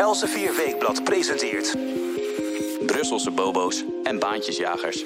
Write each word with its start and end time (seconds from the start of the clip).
Elsevier 0.00 0.56
Weekblad 0.56 1.04
presenteert... 1.04 1.76
Brusselse 2.86 3.30
bobo's 3.30 3.84
en 4.02 4.18
baantjesjagers. 4.18 5.04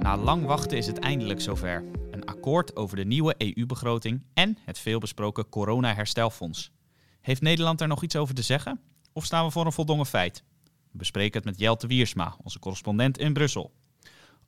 Na 0.00 0.16
lang 0.16 0.44
wachten 0.44 0.78
is 0.78 0.86
het 0.86 0.98
eindelijk 0.98 1.40
zover. 1.40 1.84
Een 2.10 2.24
akkoord 2.24 2.76
over 2.76 2.96
de 2.96 3.04
nieuwe 3.04 3.34
EU-begroting 3.38 4.22
en 4.34 4.58
het 4.64 4.78
veelbesproken 4.78 5.48
corona-herstelfonds. 5.48 6.72
Heeft 7.20 7.40
Nederland 7.40 7.80
er 7.80 7.88
nog 7.88 8.02
iets 8.02 8.16
over 8.16 8.34
te 8.34 8.42
zeggen? 8.42 8.80
Of 9.12 9.24
staan 9.24 9.44
we 9.44 9.50
voor 9.50 9.66
een 9.66 9.72
voldongen 9.72 10.06
feit? 10.06 10.44
We 10.90 10.98
bespreken 10.98 11.36
het 11.36 11.44
met 11.44 11.58
Jelte 11.58 11.86
Wiersma, 11.86 12.36
onze 12.42 12.58
correspondent 12.58 13.18
in 13.18 13.32
Brussel. 13.32 13.72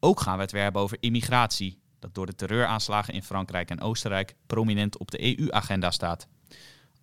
Ook 0.01 0.21
gaan 0.21 0.37
we 0.37 0.43
het 0.43 0.53
weer 0.53 0.63
hebben 0.63 0.83
over 0.83 0.97
immigratie, 1.01 1.81
dat 1.99 2.15
door 2.15 2.27
de 2.27 2.35
terreuraanslagen 2.35 3.15
in 3.15 3.23
Frankrijk 3.23 3.71
en 3.71 3.81
Oostenrijk 3.81 4.35
prominent 4.47 4.99
op 4.99 5.11
de 5.11 5.39
EU-agenda 5.39 5.91
staat. 5.91 6.29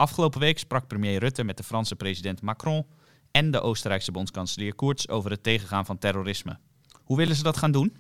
Afgelopen 0.01 0.39
week 0.39 0.59
sprak 0.59 0.87
premier 0.87 1.19
Rutte 1.19 1.43
met 1.43 1.57
de 1.57 1.63
Franse 1.63 1.95
president 1.95 2.41
Macron 2.41 2.85
en 3.31 3.51
de 3.51 3.61
Oostenrijkse 3.61 4.11
bondskanselier 4.11 4.75
Koerts 4.75 5.09
over 5.09 5.31
het 5.31 5.43
tegengaan 5.43 5.85
van 5.85 5.97
terrorisme. 5.97 6.59
Hoe 7.03 7.17
willen 7.17 7.35
ze 7.35 7.43
dat 7.43 7.57
gaan 7.57 7.71
doen? 7.71 7.97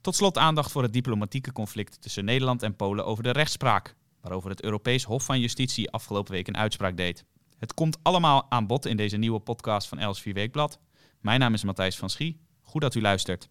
Tot 0.00 0.14
slot 0.14 0.38
aandacht 0.38 0.70
voor 0.70 0.82
het 0.82 0.92
diplomatieke 0.92 1.52
conflict 1.52 2.02
tussen 2.02 2.24
Nederland 2.24 2.62
en 2.62 2.76
Polen 2.76 3.06
over 3.06 3.22
de 3.22 3.30
rechtspraak, 3.30 3.94
waarover 4.20 4.50
het 4.50 4.62
Europees 4.62 5.04
Hof 5.04 5.24
van 5.24 5.40
Justitie 5.40 5.90
afgelopen 5.90 6.32
week 6.32 6.48
een 6.48 6.56
uitspraak 6.56 6.96
deed. 6.96 7.24
Het 7.58 7.74
komt 7.74 7.98
allemaal 8.02 8.46
aan 8.48 8.66
bod 8.66 8.86
in 8.86 8.96
deze 8.96 9.16
nieuwe 9.16 9.40
podcast 9.40 9.88
van 9.88 9.98
Els 9.98 10.20
4 10.20 10.34
Weekblad. 10.34 10.78
Mijn 11.20 11.40
naam 11.40 11.54
is 11.54 11.64
Matthijs 11.64 11.96
van 11.98 12.10
Schie. 12.10 12.40
Goed 12.62 12.82
dat 12.82 12.94
u 12.94 13.00
luistert. 13.00 13.48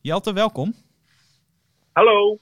Jelte, 0.00 0.32
welkom. 0.32 0.74
Hallo. 1.92 2.38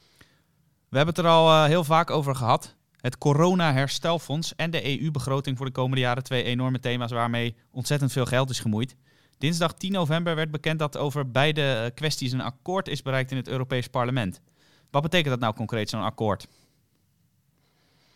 We 0.88 0.96
hebben 0.96 1.14
het 1.14 1.24
er 1.24 1.30
al 1.30 1.48
uh, 1.48 1.64
heel 1.64 1.84
vaak 1.84 2.10
over 2.10 2.34
gehad. 2.34 2.73
Het 3.06 3.18
corona-herstelfonds 3.18 4.54
en 4.54 4.70
de 4.70 5.00
EU-begroting 5.00 5.56
voor 5.56 5.66
de 5.66 5.72
komende 5.72 6.00
jaren. 6.00 6.22
Twee 6.22 6.42
enorme 6.42 6.80
thema's 6.80 7.12
waarmee 7.12 7.54
ontzettend 7.72 8.12
veel 8.12 8.24
geld 8.24 8.50
is 8.50 8.60
gemoeid. 8.60 8.96
Dinsdag 9.38 9.72
10 9.72 9.92
november 9.92 10.34
werd 10.36 10.50
bekend 10.50 10.78
dat 10.78 10.98
over 10.98 11.30
beide 11.30 11.90
kwesties 11.94 12.32
een 12.32 12.40
akkoord 12.40 12.88
is 12.88 13.02
bereikt 13.02 13.30
in 13.30 13.36
het 13.36 13.48
Europees 13.48 13.88
Parlement. 13.88 14.42
Wat 14.90 15.02
betekent 15.02 15.30
dat 15.30 15.40
nou 15.40 15.54
concreet, 15.54 15.88
zo'n 15.88 16.02
akkoord? 16.02 16.48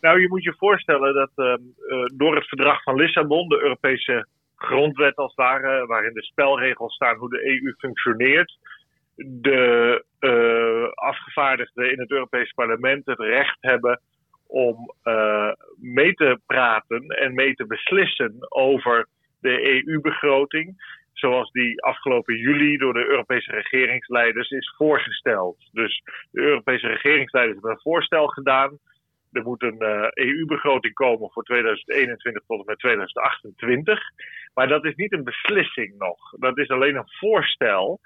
Nou, 0.01 0.21
je 0.21 0.27
moet 0.27 0.43
je 0.43 0.55
voorstellen 0.57 1.13
dat 1.13 1.31
uh, 1.35 1.45
uh, 1.45 2.05
door 2.13 2.35
het 2.35 2.47
verdrag 2.47 2.83
van 2.83 2.95
Lissabon, 2.95 3.49
de 3.49 3.61
Europese 3.61 4.27
grondwet 4.55 5.15
als 5.15 5.33
het 5.35 5.45
ware, 5.45 5.85
waarin 5.85 6.13
de 6.13 6.23
spelregels 6.23 6.93
staan 6.93 7.15
hoe 7.15 7.29
de 7.29 7.45
EU 7.45 7.73
functioneert, 7.77 8.57
de 9.15 10.03
uh, 10.19 10.91
afgevaardigden 10.93 11.91
in 11.91 11.99
het 11.99 12.11
Europees 12.11 12.51
Parlement 12.51 13.05
het 13.05 13.19
recht 13.19 13.57
hebben 13.59 14.01
om 14.49 14.93
uh, 15.03 15.51
mee 15.77 16.13
te 16.13 16.39
praten 16.45 17.07
en 17.07 17.33
mee 17.33 17.53
te 17.53 17.65
beslissen 17.65 18.35
over 18.49 19.07
de 19.39 19.83
EU-begroting. 19.85 20.97
Zoals 21.13 21.51
die 21.51 21.81
afgelopen 21.83 22.35
juli 22.35 22.77
door 22.77 22.93
de 22.93 23.05
Europese 23.05 23.51
regeringsleiders 23.51 24.49
is 24.49 24.73
voorgesteld. 24.77 25.69
Dus 25.71 26.01
de 26.31 26.41
Europese 26.41 26.87
regeringsleiders 26.87 27.55
hebben 27.55 27.71
een 27.71 27.91
voorstel 27.91 28.27
gedaan. 28.27 28.79
Er 29.31 29.43
moet 29.43 29.63
een 29.63 29.81
EU-begroting 30.13 30.93
komen 30.93 31.31
voor 31.31 31.43
2021 31.43 32.43
tot 32.47 32.59
en 32.59 32.65
met 32.65 32.79
2028. 32.79 33.99
Maar 34.53 34.67
dat 34.67 34.85
is 34.85 34.95
niet 34.95 35.13
een 35.13 35.23
beslissing 35.23 35.97
nog. 35.97 36.17
Dat 36.39 36.57
is 36.57 36.69
alleen 36.69 36.95
een 36.95 37.11
voorstel. 37.19 37.99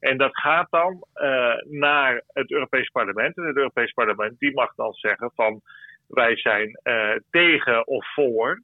En 0.00 0.16
dat 0.16 0.38
gaat 0.38 0.70
dan 0.70 1.04
uh, 1.14 1.54
naar 1.64 2.22
het 2.26 2.50
Europees 2.50 2.88
Parlement. 2.88 3.36
En 3.36 3.46
het 3.46 3.56
Europees 3.56 3.92
Parlement 3.92 4.38
die 4.38 4.54
mag 4.54 4.74
dan 4.74 4.92
zeggen 4.92 5.32
van 5.34 5.62
wij 6.10 6.36
zijn 6.36 6.80
uh, 6.84 7.14
tegen 7.30 7.86
of 7.86 8.12
voor. 8.14 8.62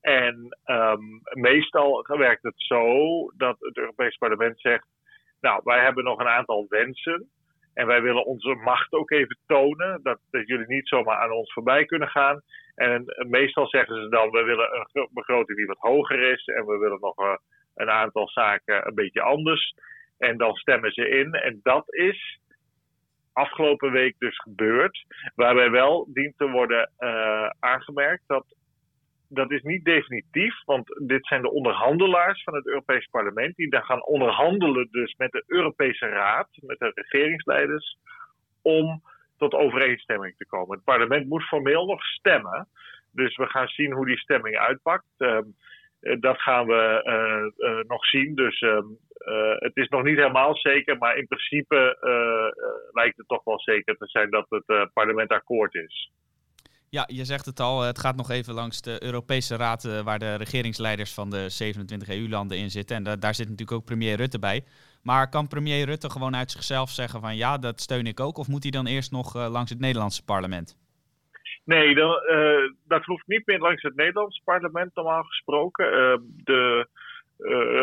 En 0.00 0.58
um, 0.66 1.20
meestal 1.32 2.06
werkt 2.08 2.42
het 2.42 2.54
zo 2.56 2.86
dat 3.36 3.56
het 3.58 3.76
Europees 3.76 4.16
Parlement 4.16 4.60
zegt: 4.60 4.86
Nou, 5.40 5.60
wij 5.64 5.82
hebben 5.82 6.04
nog 6.04 6.18
een 6.18 6.28
aantal 6.28 6.66
wensen. 6.68 7.28
En 7.74 7.86
wij 7.86 8.02
willen 8.02 8.24
onze 8.24 8.54
macht 8.54 8.92
ook 8.92 9.10
even 9.10 9.38
tonen. 9.46 10.00
Dat, 10.02 10.18
dat 10.30 10.46
jullie 10.46 10.66
niet 10.66 10.88
zomaar 10.88 11.16
aan 11.16 11.30
ons 11.30 11.52
voorbij 11.52 11.84
kunnen 11.84 12.08
gaan. 12.08 12.42
En 12.74 13.04
meestal 13.28 13.66
zeggen 13.68 14.02
ze 14.02 14.08
dan: 14.08 14.30
We 14.30 14.42
willen 14.42 14.86
een 14.92 15.08
begroting 15.12 15.58
die 15.58 15.66
wat 15.66 15.78
hoger 15.78 16.32
is. 16.32 16.44
En 16.44 16.66
we 16.66 16.78
willen 16.78 17.00
nog 17.00 17.18
uh, 17.18 17.36
een 17.74 17.90
aantal 17.90 18.28
zaken 18.28 18.86
een 18.86 18.94
beetje 18.94 19.20
anders. 19.20 19.74
En 20.18 20.36
dan 20.36 20.54
stemmen 20.54 20.92
ze 20.92 21.08
in. 21.08 21.32
En 21.32 21.60
dat 21.62 21.94
is 21.94 22.38
afgelopen 23.36 23.92
week 23.92 24.14
dus 24.18 24.38
gebeurd. 24.38 25.04
Waarbij 25.34 25.70
wel 25.70 26.08
dient 26.12 26.36
te 26.36 26.48
worden 26.50 26.90
uh, 26.98 27.50
aangemerkt 27.60 28.22
dat 28.26 28.44
dat 29.28 29.50
is 29.50 29.62
niet 29.62 29.84
definitief, 29.84 30.64
want 30.64 30.86
dit 31.06 31.26
zijn 31.26 31.42
de 31.42 31.52
onderhandelaars 31.52 32.42
van 32.42 32.54
het 32.54 32.66
Europees 32.66 33.06
Parlement 33.10 33.56
die 33.56 33.70
dan 33.70 33.82
gaan 33.82 34.06
onderhandelen 34.06 34.88
dus 34.90 35.14
met 35.16 35.30
de 35.32 35.42
Europese 35.46 36.06
Raad, 36.06 36.48
met 36.60 36.78
de 36.78 36.90
regeringsleiders, 36.94 37.98
om 38.62 39.02
tot 39.36 39.54
overeenstemming 39.54 40.36
te 40.36 40.46
komen. 40.46 40.76
Het 40.76 40.84
parlement 40.84 41.26
moet 41.26 41.42
formeel 41.42 41.86
nog 41.86 42.02
stemmen, 42.02 42.68
dus 43.12 43.36
we 43.36 43.46
gaan 43.46 43.68
zien 43.68 43.92
hoe 43.92 44.06
die 44.06 44.18
stemming 44.18 44.56
uitpakt. 44.56 45.06
Uh, 45.18 45.38
dat 46.00 46.40
gaan 46.40 46.66
we 46.66 47.02
uh, 47.04 47.68
uh, 47.70 47.84
nog 47.86 48.06
zien, 48.06 48.34
dus 48.34 48.60
uh, 48.60 48.80
het 49.58 49.76
is 49.76 49.88
nog 49.88 50.02
niet 50.02 50.16
helemaal 50.16 50.56
zeker, 50.56 50.98
maar 50.98 51.16
in 51.16 51.26
principe 51.26 51.98
lijkt 52.92 53.16
het 53.16 53.28
toch 53.28 53.44
wel 53.44 53.60
zeker 53.60 53.96
te 53.96 54.06
zijn 54.06 54.30
dat 54.30 54.46
het 54.48 54.92
parlement 54.92 55.30
akkoord 55.30 55.74
is. 55.74 56.10
Ja, 56.90 57.04
je 57.06 57.24
zegt 57.24 57.46
het 57.46 57.60
al, 57.60 57.80
het 57.80 57.98
gaat 57.98 58.16
nog 58.16 58.30
even 58.30 58.54
langs 58.54 58.82
de 58.82 59.02
Europese 59.02 59.56
Raad, 59.56 60.02
waar 60.02 60.18
de 60.18 60.34
regeringsleiders 60.34 61.14
van 61.14 61.30
de 61.30 61.48
27 61.48 62.08
EU-landen 62.08 62.58
in 62.58 62.70
zitten. 62.70 62.96
En 62.96 63.02
da 63.02 63.16
daar 63.16 63.34
zit 63.34 63.48
natuurlijk 63.48 63.78
ook 63.78 63.84
premier 63.84 64.16
Rutte 64.16 64.38
bij. 64.38 64.64
Maar 65.02 65.28
kan 65.28 65.48
premier 65.48 65.84
Rutte 65.84 66.10
gewoon 66.10 66.36
uit 66.36 66.50
zichzelf 66.50 66.90
zeggen 66.90 67.20
van 67.20 67.36
ja, 67.36 67.58
dat 67.58 67.80
steun 67.80 68.06
ik 68.06 68.20
ook? 68.20 68.38
Of 68.38 68.48
moet 68.48 68.62
hij 68.62 68.72
dan 68.72 68.86
eerst 68.86 69.10
nog 69.10 69.34
langs 69.34 69.70
het 69.70 69.80
Nederlandse 69.80 70.24
parlement? 70.24 70.76
Nee, 71.66 71.94
dan, 71.94 72.22
uh, 72.30 72.70
dat 72.84 73.04
hoeft 73.04 73.26
niet 73.26 73.46
meer 73.46 73.58
langs 73.58 73.82
het 73.82 73.96
Nederlandse 73.96 74.42
parlement 74.44 74.94
normaal 74.94 75.22
gesproken. 75.22 75.92
Uh, 75.92 76.16
de 76.44 76.88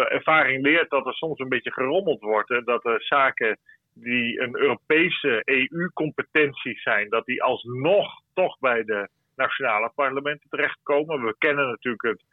ervaring 0.09 0.63
leert 0.63 0.89
dat 0.89 1.05
er 1.05 1.13
soms 1.13 1.39
een 1.39 1.49
beetje 1.49 1.71
gerommeld 1.71 2.21
wordt. 2.21 2.49
En 2.49 2.63
dat 2.63 2.85
er 2.85 3.03
zaken 3.03 3.57
die 3.93 4.41
een 4.41 4.57
Europese 4.57 5.41
EU-competentie 5.45 6.79
zijn, 6.79 7.09
dat 7.09 7.25
die 7.25 7.43
alsnog 7.43 8.21
toch 8.33 8.59
bij 8.59 8.83
de 8.83 9.07
nationale 9.35 9.91
parlementen 9.95 10.49
terechtkomen. 10.49 11.25
We 11.25 11.35
kennen 11.37 11.67
natuurlijk 11.67 12.03
het 12.03 12.23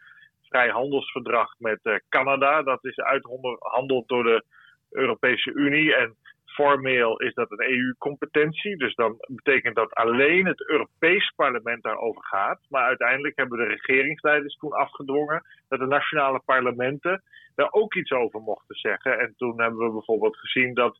vrijhandelsverdrag 0.49 1.55
met 1.59 2.03
Canada. 2.09 2.63
Dat 2.63 2.85
is 2.85 2.97
uitgehandeld 2.97 4.09
door 4.09 4.23
de 4.23 4.45
Europese 4.91 5.53
Unie. 5.53 5.95
En 5.95 6.17
formeel 6.55 7.19
is 7.21 7.35
dat 7.35 7.51
een 7.51 7.71
EU-competentie. 7.71 8.77
Dus 8.77 8.95
dan 8.95 9.17
betekent 9.27 9.75
dat 9.75 9.95
alleen 9.95 10.47
het 10.47 10.69
Europees 10.69 11.33
parlement 11.37 11.83
daarover 11.83 12.25
gaat. 12.25 12.61
Maar 12.69 12.85
uiteindelijk 12.85 13.37
hebben 13.37 13.59
de 13.59 13.65
regeringsleiders 13.65 14.57
toen 14.57 14.73
afgedwongen 14.73 15.43
dat 15.69 15.79
de 15.79 15.87
nationale 15.87 16.41
parlementen 16.45 17.23
daar 17.55 17.73
ook 17.73 17.95
iets 17.95 18.11
over 18.11 18.41
mochten 18.41 18.75
zeggen. 18.75 19.19
En 19.19 19.35
toen 19.37 19.61
hebben 19.61 19.87
we 19.87 19.93
bijvoorbeeld 19.93 20.37
gezien 20.37 20.75
dat 20.75 20.99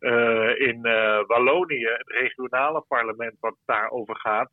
uh, 0.00 0.60
in 0.60 0.78
uh, 0.82 1.20
Wallonië, 1.26 1.86
het 1.86 2.10
regionale 2.10 2.84
parlement 2.88 3.34
wat 3.40 3.56
daarover 3.66 4.16
gaat, 4.16 4.50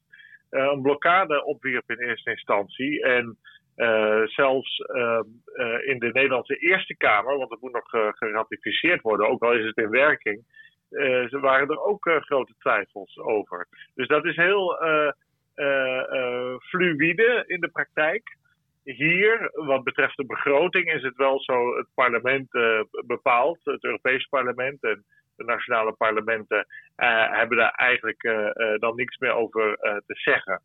uh, 0.51 0.63
een 0.63 0.81
blokkade 0.81 1.45
opwierp 1.45 1.89
in 1.89 1.97
eerste 1.97 2.29
instantie. 2.29 3.03
En 3.03 3.37
zelfs 4.25 4.77
in 5.85 5.99
de 5.99 6.09
Nederlandse 6.13 6.55
Eerste 6.55 6.97
Kamer, 6.97 7.37
want 7.37 7.49
het 7.49 7.61
moet 7.61 7.73
nog 7.73 8.15
geratificeerd 8.17 9.01
worden, 9.01 9.29
ook 9.29 9.43
al 9.43 9.53
is 9.53 9.65
het 9.65 9.77
in 9.77 9.89
werking, 9.89 10.43
waren 11.29 11.69
er 11.69 11.83
ook 11.83 12.21
grote 12.21 12.53
twijfels 12.59 13.17
over. 13.17 13.67
Dus 13.95 14.07
dat 14.07 14.25
is 14.25 14.35
heel 14.35 14.77
fluïde 16.59 17.43
in 17.47 17.59
de 17.59 17.69
praktijk. 17.71 18.39
Hier, 18.83 19.49
wat 19.53 19.83
betreft 19.83 20.17
de 20.17 20.25
begroting, 20.25 20.93
is 20.93 21.03
het 21.03 21.15
wel 21.15 21.39
zo: 21.39 21.77
het 21.77 21.87
parlement 21.95 22.47
bepaalt, 23.05 23.59
het 23.63 23.83
Europees 23.83 24.25
parlement 24.25 24.83
en 24.83 25.03
de 25.35 25.43
nationale 25.43 25.93
parlementen 25.93 26.65
hebben 27.31 27.57
daar 27.57 27.73
eigenlijk 27.75 28.21
dan 28.79 28.95
niks 28.95 29.17
meer 29.17 29.33
over 29.33 29.77
te 29.79 30.15
zeggen. 30.15 30.61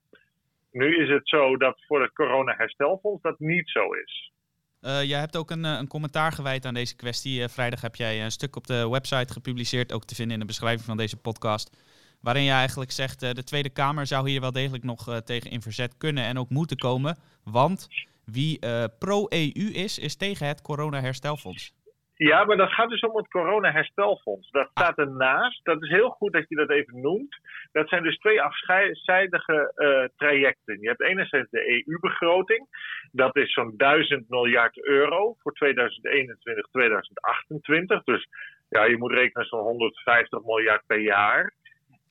Nu 0.76 1.02
is 1.02 1.08
het 1.08 1.28
zo 1.28 1.56
dat 1.56 1.84
voor 1.86 2.02
het 2.02 2.12
corona-herstelfonds 2.12 3.22
dat 3.22 3.38
niet 3.38 3.70
zo 3.70 3.92
is. 3.92 4.32
jij 4.80 5.18
hebt 5.18 5.36
ook 5.36 5.50
een, 5.50 5.64
een, 5.64 5.88
commentaar 5.88 6.32
gewijd 6.32 6.64
aan 6.66 6.74
deze 6.74 6.96
kwestie. 6.96 7.48
vrijdag 7.48 7.80
heb 7.80 7.94
jij 7.94 8.24
een 8.24 8.30
stuk 8.30 8.56
op 8.56 8.66
de 8.66 8.88
website 8.88 9.32
gepubliceerd, 9.32 9.92
ook 9.92 10.04
te 10.04 10.14
vinden 10.14 10.34
in 10.34 10.40
de 10.40 10.46
beschrijving 10.46 10.84
van 10.84 10.96
deze 10.96 11.16
podcast. 11.16 11.76
Waarin 12.20 12.42
je 12.42 12.50
eigenlijk 12.50 12.90
zegt, 12.90 13.20
de 13.20 13.44
Tweede 13.44 13.70
Kamer 13.70 14.06
zou 14.06 14.30
hier 14.30 14.40
wel 14.40 14.52
degelijk 14.52 14.84
nog 14.84 15.20
tegen 15.24 15.50
in 15.50 15.62
verzet 15.62 15.96
kunnen 15.96 16.24
en 16.24 16.38
ook 16.38 16.50
moeten 16.50 16.76
komen. 16.76 17.18
Want 17.44 17.88
wie 18.24 18.58
pro-EU 18.98 19.70
is, 19.72 19.98
is 19.98 20.16
tegen 20.16 20.46
het 20.46 20.62
corona-herstelfonds. 20.62 21.72
Ja, 22.18 22.44
maar 22.44 22.56
dat 22.56 22.72
gaat 22.72 22.88
dus 22.88 23.00
om 23.00 23.16
het 23.16 23.28
corona-herstelfonds. 23.28 24.50
Dat 24.50 24.68
staat 24.70 24.98
ernaast. 24.98 25.64
Dat 25.64 25.82
is 25.82 25.88
heel 25.88 26.10
goed 26.10 26.32
dat 26.32 26.48
je 26.48 26.56
dat 26.56 26.70
even 26.70 27.00
noemt. 27.00 27.36
Dat 27.72 27.88
zijn 27.88 28.02
dus 28.02 28.18
twee 28.18 28.42
afzijdige 28.42 29.72
uh, 29.76 30.04
trajecten. 30.16 30.80
Je 30.80 30.88
hebt 30.88 31.02
enerzijds 31.02 31.50
de 31.50 31.84
EU-begroting. 31.86 32.66
Dat 33.12 33.36
is 33.36 33.52
zo'n 33.52 33.74
1000 33.76 34.28
miljard 34.28 34.84
euro 34.84 35.34
voor 35.38 35.52
2021, 35.52 36.66
2028. 36.66 38.02
Dus 38.02 38.28
ja, 38.68 38.84
je 38.84 38.96
moet 38.96 39.12
rekenen 39.12 39.46
zo'n 39.46 39.60
150 39.60 40.42
miljard 40.42 40.82
per 40.86 41.00
jaar. 41.00 41.54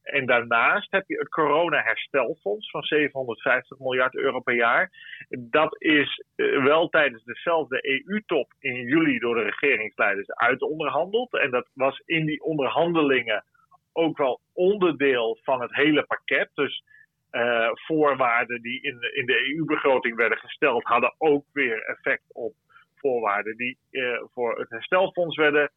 En 0.05 0.25
daarnaast 0.25 0.91
heb 0.91 1.07
je 1.07 1.17
het 1.17 1.29
corona-herstelfonds 1.29 2.69
van 2.69 2.83
750 2.83 3.79
miljard 3.79 4.15
euro 4.15 4.39
per 4.39 4.55
jaar. 4.55 4.91
Dat 5.29 5.81
is 5.81 6.23
eh, 6.35 6.63
wel 6.63 6.89
tijdens 6.89 7.23
dezelfde 7.23 7.87
EU-top 7.87 8.53
in 8.59 8.73
juli 8.73 9.19
door 9.19 9.35
de 9.35 9.43
regeringsleiders 9.43 10.31
uitonderhandeld. 10.31 11.33
En 11.33 11.51
dat 11.51 11.69
was 11.73 12.01
in 12.05 12.25
die 12.25 12.43
onderhandelingen 12.43 13.43
ook 13.93 14.17
wel 14.17 14.41
onderdeel 14.53 15.37
van 15.43 15.61
het 15.61 15.75
hele 15.75 16.03
pakket. 16.03 16.49
Dus 16.53 16.83
uh, 17.31 17.69
voorwaarden 17.73 18.61
die 18.61 18.81
in, 18.81 18.99
de, 18.99 19.11
in 19.13 19.25
de 19.25 19.55
EU-begroting 19.55 20.15
werden 20.15 20.37
gesteld, 20.37 20.83
hadden 20.83 21.15
ook 21.17 21.45
weer 21.53 21.81
effect 21.81 22.23
op 22.27 22.53
voorwaarden 22.95 23.57
die 23.57 23.77
uh, 23.91 24.21
voor 24.33 24.59
het 24.59 24.69
herstelfonds 24.69 25.37
werden 25.37 25.71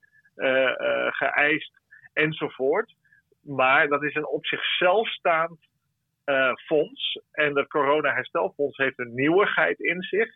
geëist, 1.10 1.72
enzovoort. 2.12 2.94
Maar 3.48 3.88
dat 3.88 4.02
is 4.02 4.14
een 4.14 4.26
op 4.26 4.46
zichzelf 4.46 5.08
staand 5.08 5.58
uh, 6.26 6.52
fonds. 6.54 7.20
En 7.32 7.56
het 7.56 7.68
corona-herstelfonds 7.68 8.76
heeft 8.76 8.98
een 8.98 9.14
nieuwigheid 9.14 9.80
in 9.80 10.02
zich. 10.02 10.28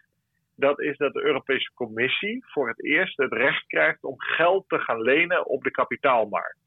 Dat 0.57 0.81
is 0.81 0.97
dat 0.97 1.13
de 1.13 1.23
Europese 1.23 1.71
Commissie 1.75 2.45
voor 2.47 2.69
het 2.69 2.85
eerst 2.85 3.17
het 3.17 3.33
recht 3.33 3.67
krijgt 3.67 4.05
om 4.05 4.21
geld 4.21 4.69
te 4.69 4.79
gaan 4.79 5.01
lenen 5.01 5.47
op 5.47 5.63
de 5.63 5.71
kapitaalmarkt. 5.71 6.63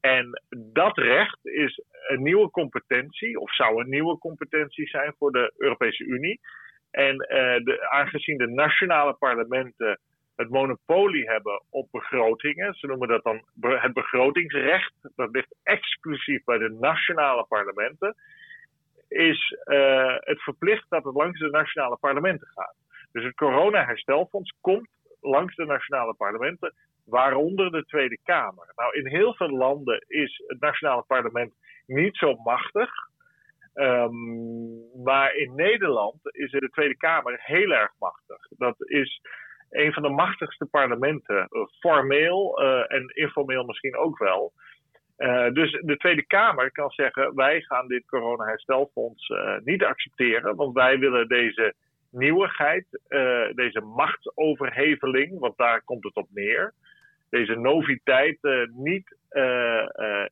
En 0.00 0.42
dat 0.72 0.98
recht 0.98 1.46
is 1.46 1.82
een 2.08 2.22
nieuwe 2.22 2.50
competentie, 2.50 3.40
of 3.40 3.54
zou 3.54 3.80
een 3.80 3.88
nieuwe 3.88 4.18
competentie 4.18 4.88
zijn 4.88 5.14
voor 5.18 5.32
de 5.32 5.52
Europese 5.56 6.04
Unie. 6.04 6.40
En 6.90 7.14
uh, 7.14 7.64
de, 7.64 7.86
aangezien 7.90 8.38
de 8.38 8.48
nationale 8.48 9.14
parlementen 9.14 9.98
het 10.36 10.50
monopolie 10.50 11.30
hebben 11.30 11.62
op 11.70 11.88
begrotingen. 11.90 12.74
Ze 12.74 12.86
noemen 12.86 13.08
dat 13.08 13.22
dan 13.22 13.44
het 13.60 13.92
begrotingsrecht. 13.92 14.92
Dat 15.16 15.30
ligt 15.30 15.54
exclusief 15.62 16.44
bij 16.44 16.58
de 16.58 16.76
nationale 16.80 17.44
parlementen. 17.44 18.14
Is 19.08 19.56
uh, 19.64 20.16
het 20.18 20.42
verplicht 20.42 20.86
dat 20.88 21.04
het 21.04 21.14
langs 21.14 21.38
de 21.38 21.50
nationale 21.50 21.96
parlementen 21.96 22.48
gaat. 22.48 22.76
Dus 23.12 23.24
het 23.24 23.34
corona-herstelfonds 23.34 24.54
komt 24.60 24.88
langs 25.20 25.54
de 25.56 25.64
nationale 25.64 26.14
parlementen, 26.14 26.74
waaronder 27.04 27.70
de 27.70 27.84
Tweede 27.84 28.18
Kamer. 28.22 28.72
Nou, 28.76 28.94
in 28.94 29.06
heel 29.06 29.34
veel 29.34 29.50
landen 29.50 30.04
is 30.06 30.42
het 30.46 30.60
nationale 30.60 31.02
parlement 31.02 31.54
niet 31.86 32.16
zo 32.16 32.34
machtig. 32.34 32.90
Um, 33.74 35.02
maar 35.04 35.34
in 35.34 35.54
Nederland 35.54 36.16
is 36.22 36.50
de 36.50 36.68
Tweede 36.70 36.96
Kamer 36.96 37.40
heel 37.42 37.70
erg 37.70 37.92
machtig. 37.98 38.46
Dat 38.48 38.74
is 38.78 39.20
een 39.74 39.92
van 39.92 40.02
de 40.02 40.08
machtigste 40.08 40.66
parlementen, 40.66 41.36
eh, 41.36 41.66
formeel 41.80 42.62
uh, 42.62 42.92
en 42.92 43.08
informeel 43.14 43.64
misschien 43.64 43.96
ook 43.96 44.18
wel. 44.18 44.52
Uh, 45.18 45.50
dus 45.52 45.80
de 45.80 45.96
Tweede 45.96 46.26
Kamer 46.26 46.72
kan 46.72 46.90
zeggen: 46.90 47.34
wij 47.34 47.60
gaan 47.60 47.88
dit 47.88 48.06
corona-herstelfonds 48.06 49.32
niet 49.64 49.84
accepteren, 49.84 50.56
want 50.56 50.74
wij 50.74 50.98
willen 50.98 51.28
deze 51.28 51.74
nieuwigheid, 52.10 52.86
deze 53.54 53.80
machtsoverheveling, 53.80 55.38
want 55.38 55.56
daar 55.56 55.82
komt 55.84 56.04
het 56.04 56.14
op 56.14 56.28
neer, 56.30 56.72
deze 57.30 57.54
noviteit 57.54 58.38
niet 58.72 59.16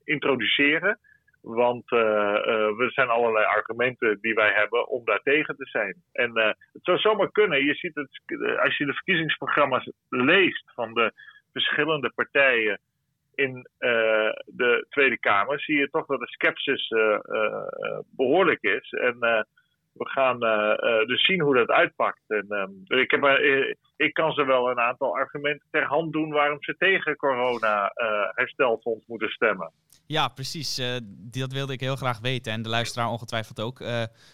introduceren. 0.04 0.98
Want 1.42 1.90
uh, 1.90 1.98
uh, 1.98 2.80
er 2.80 2.92
zijn 2.92 3.08
allerlei 3.08 3.44
argumenten 3.44 4.18
die 4.20 4.34
wij 4.34 4.52
hebben 4.52 4.88
om 4.88 5.04
daar 5.04 5.20
tegen 5.22 5.56
te 5.56 5.66
zijn. 5.66 5.96
En 6.12 6.30
uh, 6.38 6.44
het 6.46 6.82
zou 6.84 6.98
zomaar 6.98 7.30
kunnen. 7.30 7.64
Je 7.64 7.74
ziet 7.74 7.94
het, 7.94 8.20
als 8.58 8.76
je 8.76 8.86
de 8.86 8.92
verkiezingsprogramma's 8.92 9.90
leest 10.08 10.72
van 10.74 10.94
de 10.94 11.12
verschillende 11.52 12.12
partijen 12.14 12.80
in 13.34 13.68
de 14.44 14.86
Tweede 14.88 15.18
Kamer, 15.18 15.60
zie 15.60 15.78
je 15.78 15.90
toch 15.90 16.06
dat 16.06 16.20
de 16.20 16.26
sceptisch 16.26 16.88
behoorlijk 18.16 18.62
is. 18.62 18.90
En 18.90 19.18
we 19.92 20.08
gaan 20.08 20.38
dus 21.06 21.24
zien 21.24 21.40
hoe 21.40 21.54
dat 21.54 21.68
uitpakt. 21.68 22.22
En, 22.26 22.46
um, 22.48 22.82
ik, 23.00 23.10
heb, 23.10 23.20
ik 24.02 24.14
kan 24.14 24.32
ze 24.32 24.44
wel 24.44 24.70
een 24.70 24.78
aantal 24.80 25.16
argumenten 25.16 25.66
ter 25.70 25.84
hand 25.84 26.12
doen 26.12 26.30
waarom 26.30 26.56
ze 26.60 26.76
tegen 26.78 27.16
corona-herstelfonds 27.16 29.06
moeten 29.06 29.28
stemmen. 29.28 29.70
Ja, 30.06 30.28
precies. 30.28 30.82
dat 31.30 31.52
wilde 31.52 31.72
ik 31.72 31.80
heel 31.80 31.96
graag 31.96 32.20
weten. 32.20 32.52
En 32.52 32.62
de 32.62 32.68
luisteraar 32.68 33.08
ongetwijfeld 33.08 33.60
ook. 33.60 33.84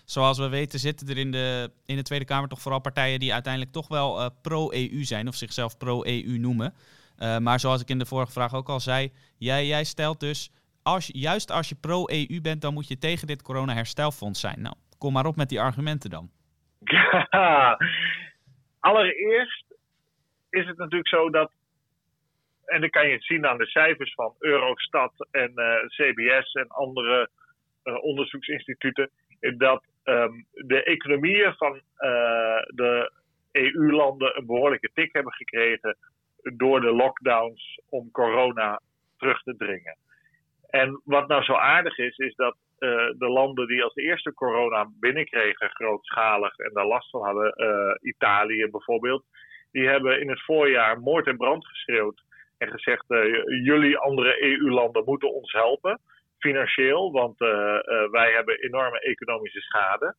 zoals 0.04 0.38
we 0.38 0.48
weten 0.48 0.78
zitten 0.78 1.08
er 1.08 1.18
in 1.18 1.30
de, 1.30 1.70
in 1.86 1.96
de 1.96 2.02
Tweede 2.02 2.24
Kamer 2.24 2.48
toch 2.48 2.60
vooral 2.60 2.80
partijen 2.80 3.18
die 3.18 3.32
uiteindelijk 3.32 3.72
toch 3.72 3.88
wel 3.88 4.30
pro-EU 4.42 5.04
zijn 5.04 5.28
of 5.28 5.34
zichzelf 5.34 5.78
pro-EU 5.78 6.38
noemen. 6.38 6.74
maar 7.40 7.60
zoals 7.60 7.80
ik 7.80 7.88
in 7.88 7.98
de 7.98 8.06
vorige 8.06 8.32
vraag 8.32 8.54
ook 8.54 8.68
al 8.68 8.80
zei, 8.80 9.12
jij, 9.38 9.66
jij 9.66 9.84
stelt 9.84 10.20
dus, 10.20 10.52
als, 10.82 11.10
juist 11.12 11.50
als 11.50 11.68
je 11.68 11.74
pro-EU 11.74 12.40
bent, 12.42 12.62
dan 12.62 12.74
moet 12.74 12.88
je 12.88 12.98
tegen 12.98 13.26
dit 13.26 13.42
corona-herstelfonds 13.42 14.40
zijn. 14.40 14.60
Nou, 14.60 14.74
Kom 14.98 15.12
maar 15.12 15.26
op 15.26 15.36
met 15.36 15.48
die 15.48 15.60
argumenten 15.60 16.10
dan. 16.10 16.30
Ja, 16.84 17.26
allereerst 18.80 19.64
is 20.50 20.66
het 20.66 20.76
natuurlijk 20.76 21.08
zo 21.08 21.30
dat, 21.30 21.52
en 22.64 22.80
dan 22.80 22.90
kan 22.90 23.06
je 23.06 23.12
het 23.12 23.25
zien 23.25 23.46
aan 23.46 23.58
de 23.58 23.66
cijfers 23.66 24.14
van 24.14 24.34
Eurostat 24.38 25.28
en 25.30 25.52
eh, 25.54 25.86
CBS 25.86 26.52
en 26.52 26.69
andere 26.69 27.28
uh, 27.84 28.04
onderzoeksinstituten, 28.04 29.10
dat 29.56 29.84
um, 30.04 30.46
de 30.50 30.82
economieën 30.82 31.54
van 31.54 31.75
uh, 31.75 31.80
de 32.66 33.12
EU-landen 33.52 34.36
een 34.36 34.46
behoorlijke 34.46 34.90
tik 34.94 35.12
hebben 35.12 35.32
gekregen 35.32 35.96
door 36.42 36.80
de 36.80 36.92
lockdowns 36.92 37.80
om 37.88 38.10
corona 38.10 38.80
terug 39.16 39.42
te 39.42 39.56
dringen. 39.56 39.96
En 40.70 41.00
wat 41.04 41.28
nou 41.28 41.42
zo 41.42 41.54
aardig 41.54 41.98
is, 41.98 42.16
is 42.16 42.34
dat 42.34 42.56
de 43.19 43.28
landen 43.28 43.66
die 43.66 43.82
als 43.82 43.94
eerste 43.94 44.34
corona 44.34 44.90
binnenkregen, 45.00 45.70
grootschalig 45.70 46.56
en 46.56 46.70
daar 46.72 46.86
last 46.86 47.10
van 47.10 47.25
hadden, 47.25 47.54
uh, 47.56 48.10
Italië 48.10 48.69
bijvoorbeeld, 48.70 49.25
die 49.70 49.88
hebben 49.88 50.20
in 50.20 50.28
het 50.28 50.44
voorjaar 50.44 51.00
moord 51.00 51.26
en 51.26 51.36
brand 51.36 51.66
geschreeuwd 51.66 52.22
en 52.58 52.70
gezegd: 52.70 53.04
uh, 53.08 53.25
jullie 53.64 53.98
andere 53.98 54.42
EU-landen 54.42 55.04
moeten 55.04 55.34
ons 55.34 55.52
helpen, 55.52 56.00
financieel, 56.38 57.12
want 57.12 57.38
wij 58.10 58.32
hebben 58.32 58.58
enorme 58.58 59.00
economische 59.00 59.60
schade. 59.60 60.14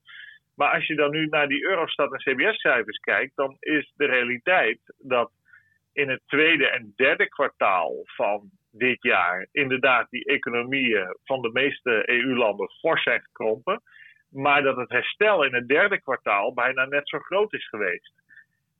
Maar 0.55 0.73
als 0.73 0.85
je 0.85 0.95
dan 0.95 1.11
nu 1.11 1.25
naar 1.25 1.47
die 1.47 1.65
Eurostat 1.65 2.13
en 2.13 2.19
CBS-cijfers 2.19 2.97
kijkt, 2.97 3.35
dan 3.35 3.57
is 3.59 3.93
de 3.95 4.05
realiteit 4.05 4.79
dat 4.97 5.31
in 5.93 6.09
het 6.09 6.21
tweede 6.25 6.67
en 6.67 6.93
derde 6.95 7.29
kwartaal 7.29 8.01
van 8.03 8.49
dit 8.71 9.01
jaar 9.01 9.47
inderdaad 9.51 10.09
die 10.09 10.25
economieën 10.25 11.17
van 11.23 11.41
de 11.41 11.49
meeste 11.51 12.09
EU-landen 12.09 12.69
fors 12.69 13.03
zijn 13.03 13.21
gekrompen. 13.21 13.81
Maar 14.29 14.61
dat 14.61 14.77
het 14.77 14.89
herstel 14.89 15.43
in 15.43 15.53
het 15.53 15.67
derde 15.67 16.01
kwartaal 16.01 16.53
bijna 16.53 16.85
net 16.85 17.09
zo 17.09 17.19
groot 17.19 17.53
is 17.53 17.67
geweest. 17.69 18.13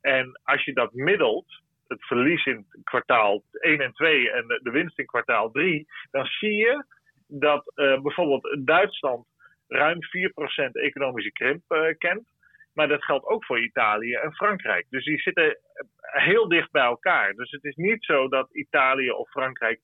En 0.01 0.39
als 0.43 0.63
je 0.63 0.74
dat 0.74 0.93
middelt, 0.93 1.62
het 1.88 2.05
verlies 2.05 2.46
in 2.46 2.65
kwartaal 2.84 3.43
1 3.51 3.79
en 3.81 3.93
2 3.93 4.31
en 4.31 4.48
de, 4.48 4.72
winst 4.72 5.00
in 5.00 5.05
kwartaal 5.05 5.51
3, 5.51 5.88
dan 6.12 6.25
zie 6.25 6.55
je 6.55 6.86
dat 7.27 7.72
uh, 7.75 8.01
bijvoorbeeld 8.01 8.58
Duitsland 8.65 9.25
ruim 9.67 10.00
4% 10.01 10.72
economische 10.72 11.31
krimp 11.31 11.63
uh, 11.69 11.88
kent. 11.98 12.27
Maar 12.73 12.88
dat 12.88 13.03
geldt 13.03 13.25
ook 13.25 13.45
voor 13.45 13.59
Italië 13.59 14.13
en 14.13 14.33
Frankrijk. 14.33 14.85
Dus 14.89 15.05
die 15.05 15.19
zitten 15.19 15.57
heel 15.99 16.47
dicht 16.47 16.71
bij 16.71 16.83
elkaar. 16.83 17.33
Dus 17.33 17.51
het 17.51 17.63
is 17.63 17.75
niet 17.75 18.03
zo 18.03 18.27
dat 18.27 18.55
Italië 18.55 19.11
of 19.11 19.29
Frankrijk 19.29 19.79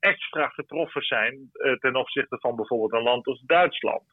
extra 0.00 0.48
getroffen 0.48 1.02
zijn 1.02 1.50
uh, 1.52 1.72
ten 1.72 1.96
opzichte 1.96 2.38
van 2.40 2.56
bijvoorbeeld 2.56 2.92
een 2.92 3.02
land 3.02 3.26
als 3.26 3.42
Duitsland. 3.46 4.04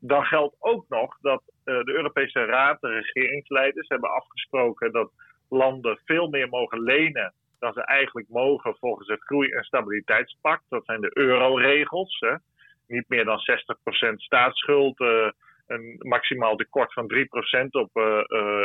Dan 0.00 0.24
geldt 0.24 0.56
ook 0.58 0.84
nog 0.88 1.18
dat 1.20 1.42
uh, 1.64 1.84
de 1.84 1.92
Europese 1.92 2.44
Raad, 2.44 2.80
de 2.80 2.88
regeringsleiders, 2.88 3.88
hebben 3.88 4.10
afgesproken 4.10 4.92
dat 4.92 5.10
landen 5.48 5.98
veel 6.04 6.28
meer 6.28 6.48
mogen 6.48 6.82
lenen 6.82 7.34
dan 7.58 7.72
ze 7.72 7.80
eigenlijk 7.80 8.28
mogen 8.28 8.76
volgens 8.76 9.08
het 9.08 9.22
Groei- 9.22 9.50
en 9.50 9.64
Stabiliteitspact. 9.64 10.62
Dat 10.68 10.84
zijn 10.84 11.00
de 11.00 11.10
euroregels. 11.12 12.24
Niet 12.86 13.08
meer 13.08 13.24
dan 13.24 13.38
60% 13.38 14.14
staatsschuld, 14.16 14.98
een 15.66 15.96
maximaal 15.98 16.56
tekort 16.56 16.92
van 16.92 17.12
3% 17.14 17.66
op 17.70 17.90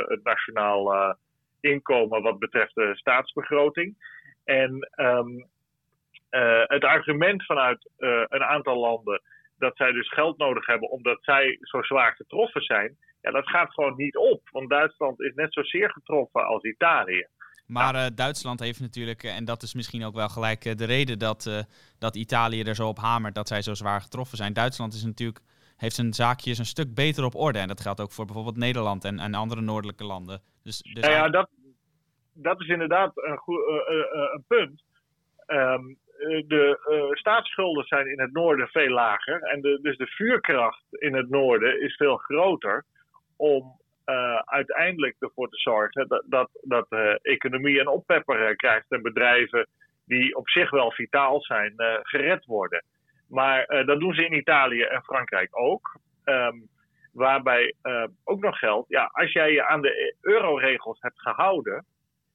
het 0.07 0.23
nationaal 0.23 1.15
inkomen 1.59 2.21
wat 2.21 2.39
betreft 2.39 2.75
de 2.75 2.91
staatsbegroting. 2.95 3.95
En 4.43 4.89
uh, 4.95 6.63
het 6.63 6.83
argument 6.83 7.45
vanuit 7.45 7.89
een 8.27 8.43
aantal 8.43 8.79
landen 8.79 9.21
dat 9.57 9.77
zij 9.77 9.91
dus 9.91 10.13
geld 10.13 10.37
nodig 10.37 10.65
hebben 10.65 10.89
omdat 10.89 11.17
zij 11.21 11.57
zo 11.61 11.81
zwaar 11.81 12.13
getroffen 12.15 12.61
zijn, 12.61 12.97
ja, 13.21 13.31
dat 13.31 13.49
gaat 13.49 13.73
gewoon 13.73 13.95
niet 13.95 14.17
op. 14.17 14.41
Want 14.51 14.69
Duitsland 14.69 15.21
is 15.21 15.33
net 15.35 15.53
zozeer 15.53 15.91
getroffen 15.91 16.45
als 16.45 16.63
Italië. 16.63 17.27
Maar 17.65 18.15
Duitsland 18.15 18.59
heeft 18.59 18.79
natuurlijk, 18.79 19.23
en 19.23 19.45
dat 19.45 19.61
is 19.61 19.73
misschien 19.73 20.03
ook 20.03 20.15
wel 20.15 20.29
gelijk 20.29 20.77
de 20.77 20.85
reden 20.85 21.19
dat, 21.19 21.65
dat 21.99 22.15
Italië 22.15 22.63
er 22.63 22.75
zo 22.75 22.87
op 22.87 22.97
hamert 22.97 23.35
dat 23.35 23.47
zij 23.47 23.61
zo 23.61 23.73
zwaar 23.73 24.01
getroffen 24.01 24.37
zijn. 24.37 24.53
Duitsland 24.53 24.93
is 24.93 25.03
natuurlijk, 25.03 25.39
heeft 25.79 25.95
zijn 25.95 26.13
zaakjes 26.13 26.57
een 26.57 26.73
stuk 26.75 26.93
beter 26.93 27.23
op 27.23 27.35
orde. 27.35 27.59
En 27.59 27.67
dat 27.67 27.81
geldt 27.81 28.01
ook 28.01 28.11
voor 28.11 28.25
bijvoorbeeld 28.25 28.57
Nederland 28.57 29.05
en, 29.05 29.19
en 29.19 29.33
andere 29.33 29.61
noordelijke 29.61 30.03
landen. 30.03 30.41
Dus, 30.63 30.81
dus 30.81 31.03
nou 31.03 31.13
ja, 31.13 31.29
dat, 31.29 31.49
dat 32.33 32.61
is 32.61 32.67
inderdaad 32.67 33.11
een, 33.15 33.37
goed, 33.37 33.61
een 34.33 34.43
punt. 34.47 34.83
Um, 35.47 35.97
de 36.47 36.79
uh, 36.89 37.15
staatsschulden 37.15 37.85
zijn 37.85 38.07
in 38.07 38.19
het 38.19 38.33
noorden 38.33 38.67
veel 38.67 38.89
lager. 38.89 39.41
En 39.41 39.61
de, 39.61 39.79
dus 39.81 39.97
de 39.97 40.07
vuurkracht 40.07 40.83
in 40.89 41.15
het 41.15 41.29
noorden 41.29 41.81
is 41.81 41.95
veel 41.95 42.17
groter 42.17 42.85
om 43.35 43.77
uiteindelijk 44.45 45.15
ervoor 45.19 45.49
te 45.49 45.57
zorgen 45.57 46.07
dat, 46.07 46.23
dat, 46.25 46.49
dat 46.61 46.89
de 46.89 47.19
economie 47.21 47.79
een 47.79 47.87
oppepper 47.87 48.55
krijgt 48.55 48.85
en 48.91 49.01
bedrijven 49.01 49.67
die 50.05 50.35
op 50.35 50.49
zich 50.49 50.69
wel 50.69 50.91
vitaal 50.91 51.41
zijn, 51.41 51.73
gered 52.03 52.45
worden. 52.45 52.83
Maar 53.29 53.85
dat 53.85 53.99
doen 53.99 54.13
ze 54.13 54.25
in 54.25 54.37
Italië 54.37 54.81
en 54.81 55.03
Frankrijk 55.03 55.57
ook. 55.57 55.99
Um, 56.25 56.67
waarbij 57.13 57.73
ook 58.23 58.41
nog 58.41 58.57
geldt, 58.57 58.89
ja, 58.89 59.09
als 59.13 59.31
jij 59.31 59.51
je 59.51 59.65
aan 59.65 59.81
de 59.81 60.15
euroregels 60.21 61.01
hebt 61.01 61.21
gehouden, 61.21 61.85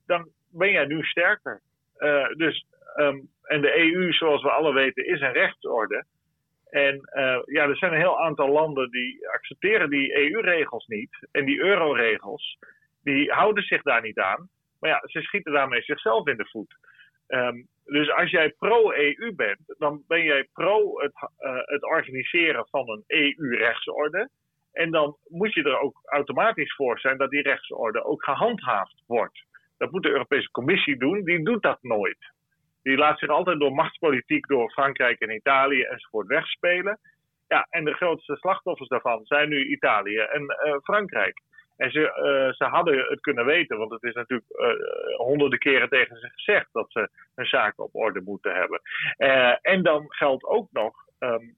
dan 0.06 0.28
ben 0.50 0.70
jij 0.70 0.84
nu 0.84 1.02
sterker. 1.02 1.60
dus 2.36 2.66
um, 2.96 3.28
en 3.42 3.60
de 3.60 3.78
EU, 3.78 4.12
zoals 4.12 4.42
we 4.42 4.50
alle 4.50 4.72
weten, 4.72 5.06
is 5.06 5.20
een 5.20 5.32
rechtsorde. 5.32 6.04
En 6.70 7.00
ja, 7.44 7.68
er 7.68 7.76
zijn 7.76 7.92
een 7.92 7.98
heel 7.98 8.20
aantal 8.20 8.48
landen 8.48 8.90
die 8.90 9.28
accepteren 9.28 9.90
die 9.90 10.16
EU-regels 10.16 10.86
niet. 10.86 11.28
En 11.32 11.44
die 11.44 11.60
euroregels, 11.60 12.58
die 13.02 13.32
houden 13.32 13.64
zich 13.64 13.82
daar 13.82 14.02
niet 14.02 14.18
aan. 14.18 14.48
Maar 14.80 14.90
ja, 14.90 15.02
ze 15.04 15.20
schieten 15.20 15.52
daarmee 15.52 15.82
zichzelf 15.82 16.26
in 16.26 16.36
de 16.36 16.48
voet. 16.50 16.76
Um, 17.28 17.66
dus 17.85 18.12
als 18.12 18.31
jij 18.31 18.54
pro-EU 18.59 19.33
bent, 19.37 19.75
dan 19.78 20.02
ben 20.07 20.23
jij 20.23 20.49
pro 20.52 21.00
het, 21.00 21.12
uh, 21.38 21.57
het 21.64 21.85
organiseren 21.85 22.66
van 22.71 22.88
een 22.88 23.04
EU-rechtsorde. 23.07 24.28
En 24.73 24.90
dan 24.90 25.16
moet 25.28 25.54
je 25.54 25.62
er 25.62 25.78
ook 25.78 26.00
automatisch 26.04 26.75
voor 26.75 26.99
zijn 26.99 27.19
dat 27.19 27.31
die 27.31 27.43
rechtsorde 27.43 28.04
ook 28.04 28.25
gehandhaafd 28.25 29.02
wordt. 29.07 29.45
Dat 29.78 29.90
moet 29.90 30.02
de 30.02 30.11
Europese 30.11 30.50
Commissie 30.50 30.97
doen, 30.97 31.25
die 31.25 31.45
doet 31.45 31.62
dat 31.62 31.78
nooit 31.83 32.33
die 32.85 32.97
laat 32.97 33.19
zich 33.19 33.28
altijd 33.28 33.59
door 33.59 33.73
machtspolitiek 33.73 34.47
door 34.47 34.71
Frankrijk 34.71 35.21
en 35.21 35.35
Italië 35.35 35.83
enzovoort 35.83 36.26
wegspelen. 36.26 36.99
Ja, 37.49 37.66
en 37.71 37.85
de 37.85 37.93
grootste 37.95 38.37
slachtoffers 38.37 38.88
daarvan 38.88 39.25
zijn 39.25 39.49
nu 39.49 39.64
Italië 39.64 40.19
en 40.19 40.43
uh, 40.43 40.76
Frankrijk. 40.83 41.40
En 41.76 41.90
ze, 41.90 42.00
uh, 42.00 42.52
ze 42.52 42.64
hadden 42.64 42.99
het 42.99 43.21
kunnen 43.21 43.45
weten, 43.45 43.78
want 43.78 43.90
het 43.90 44.02
is 44.02 44.14
natuurlijk 44.14 44.50
uh, 44.50 45.16
honderden 45.16 45.59
keren 45.59 45.88
tegen 45.88 46.19
ze 46.19 46.28
gezegd 46.28 46.69
dat 46.73 46.87
ze 46.93 47.09
hun 47.35 47.47
zaken 47.47 47.85
op 47.85 47.95
orde 47.95 48.21
moeten 48.21 48.54
hebben. 48.54 48.81
en 49.62 49.83
dan 49.83 50.04
geldt 50.09 50.45
ook 50.45 50.69
nog 50.73 50.95
um, 51.19 51.57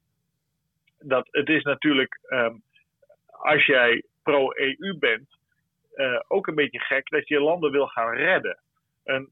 dat 0.99 1.27
het 1.31 1.49
is 1.49 1.63
natuurlijk, 1.63 2.19
um, 2.29 2.61
als 3.25 3.65
jij 3.65 4.03
pro-EU 4.23 4.97
bent, 4.99 5.35
ook 6.27 6.47
een 6.47 6.55
beetje 6.55 6.79
gek 6.79 7.09
dat 7.09 7.27
je 7.27 7.39
landen 7.39 7.71
wil 7.71 7.87
gaan 7.87 8.15
redden. 8.15 8.59
Een 9.03 9.31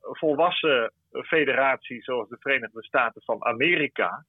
volwassen 0.00 0.92
federatie 1.12 2.02
zoals 2.02 2.28
de 2.28 2.36
Verenigde 2.40 2.82
Staten 2.82 3.22
van 3.22 3.44
Amerika. 3.44 4.24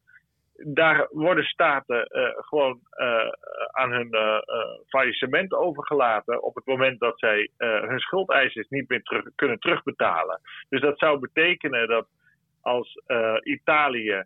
Daar 0.53 1.07
worden 1.09 1.43
staten 1.43 2.07
uh, 2.09 2.29
gewoon 2.35 2.79
uh, 2.91 3.31
aan 3.71 3.91
hun 3.91 4.15
uh, 4.15 4.39
faillissement 4.87 5.53
overgelaten 5.53 6.43
op 6.43 6.55
het 6.55 6.65
moment 6.65 6.99
dat 6.99 7.19
zij 7.19 7.49
hun 7.57 7.99
schuldeisers 7.99 8.67
niet 8.69 8.89
meer 8.89 9.31
kunnen 9.35 9.59
terugbetalen. 9.59 10.41
Dus 10.69 10.81
dat 10.81 10.99
zou 10.99 11.19
betekenen 11.19 11.87
dat 11.87 12.07
als 12.61 13.01
Italië 13.43 14.23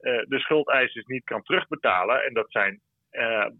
de 0.00 0.38
schuldeisers 0.38 1.06
niet 1.06 1.24
kan 1.24 1.42
terugbetalen, 1.42 2.24
en 2.24 2.34
dat 2.34 2.50
zijn 2.50 2.80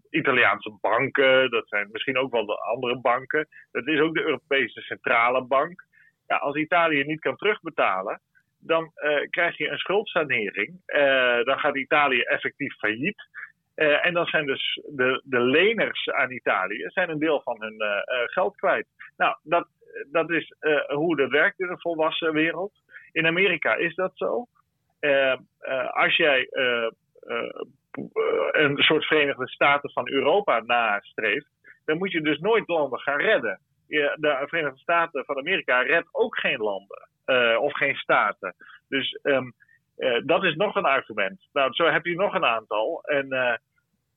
Italiaanse 0.09 0.77
banken, 0.81 1.51
dat 1.51 1.67
zijn 1.67 1.89
misschien 1.91 2.17
ook 2.17 2.31
wel 2.31 2.45
de 2.45 2.57
andere 2.57 2.99
banken, 2.99 3.47
dat 3.71 3.87
is 3.87 3.99
ook 3.99 4.13
de 4.13 4.23
Europese 4.23 4.81
Centrale 4.81 5.43
Bank. 5.43 5.83
Ja, 6.27 6.35
als 6.37 6.55
Italië 6.55 7.03
niet 7.03 7.19
kan 7.19 7.35
terugbetalen, 7.35 8.21
dan 8.61 8.91
uh, 8.95 9.29
krijg 9.29 9.57
je 9.57 9.69
een 9.69 9.77
schuldsanering. 9.77 10.81
Uh, 10.85 11.43
dan 11.43 11.59
gaat 11.59 11.77
Italië 11.77 12.21
effectief 12.21 12.75
failliet. 12.75 13.29
Uh, 13.75 14.05
en 14.05 14.13
dan 14.13 14.25
zijn 14.25 14.45
dus 14.45 14.81
de, 14.95 15.21
de 15.23 15.39
leners 15.39 16.09
aan 16.09 16.31
Italië 16.31 16.83
zijn 16.87 17.09
een 17.09 17.19
deel 17.19 17.41
van 17.41 17.61
hun 17.61 17.75
geld 18.25 18.55
kwijt. 18.55 18.87
Nou, 19.17 19.35
dat, 19.43 19.67
dat 20.11 20.29
is 20.29 20.53
hoe 20.87 21.15
dat 21.15 21.29
werkt 21.29 21.59
in 21.59 21.69
een 21.69 21.81
volwassen 21.81 22.33
wereld. 22.33 22.73
In 23.11 23.25
Amerika 23.25 23.75
is 23.75 23.95
dat 23.95 24.11
zo. 24.15 24.47
als 25.91 26.15
jij 26.15 26.47
een 28.51 28.77
soort 28.77 29.05
Verenigde 29.05 29.49
Staten 29.49 29.91
van 29.91 30.09
Europa 30.09 30.59
nastreeft, 30.59 31.49
dan 31.85 31.97
moet 31.97 32.11
je 32.11 32.21
dus 32.21 32.39
nooit 32.39 32.67
landen 32.67 32.99
gaan 32.99 33.19
redden 33.19 33.59
de 33.91 34.43
Verenigde 34.47 34.79
Staten 34.79 35.25
van 35.25 35.37
Amerika 35.37 35.81
redt 35.81 36.09
ook 36.11 36.39
geen 36.39 36.59
landen 36.59 37.09
uh, 37.25 37.57
of 37.61 37.73
geen 37.73 37.95
staten. 37.95 38.55
Dus 38.87 39.19
um, 39.23 39.53
uh, 39.97 40.21
dat 40.25 40.43
is 40.43 40.55
nog 40.55 40.75
een 40.75 40.85
argument. 40.85 41.47
Nou, 41.53 41.73
zo 41.73 41.85
heb 41.85 42.05
je 42.05 42.15
nog 42.15 42.33
een 42.33 42.45
aantal. 42.45 43.03
En 43.03 43.33
uh, 43.33 43.55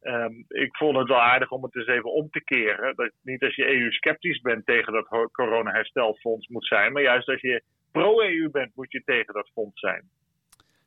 um, 0.03 0.45
ik 0.49 0.77
vond 0.77 0.97
het 0.97 1.09
wel 1.09 1.21
aardig 1.21 1.51
om 1.51 1.63
het 1.63 1.77
eens 1.77 1.87
even 1.87 2.13
om 2.13 2.31
te 2.31 2.45
keren. 2.45 2.97
Dat 2.97 3.11
niet 3.23 3.43
als 3.43 3.55
je 3.55 3.69
EU-sceptisch 3.69 4.41
bent 4.41 4.67
tegen 4.67 4.93
dat 4.93 5.31
corona-herstelfonds 5.33 6.49
moet 6.49 6.67
zijn, 6.67 6.93
maar 6.93 7.03
juist 7.03 7.29
als 7.29 7.41
je 7.41 7.63
pro-EU 7.93 8.51
bent, 8.51 8.73
moet 8.75 8.93
je 8.93 9.03
tegen 9.05 9.35
dat 9.35 9.51
fonds 9.53 9.81
zijn. 9.81 10.03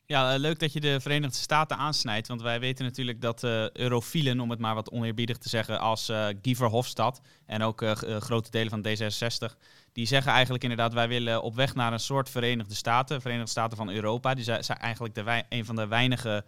Ja, 0.09 0.33
eh, 0.33 0.39
leuk 0.39 0.59
dat 0.59 0.73
je 0.73 0.79
de 0.79 0.99
Verenigde 0.99 1.37
Staten 1.37 1.77
aansnijdt. 1.77 2.27
Want 2.27 2.41
wij 2.41 2.59
weten 2.59 2.85
natuurlijk 2.85 3.21
dat 3.21 3.43
uh, 3.43 3.69
eurofielen, 3.69 4.39
om 4.39 4.49
het 4.49 4.59
maar 4.59 4.75
wat 4.75 4.91
oneerbiedig 4.91 5.37
te 5.37 5.49
zeggen, 5.49 5.79
als 5.79 6.09
uh, 6.09 6.25
Guy 6.41 6.55
Verhofstadt 6.55 7.21
en 7.45 7.61
ook 7.61 7.85
grote 8.19 8.49
delen 8.49 8.69
van 8.69 8.85
D66, 8.87 9.57
die 9.93 10.05
zeggen 10.05 10.31
eigenlijk 10.31 10.63
inderdaad, 10.63 10.93
wij 10.93 11.07
willen 11.07 11.41
op 11.41 11.55
weg 11.55 11.75
naar 11.75 11.93
een 11.93 11.99
soort 11.99 12.29
Verenigde 12.29 12.75
Staten, 12.75 13.21
Verenigde 13.21 13.49
Staten 13.49 13.77
van 13.77 13.89
Europa. 13.89 14.33
Die 14.33 14.43
zijn, 14.43 14.63
zijn 14.63 14.77
eigenlijk 14.77 15.15
de 15.15 15.43
een 15.49 15.65
van 15.65 15.75
de 15.75 15.87
weinige 15.87 16.45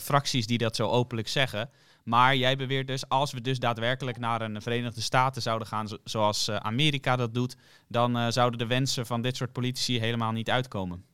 fracties 0.00 0.46
die 0.46 0.58
dat 0.58 0.76
zo 0.76 0.88
openlijk 0.88 1.28
zeggen. 1.28 1.70
Maar 2.04 2.36
jij 2.36 2.56
beweert 2.56 2.86
dus, 2.86 3.08
als 3.08 3.32
we 3.32 3.40
dus 3.40 3.58
daadwerkelijk 3.58 4.18
naar 4.18 4.40
een 4.40 4.62
Verenigde 4.62 5.00
Staten 5.00 5.42
zouden 5.42 5.68
gaan, 5.68 5.88
zoals 6.04 6.50
Amerika 6.50 7.16
dat 7.16 7.34
doet, 7.34 7.56
dan 7.88 8.32
zouden 8.32 8.58
de 8.58 8.66
wensen 8.66 9.06
van 9.06 9.22
dit 9.22 9.36
soort 9.36 9.52
politici 9.52 10.00
helemaal 10.00 10.32
niet 10.32 10.50
uitkomen. 10.50 11.11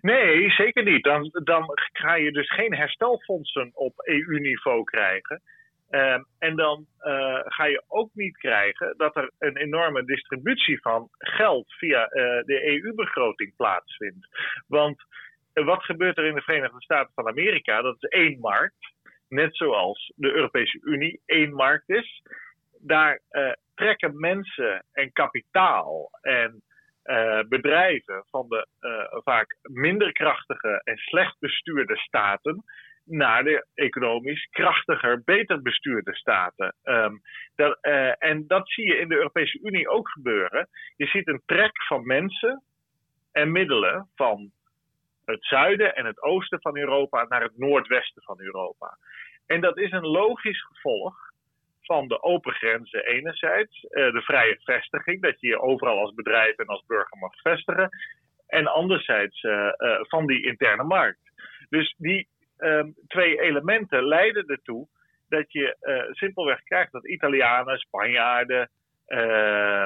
Nee, 0.00 0.50
zeker 0.50 0.84
niet. 0.84 1.04
Dan, 1.04 1.30
dan 1.44 1.64
ga 1.92 2.14
je 2.14 2.32
dus 2.32 2.52
geen 2.52 2.74
herstelfondsen 2.74 3.70
op 3.74 3.92
EU-niveau 3.96 4.84
krijgen. 4.84 5.42
Uh, 5.90 6.18
en 6.38 6.56
dan 6.56 6.86
uh, 7.00 7.40
ga 7.44 7.64
je 7.64 7.82
ook 7.88 8.10
niet 8.14 8.36
krijgen 8.36 8.94
dat 8.96 9.16
er 9.16 9.30
een 9.38 9.56
enorme 9.56 10.04
distributie 10.04 10.80
van 10.80 11.08
geld 11.18 11.72
via 11.72 12.04
uh, 12.04 12.22
de 12.44 12.66
EU-begroting 12.66 13.56
plaatsvindt. 13.56 14.28
Want 14.66 15.02
wat 15.52 15.84
gebeurt 15.84 16.18
er 16.18 16.24
in 16.24 16.34
de 16.34 16.40
Verenigde 16.40 16.82
Staten 16.82 17.12
van 17.14 17.28
Amerika? 17.28 17.82
Dat 17.82 17.96
is 17.98 18.08
één 18.08 18.40
markt, 18.40 18.92
net 19.28 19.56
zoals 19.56 20.12
de 20.16 20.32
Europese 20.32 20.80
Unie 20.82 21.20
één 21.26 21.52
markt 21.52 21.88
is. 21.88 22.22
Daar 22.78 23.20
trekken 23.74 24.20
mensen 24.20 24.84
en 24.92 25.12
kapitaal 25.12 26.10
en 26.20 26.62
uh, 27.04 27.40
bedrijven 27.48 28.24
van 28.30 28.48
de 28.48 28.66
uh, 28.80 29.20
vaak 29.22 29.56
minder 29.62 30.12
krachtige 30.12 30.80
en 30.84 30.96
slecht 30.96 31.36
bestuurde 31.38 31.96
staten 31.96 32.64
naar 33.04 33.44
de 33.44 33.66
economisch 33.74 34.48
krachtiger, 34.50 35.22
beter 35.24 35.62
bestuurde 35.62 36.14
staten. 36.14 36.74
Um, 36.84 37.20
dat, 37.56 37.78
uh, 37.82 38.22
en 38.22 38.46
dat 38.46 38.68
zie 38.68 38.86
je 38.86 38.98
in 38.98 39.08
de 39.08 39.14
Europese 39.14 39.58
Unie 39.62 39.88
ook 39.88 40.08
gebeuren. 40.08 40.68
Je 40.96 41.06
ziet 41.06 41.28
een 41.28 41.42
trek 41.46 41.82
van 41.82 42.06
mensen 42.06 42.62
en 43.32 43.52
middelen 43.52 44.08
van 44.14 44.50
het 45.24 45.44
zuiden 45.44 45.94
en 45.94 46.06
het 46.06 46.22
oosten 46.22 46.60
van 46.60 46.76
Europa 46.76 47.26
naar 47.28 47.42
het 47.42 47.58
noordwesten 47.58 48.22
van 48.22 48.40
Europa. 48.40 48.98
En 49.46 49.60
dat 49.60 49.78
is 49.78 49.90
een 49.90 50.06
logisch 50.06 50.62
gevolg 50.62 51.32
van 51.84 52.08
de 52.08 52.22
open 52.22 52.52
grenzen 52.52 53.06
enerzijds, 53.06 53.82
uh, 53.82 53.90
de 54.12 54.22
vrije 54.22 54.60
vestiging, 54.64 55.22
dat 55.22 55.40
je 55.40 55.46
je 55.46 55.60
overal 55.60 55.98
als 55.98 56.14
bedrijf 56.14 56.56
en 56.56 56.66
als 56.66 56.84
burger 56.86 57.18
mag 57.18 57.40
vestigen, 57.40 57.88
en 58.46 58.66
anderzijds 58.66 59.42
uh, 59.42 59.52
uh, 59.52 59.98
van 60.00 60.26
die 60.26 60.46
interne 60.46 60.82
markt. 60.82 61.32
Dus 61.68 61.94
die 61.98 62.28
ehm, 62.56 62.90
twee 63.06 63.40
elementen 63.40 64.04
leiden 64.04 64.46
ertoe 64.46 64.88
dat 65.28 65.52
je 65.52 65.76
simpelweg 66.10 66.62
krijgt 66.62 66.92
dat 66.92 67.06
Italianen, 67.06 67.78
Spanjaarden, 67.78 68.70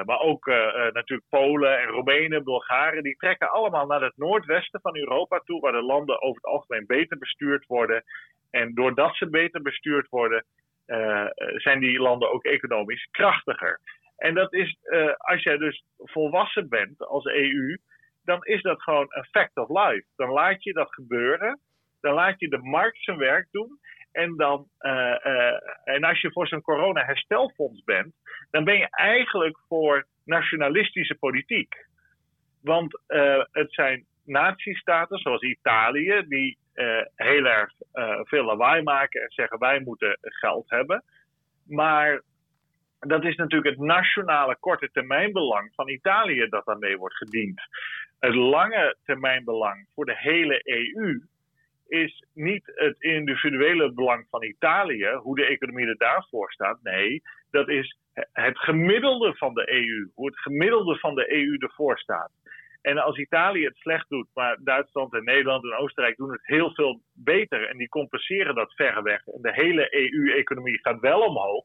maar 0.05 0.21
ook 0.21 0.47
natuurlijk 0.93 1.29
Polen 1.29 1.81
en 1.81 1.87
Roemenen, 1.87 2.45
Bulgaren, 2.45 3.03
die 3.03 3.17
trekken 3.17 3.51
allemaal 3.51 3.87
naar 3.87 4.03
het 4.03 4.17
noordwesten 4.17 4.81
van 4.81 4.97
Europa 4.97 5.41
toe, 5.45 5.61
waar 5.61 5.73
de 5.73 5.83
landen 5.83 6.23
over 6.23 6.37
het 6.37 6.51
algemeen 6.51 6.87
beter 6.87 7.19
bestuurd 7.19 7.67
worden. 7.67 8.05
En 8.51 8.75
doordat 8.75 9.17
ze 9.17 9.31
beter 9.31 9.63
bestuurd 9.63 10.09
worden, 10.09 10.45
uh, 10.45 10.68
zijn 11.57 11.81
die 11.81 11.99
landen 11.99 12.33
ook 12.33 12.45
economisch 12.45 13.09
krachtiger. 13.11 13.81
En 14.17 14.35
dat 14.35 14.53
is, 14.53 14.77
uh, 14.85 15.15
als 15.17 15.43
jij 15.43 15.57
dus 15.57 15.85
volwassen 15.97 16.69
bent 16.69 16.99
als 16.99 17.25
EU, 17.25 17.79
dan 18.25 18.45
is 18.45 18.63
dat 18.63 18.83
gewoon 18.83 19.07
een 19.09 19.25
fact 19.25 19.57
of 19.57 19.69
life. 19.69 20.05
Dan 20.17 20.31
laat 20.31 20.63
je 20.63 20.73
dat 20.73 20.95
gebeuren. 20.95 21.61
Dan 22.01 22.15
laat 22.15 22.41
je 22.41 22.49
de 22.49 22.59
markt 22.59 23.03
zijn 23.03 23.19
werk 23.19 23.49
doen. 23.51 23.79
En, 24.13 24.37
dan, 24.37 24.67
en 25.85 26.05
als 26.05 26.21
je 26.21 26.33
voor 26.33 26.47
zo'n 26.47 26.61
corona-herstelfonds 26.61 27.85
bent, 27.85 28.15
dan 28.51 28.65
ben 28.65 28.79
je 28.79 28.89
eigenlijk 28.91 29.59
voor 29.69 30.07
nationalistische 30.25 31.15
politiek. 31.15 31.87
Want 32.63 33.01
het 33.51 33.73
zijn 33.75 34.07
natiestaten 34.25 35.19
zoals 35.19 35.43
Italië, 35.43 36.25
die 36.29 36.59
heel 37.15 37.45
erg 37.45 37.73
veel 38.23 38.45
lawaai 38.45 38.83
maken 38.83 39.23
en 39.23 39.31
zeggen 39.31 39.59
wij 39.59 39.81
moeten 39.81 40.19
geld 40.21 40.71
hebben. 40.71 41.05
Maar 41.67 42.23
dat 43.01 43.25
is 43.25 43.37
natuurlijk 43.37 43.77
het 43.77 43.87
nationale 43.87 44.57
korte 44.61 44.91
termijnbelang 44.93 45.73
van 45.75 45.89
Italië 45.89 46.49
dat 46.49 46.65
daarmee 46.65 46.97
wordt 46.97 47.17
gediend. 47.17 47.61
Het 48.19 48.35
lange 48.35 48.97
termijnbelang 49.05 49.87
voor 49.95 50.05
de 50.05 50.17
hele 50.19 50.61
EU 50.65 51.23
is 51.87 52.25
niet 52.35 52.73
het 52.75 53.01
individuele 53.01 53.93
belang 53.93 54.27
van 54.31 54.43
Italië, 54.43 55.11
hoe 55.23 55.37
de 55.37 55.47
economie 55.47 55.87
er 55.87 55.97
daarvoor 55.97 56.53
staat. 56.53 56.83
Nee, 56.83 57.23
dat 57.51 57.69
is 57.69 57.97
het 58.33 58.59
gemiddelde 58.59 59.35
van 59.37 59.55
de 59.55 59.73
EU, 59.73 60.11
hoe 60.15 60.27
het 60.27 60.39
gemiddelde 60.39 60.99
van 60.99 61.15
de 61.15 61.33
EU 61.33 61.57
ervoor 61.59 61.99
staat. 61.99 62.31
En 62.89 62.99
als 62.99 63.19
Italië 63.19 63.65
het 63.65 63.77
slecht 63.77 64.09
doet, 64.09 64.29
maar 64.35 64.59
Duitsland 64.61 65.15
en 65.15 65.25
Nederland 65.25 65.65
en 65.65 65.77
Oostenrijk 65.77 66.17
doen 66.17 66.33
het 66.33 66.47
heel 66.47 66.75
veel 66.75 67.01
beter 67.13 67.69
en 67.69 67.77
die 67.77 67.89
compenseren 67.89 68.55
dat 68.55 68.75
verreweg 68.75 69.27
en 69.27 69.43
de 69.43 69.53
hele 69.53 69.95
EU-economie 69.95 70.79
gaat 70.79 71.01
wel 71.01 71.21
omhoog, 71.21 71.65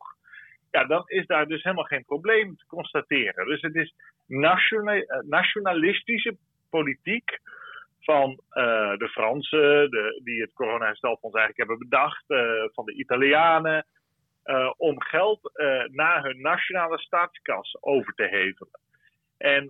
ja, 0.72 0.86
dan 0.86 1.04
is 1.06 1.26
daar 1.26 1.48
dus 1.48 1.64
helemaal 1.64 1.86
geen 1.86 2.06
probleem 2.06 2.58
te 2.58 2.66
constateren. 2.66 3.46
Dus 3.46 3.62
het 3.62 3.76
is 3.76 3.94
eh, 4.28 5.20
nationalistische 5.22 6.38
politiek 6.70 7.40
van 8.00 8.30
uh, 8.30 8.98
de 8.98 9.10
Fransen, 9.12 9.90
de, 9.90 10.22
die 10.24 10.42
het 10.42 10.54
coronaherstelfonds 10.54 11.38
eigenlijk 11.38 11.70
hebben 11.70 11.90
bedacht, 11.90 12.24
uh, 12.28 12.40
van 12.74 12.86
de 12.86 12.94
Italianen, 12.94 13.86
om 14.78 15.02
geld 15.02 15.52
naar 15.92 16.24
hun 16.24 16.42
nationale 16.42 17.00
staatskas 17.00 17.78
over 17.82 18.14
te 18.14 18.24
hevelen. 18.24 18.80
En 19.44 19.68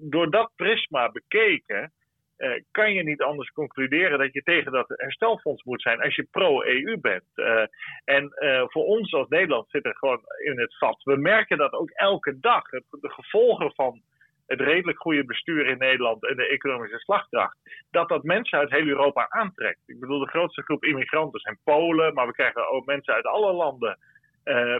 door 0.00 0.30
dat 0.30 0.50
prisma 0.56 1.10
bekeken, 1.10 1.92
uh, 2.38 2.62
kan 2.70 2.92
je 2.92 3.02
niet 3.02 3.22
anders 3.22 3.50
concluderen 3.50 4.18
dat 4.18 4.32
je 4.32 4.42
tegen 4.42 4.72
dat 4.72 4.88
herstelfonds 4.88 5.62
moet 5.62 5.82
zijn 5.82 6.02
als 6.02 6.14
je 6.14 6.28
pro-EU 6.30 6.98
bent. 7.00 7.24
Uh, 7.34 7.64
en 8.04 8.32
uh, 8.34 8.62
voor 8.66 8.84
ons 8.84 9.12
als 9.12 9.28
Nederland 9.28 9.70
zit 9.70 9.84
er 9.84 9.96
gewoon 9.96 10.22
in 10.44 10.58
het 10.60 10.76
vat. 10.78 11.02
We 11.02 11.16
merken 11.16 11.58
dat 11.58 11.72
ook 11.72 11.90
elke 11.90 12.40
dag. 12.40 12.68
De 12.68 12.88
gevolgen 13.08 13.72
van 13.74 14.02
het 14.46 14.60
redelijk 14.60 14.98
goede 14.98 15.24
bestuur 15.24 15.66
in 15.66 15.78
Nederland 15.78 16.26
en 16.26 16.36
de 16.36 16.48
economische 16.48 16.98
slagkracht, 16.98 17.56
dat 17.90 18.08
dat 18.08 18.22
mensen 18.22 18.58
uit 18.58 18.70
heel 18.70 18.86
Europa 18.86 19.26
aantrekt. 19.28 19.80
Ik 19.86 20.00
bedoel, 20.00 20.18
de 20.18 20.30
grootste 20.30 20.62
groep 20.62 20.84
immigranten 20.84 21.40
zijn 21.40 21.58
Polen, 21.64 22.14
maar 22.14 22.26
we 22.26 22.32
krijgen 22.32 22.68
ook 22.68 22.86
mensen 22.86 23.14
uit 23.14 23.26
alle 23.26 23.52
landen 23.52 23.98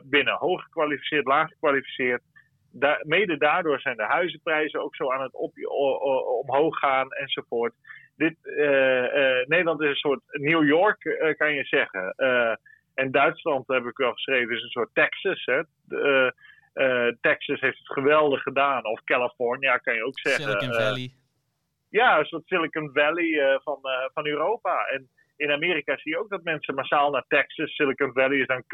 binnen, 0.02 0.34
hoog 0.34 0.62
gekwalificeerd, 0.62 2.22
mede 3.02 3.36
daardoor 3.36 3.80
zijn 3.80 3.96
de 3.96 4.04
huizenprijzen 4.04 4.82
ook 4.82 4.96
zo 4.96 5.12
aan 5.12 5.22
het 5.22 5.34
op, 5.34 5.52
omhoog 6.42 6.78
gaan 6.78 7.12
enzovoort. 7.12 7.72
Dit, 8.16 8.36
uh, 8.42 9.02
uh, 9.02 9.46
Nederland 9.46 9.80
is 9.80 9.88
een 9.88 9.94
soort 9.94 10.20
New 10.30 10.64
York, 10.64 11.04
uh, 11.04 11.34
kan 11.34 11.54
je 11.54 11.64
zeggen. 11.64 12.14
en 12.94 13.10
Duitsland, 13.10 13.66
heb 13.66 13.86
ik 13.86 13.96
wel 13.96 14.12
geschreven, 14.12 14.56
is 14.56 14.62
een 14.62 14.68
soort 14.68 14.94
Texas. 14.94 15.44
Hè? 15.44 15.62
Texas 17.20 17.60
heeft 17.60 17.78
het 17.78 17.92
geweldig 17.92 18.42
gedaan. 18.42 18.86
Of 18.86 19.04
California, 19.04 19.76
kan 19.76 19.94
je 19.94 20.04
ook 20.04 20.18
zeggen. 20.18 20.44
Silicon 20.44 20.74
Valley. 20.74 21.12
ja, 21.88 22.18
een 22.18 22.24
soort 22.24 22.46
Silicon 22.46 22.90
Valley 22.92 23.60
van, 23.62 23.78
van 24.14 24.26
Europa. 24.26 24.86
En 24.86 25.08
in 25.36 25.50
Amerika 25.50 25.96
zie 25.96 26.12
je 26.12 26.18
ook 26.18 26.28
dat 26.30 26.42
mensen 26.42 26.74
massaal 26.74 27.10
naar 27.10 27.24
Texas, 27.28 27.74
Silicon 27.74 28.12
Valley 28.12 28.38
is 28.38 28.46
dan 28.46 28.64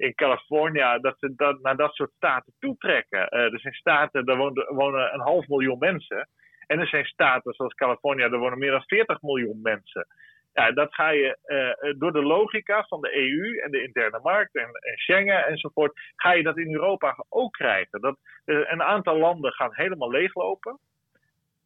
in 0.00 0.14
California, 0.14 0.98
dat 0.98 1.16
ze 1.18 1.34
dat, 1.36 1.60
naar 1.60 1.76
dat 1.76 1.94
soort 1.94 2.12
staten 2.16 2.52
toetrekken. 2.58 3.18
Uh, 3.18 3.52
er 3.52 3.60
zijn 3.60 3.74
staten, 3.74 4.24
daar 4.24 4.36
wonen, 4.36 4.74
wonen, 4.74 5.14
een 5.14 5.20
half 5.20 5.48
miljoen 5.48 5.78
mensen. 5.78 6.28
En 6.66 6.78
er 6.78 6.86
zijn 6.86 7.04
staten 7.04 7.52
zoals 7.52 7.74
California, 7.74 8.28
daar 8.28 8.38
wonen 8.38 8.58
meer 8.58 8.70
dan 8.70 8.82
40 8.86 9.22
miljoen 9.22 9.60
mensen. 9.62 10.06
Ja, 10.52 10.72
dat 10.72 10.94
ga 10.94 11.08
je 11.08 11.38
uh, 11.46 11.94
door 11.98 12.12
de 12.12 12.22
logica 12.22 12.84
van 12.88 13.00
de 13.00 13.16
EU 13.16 13.58
en 13.58 13.70
de 13.70 13.82
interne 13.82 14.20
markt 14.22 14.54
en, 14.54 14.64
en 14.64 14.96
Schengen 14.96 15.46
enzovoort, 15.46 15.92
ga 16.16 16.32
je 16.32 16.42
dat 16.42 16.58
in 16.58 16.72
Europa 16.72 17.24
ook 17.28 17.52
krijgen. 17.52 18.00
Dat, 18.00 18.16
een 18.44 18.82
aantal 18.82 19.16
landen 19.16 19.52
gaan 19.52 19.74
helemaal 19.74 20.10
leeglopen. 20.10 20.78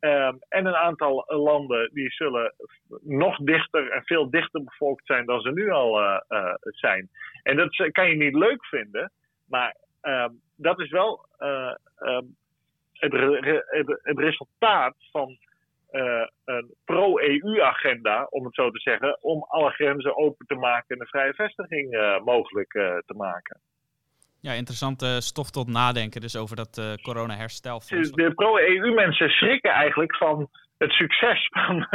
Um, 0.05 0.39
en 0.49 0.67
een 0.67 0.77
aantal 0.77 1.25
landen 1.27 1.91
die 1.93 2.11
zullen 2.11 2.55
nog 3.03 3.37
dichter 3.37 3.91
en 3.91 4.03
veel 4.05 4.31
dichter 4.31 4.65
bevolkt 4.65 5.07
zijn 5.07 5.27
dan 5.27 5.41
ze 5.41 5.53
nu 5.53 5.71
al 5.71 6.01
uh, 6.01 6.21
uh, 6.29 6.55
zijn. 6.61 7.09
En 7.43 7.57
dat 7.57 7.91
kan 7.93 8.09
je 8.09 8.17
niet 8.17 8.35
leuk 8.35 8.67
vinden, 8.67 9.13
maar 9.49 9.77
um, 10.03 10.41
dat 10.57 10.81
is 10.81 10.91
wel 10.91 11.27
uh, 11.39 11.75
um, 11.99 12.37
het, 12.93 13.13
het, 13.13 14.01
het, 14.03 14.19
resultaat 14.19 14.95
van 15.11 15.39
een 16.45 16.75
pro-EU-agenda, 16.85 18.27
om 18.31 18.45
het 18.45 18.55
zo 18.55 18.71
te 18.71 18.81
zeggen, 18.81 19.23
om 19.23 19.43
alle 19.43 19.71
grenzen 19.71 20.17
open 20.17 20.47
te 20.47 20.55
maken 20.55 20.87
en 20.89 20.99
de 20.99 21.07
vrije 21.07 21.35
vestiging 21.35 22.19
mogelijk 22.25 22.71
te 23.07 23.15
maken. 23.17 23.61
Ja, 24.47 24.53
interessante 24.53 25.21
stof 25.21 25.51
tot 25.51 25.69
nadenken 25.69 26.21
dus 26.21 26.37
over 26.37 26.57
dat 26.57 26.79
uh, 26.79 26.95
corona-herstelfonds. 27.03 28.11
De 28.11 28.35
pro-EU-mensen 28.35 29.29
schrikken 29.29 29.71
eigenlijk 29.71 30.17
van 30.17 30.49
het 30.79 30.91
succes 30.91 31.49
van 31.49 31.87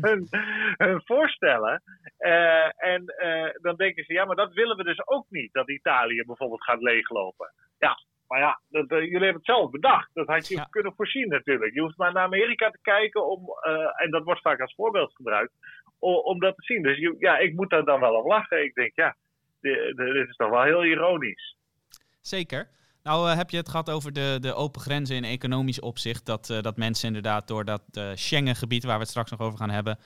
hun, 0.00 0.28
hun, 0.76 1.00
voorstellen. 1.04 1.82
Uh, 2.18 2.84
en 2.92 3.02
uh, 3.24 3.50
dan 3.62 3.76
denken 3.76 4.04
ze, 4.04 4.12
ja, 4.12 4.24
maar 4.24 4.36
dat 4.36 4.52
willen 4.52 4.76
we 4.76 4.84
dus 4.84 5.06
ook 5.06 5.26
niet, 5.28 5.52
dat 5.52 5.70
Italië 5.70 6.22
bijvoorbeeld 6.26 6.64
gaat 6.64 6.80
leeglopen. 6.80 7.52
Ja, 7.78 7.96
maar 8.26 8.40
ja, 8.40 8.60
dat, 8.68 8.88
jullie 8.88 9.12
hebben 9.12 9.42
het 9.42 9.54
zelf 9.54 9.70
bedacht. 9.70 10.10
Dat 10.14 10.26
had 10.26 10.48
je 10.48 10.56
ja. 10.56 10.66
kunnen 10.70 10.94
voorzien 10.96 11.28
natuurlijk. 11.28 11.74
Je 11.74 11.80
hoeft 11.80 11.96
maar 11.96 12.12
naar 12.12 12.24
Amerika 12.24 12.70
te 12.70 12.80
kijken, 12.82 13.26
om, 13.26 13.46
en 13.96 14.10
dat 14.10 14.24
wordt 14.24 14.40
vaak 14.40 14.60
als 14.60 14.74
voorbeeld 14.74 15.14
gebruikt, 15.14 15.52
om, 15.98 16.14
om 16.14 16.38
dat 16.38 16.56
te 16.56 16.62
zien. 16.62 16.82
Dus 16.82 17.12
ja, 17.18 17.38
ik 17.38 17.54
moet 17.54 17.70
daar 17.70 17.84
dan 17.84 18.00
wel 18.00 18.14
op 18.14 18.26
lachen. 18.26 18.64
Ik 18.64 18.74
denk, 18.74 18.92
ja, 18.94 19.16
dit, 19.60 19.96
dit 19.96 20.28
is 20.28 20.36
toch 20.36 20.50
wel 20.50 20.62
heel 20.62 20.84
ironisch. 20.84 21.56
Zeker. 22.28 22.68
Nou 23.02 23.30
uh, 23.30 23.36
heb 23.36 23.50
je 23.50 23.56
het 23.56 23.68
gehad 23.68 23.90
over 23.90 24.12
de, 24.12 24.38
de 24.40 24.54
open 24.54 24.80
grenzen 24.80 25.16
in 25.16 25.24
economisch 25.24 25.80
opzicht. 25.80 26.26
Dat, 26.26 26.50
uh, 26.50 26.60
dat 26.62 26.76
mensen 26.76 27.06
inderdaad 27.06 27.48
door 27.48 27.64
dat 27.64 27.82
uh, 27.92 28.08
Schengengebied, 28.14 28.84
waar 28.84 28.94
we 28.94 29.00
het 29.00 29.08
straks 29.08 29.30
nog 29.30 29.40
over 29.40 29.58
gaan 29.58 29.70
hebben, 29.70 29.98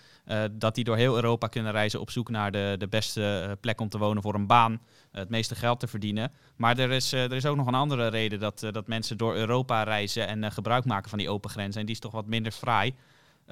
dat 0.52 0.74
die 0.74 0.84
door 0.84 0.96
heel 0.96 1.14
Europa 1.14 1.46
kunnen 1.46 1.72
reizen 1.72 2.00
op 2.00 2.10
zoek 2.10 2.30
naar 2.30 2.52
de, 2.52 2.74
de 2.78 2.88
beste 2.88 3.56
plek 3.60 3.80
om 3.80 3.88
te 3.88 3.98
wonen 3.98 4.22
voor 4.22 4.34
een 4.34 4.46
baan, 4.46 4.80
het 5.10 5.28
meeste 5.28 5.54
geld 5.54 5.80
te 5.80 5.86
verdienen. 5.86 6.32
Maar 6.56 6.78
er 6.78 6.90
is, 6.90 7.12
er 7.12 7.32
is 7.32 7.46
ook 7.46 7.56
nog 7.56 7.66
een 7.66 7.74
andere 7.74 8.08
reden 8.08 8.40
dat, 8.40 8.66
dat 8.70 8.86
mensen 8.86 9.16
door 9.16 9.34
Europa 9.34 9.82
reizen 9.82 10.28
en 10.28 10.52
gebruik 10.52 10.84
maken 10.84 11.10
van 11.10 11.18
die 11.18 11.30
open 11.30 11.50
grenzen. 11.50 11.80
En 11.80 11.86
die 11.86 11.94
is 11.94 12.00
toch 12.00 12.12
wat 12.12 12.26
minder 12.26 12.52
fraai. 12.52 12.94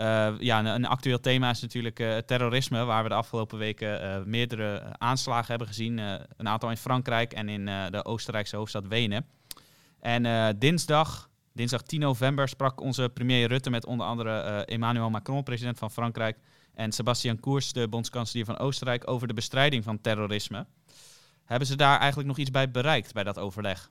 Uh, 0.01 0.29
ja, 0.39 0.59
een, 0.59 0.67
een, 0.67 0.87
actueel 0.87 1.21
thema 1.21 1.51
is 1.51 1.61
natuurlijk 1.61 2.01
uh, 2.01 2.17
terrorisme, 2.17 2.85
waar 2.85 3.03
we 3.03 3.09
de 3.09 3.15
afgelopen 3.15 3.59
weken 3.59 4.03
uh, 4.03 4.25
meerdere 4.25 4.83
aanslagen 4.99 5.47
hebben 5.47 5.67
gezien. 5.67 5.99
een 5.99 6.49
aantal 6.49 6.71
in 6.71 6.77
Frankrijk 6.77 7.33
en 7.33 7.49
in 7.49 7.67
de 7.67 8.05
Oostenrijkse 8.05 8.57
hoofdstad 8.57 8.87
Wenen. 8.87 9.27
En 10.01 10.59
dinsdag, 10.59 11.31
dinsdag 11.53 11.83
10 11.83 12.01
november, 12.01 12.49
sprak 12.49 12.81
onze 12.81 13.11
premier 13.15 13.49
Rutte 13.49 13.71
met 13.71 13.87
onder 13.87 14.07
andere 14.07 14.65
Emmanuel 14.65 15.11
Macron, 15.11 15.43
president 15.43 15.79
van 15.79 15.91
Frankrijk, 15.91 16.39
en 16.75 16.93
Sebastian 16.93 17.41
Kurz, 17.41 17.71
de 17.71 17.89
bondskanselier 17.89 18.45
van 18.45 18.59
Oostenrijk, 18.59 19.11
over 19.11 19.29
de 19.29 19.35
bestrijding 19.35 19.85
van 19.85 20.01
terrorisme. 20.01 20.67
Hebben 21.45 21.69
ze 21.69 21.77
daar 21.77 21.99
eigenlijk 21.99 22.29
nog 22.29 22.39
iets 22.39 22.51
bij 22.51 22.71
bereikt 22.71 23.13
bij 23.13 23.25
dat 23.25 23.39
overleg? 23.39 23.91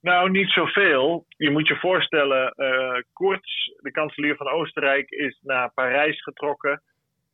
Nou, 0.00 0.30
niet 0.30 0.50
zoveel. 0.50 1.26
Je 1.36 1.50
moet 1.50 1.68
je 1.68 1.76
voorstellen, 1.76 2.54
uh, 2.56 3.02
Kurz, 3.12 3.66
de 3.80 3.90
kanselier 3.90 4.36
van 4.36 4.48
Oostenrijk, 4.48 5.10
is 5.10 5.40
naar 5.42 5.72
Parijs 5.74 6.22
getrokken. 6.22 6.82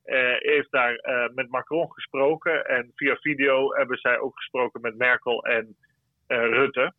Uh, 0.07 0.35
heeft 0.39 0.71
daar 0.71 0.93
uh, 0.93 1.35
met 1.35 1.51
Macron 1.51 1.93
gesproken. 1.93 2.67
En 2.67 2.93
via 2.95 3.17
video 3.17 3.75
hebben 3.75 3.99
zij 3.99 4.19
ook 4.19 4.37
gesproken 4.37 4.81
met 4.81 4.97
Merkel 4.97 5.45
en 5.45 5.77
Rutte. 6.27 6.95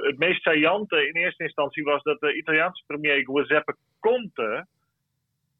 het 0.00 0.18
meest 0.18 0.42
saillante 0.42 1.06
in 1.06 1.14
eerste 1.14 1.42
instantie 1.42 1.84
was 1.84 2.02
dat 2.02 2.20
de 2.20 2.36
Italiaanse 2.36 2.84
premier 2.86 3.24
Giuseppe 3.24 3.76
Conte 4.00 4.66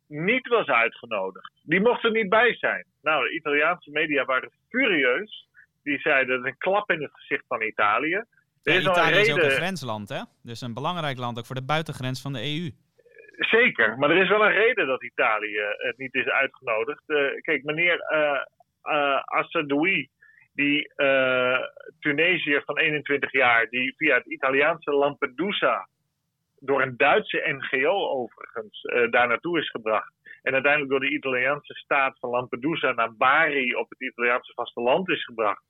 niet 0.09 0.49
was 0.49 0.67
uitgenodigd. 0.67 1.61
Die 1.63 1.81
mocht 1.81 2.05
er 2.05 2.11
niet 2.11 2.29
bij 2.29 2.55
zijn. 2.55 2.85
Nou, 3.03 3.25
de 3.25 3.35
Italiaanse 3.35 3.91
media 3.91 4.25
waren 4.25 4.51
furieus. 4.69 5.49
Die 5.83 5.99
zeiden 5.99 6.37
dat 6.37 6.47
een 6.47 6.59
klap 6.59 6.91
in 6.91 7.03
het 7.03 7.15
gezicht 7.15 7.45
van 7.47 7.63
Italië. 7.63 8.25
Is 8.63 8.85
Italië 8.85 9.21
is 9.21 9.33
ook 9.33 9.39
een 9.39 9.51
grensland, 9.51 10.09
hè? 10.09 10.23
Dus 10.43 10.61
een 10.61 10.75
belangrijk 10.75 11.19
land 11.19 11.39
ook 11.39 11.47
voor 11.47 11.55
de 11.55 11.65
buitengrens 11.65 12.23
van 12.23 12.33
de 12.33 12.41
EU. 12.41 12.71
Zeker, 13.37 13.99
maar 13.99 14.11
er 14.11 14.23
is 14.23 14.29
wel 14.29 14.45
een 14.45 14.53
reden 14.53 14.87
dat 14.87 15.03
Italië 15.03 15.61
het 15.77 15.99
niet 15.99 16.15
is 16.15 16.29
uitgenodigd. 16.29 17.03
Uh, 17.07 17.41
kijk, 17.41 17.65
meneer 17.65 18.07
uh, 18.13 18.41
uh, 18.95 19.23
Assadoui, 19.25 20.09
die 20.53 20.93
Tunesiër 22.01 22.63
van 22.65 22.79
21 22.79 23.33
jaar, 23.33 23.69
die 23.69 23.95
via 23.97 24.15
het 24.15 24.27
Italiaanse 24.27 24.91
Lampedusa, 24.91 25.89
door 26.59 26.83
een 26.83 26.97
Duitse 26.97 27.59
NGO 27.59 28.09
overigens, 28.09 28.81
daar 29.11 29.29
naartoe 29.29 29.59
is 29.59 29.71
gebracht. 29.71 30.13
En 30.43 30.53
uiteindelijk 30.53 30.91
door 30.91 31.01
de 31.01 31.15
Italiaanse 31.15 31.75
staat 31.75 32.19
van 32.19 32.31
Lampedusa 32.31 32.93
naar 32.93 33.17
Bari 33.17 33.75
op 33.75 33.91
het 33.91 34.01
Italiaanse 34.01 34.53
vasteland 34.55 35.09
is 35.09 35.25
gebracht. 35.25 35.63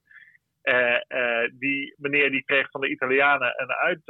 Uh, 0.62 1.00
uh, 1.08 1.48
die 1.58 1.94
meneer 1.96 2.30
die 2.30 2.44
kreeg 2.44 2.70
van 2.70 2.80
de 2.80 2.88
Italianen 2.88 3.54
een, 3.56 3.72
uit, 3.72 4.02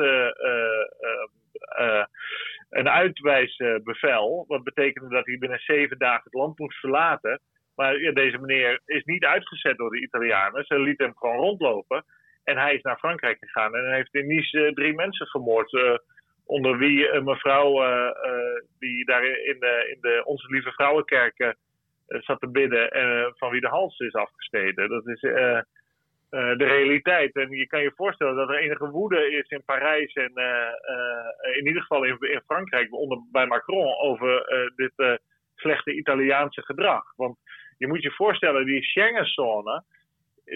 een 2.71 2.89
uitwijsbevel. 2.89 4.45
Wat 4.49 4.65
betekende 4.65 5.09
dat 5.09 5.27
hij 5.27 5.39
binnen 5.39 5.59
zeven 5.59 5.99
dagen 5.99 6.25
het 6.25 6.35
land 6.35 6.59
moest 6.59 6.79
verlaten. 6.79 7.41
Maar 7.77 8.01
ja, 8.01 8.13
deze 8.13 8.39
meneer 8.39 8.81
is 8.87 9.05
niet 9.05 9.25
uitgezet 9.25 9.77
door 9.77 9.91
de 9.91 10.01
Italianen. 10.01 10.65
Ze 10.65 10.79
lieten 10.79 11.07
hem 11.07 11.17
gewoon 11.17 11.37
rondlopen. 11.37 12.05
En 12.45 12.57
hij 12.57 12.75
is 12.75 12.83
naar 12.83 12.99
Frankrijk 12.99 13.39
gegaan 13.39 13.75
en 13.75 13.95
heeft 13.95 14.15
in 14.15 14.27
Nice 14.27 14.71
drie 14.75 14.95
mensen 14.95 15.27
vermoord. 15.27 16.01
onder 16.45 16.79
wie 16.79 17.13
een 17.13 17.25
mevrouw 17.25 17.73
die 18.79 19.05
daar 19.05 19.25
in 19.25 19.61
de, 19.61 19.91
in 19.95 19.99
de 20.01 20.23
Onze 20.25 20.47
Lieve 20.51 20.73
Vrouwenkerk 20.73 21.55
zat 22.07 22.41
te 22.41 22.51
bidden. 22.51 22.91
En 22.91 23.35
van 23.37 23.51
wie 23.51 23.61
de 23.61 23.69
hals 23.69 23.99
is 23.99 24.15
afgesneden. 24.15 24.89
Dat 24.89 25.07
is 25.07 25.21
uh, 26.31 26.57
de 26.57 26.65
realiteit. 26.65 27.35
En 27.35 27.51
je 27.51 27.67
kan 27.67 27.83
je 27.83 27.93
voorstellen 27.95 28.37
dat 28.37 28.49
er 28.49 28.59
enige 28.59 28.91
woede 28.91 29.31
is 29.31 29.49
in 29.49 29.63
Parijs 29.65 30.13
en 30.13 30.33
uh, 30.35 30.45
uh, 30.45 31.57
in 31.57 31.67
ieder 31.67 31.83
geval 31.83 32.05
in, 32.05 32.17
in 32.21 32.43
Frankrijk 32.47 32.93
onder, 32.93 33.19
bij 33.33 33.47
Macron 33.47 33.97
over 33.99 34.45
dit 34.77 35.21
slechte 35.55 35.93
Italiaanse 35.93 36.63
gedrag. 36.63 37.13
Want 37.17 37.39
je 37.79 37.87
moet 37.87 38.03
je 38.03 38.11
voorstellen, 38.11 38.67
die 38.67 38.83
Schengenzone 38.83 39.85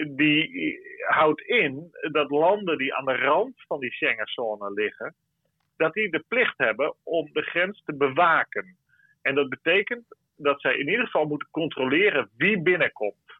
die 0.07 0.79
houdt 1.07 1.41
in 1.41 1.91
dat 2.11 2.29
landen 2.29 2.77
die 2.77 2.93
aan 2.93 3.05
de 3.05 3.15
rand 3.15 3.53
van 3.67 3.79
die 3.79 3.91
Schengenzone 3.91 4.73
liggen, 4.73 5.15
dat 5.77 5.93
die 5.93 6.09
de 6.09 6.23
plicht 6.27 6.57
hebben 6.57 6.95
om 7.03 7.29
de 7.33 7.41
grens 7.41 7.81
te 7.85 7.95
bewaken. 7.95 8.77
En 9.21 9.35
dat 9.35 9.49
betekent 9.49 10.05
dat 10.37 10.61
zij 10.61 10.77
in 10.77 10.89
ieder 10.89 11.05
geval 11.05 11.25
moeten 11.25 11.47
controleren 11.51 12.29
wie 12.37 12.61
binnenkomt. 12.61 13.33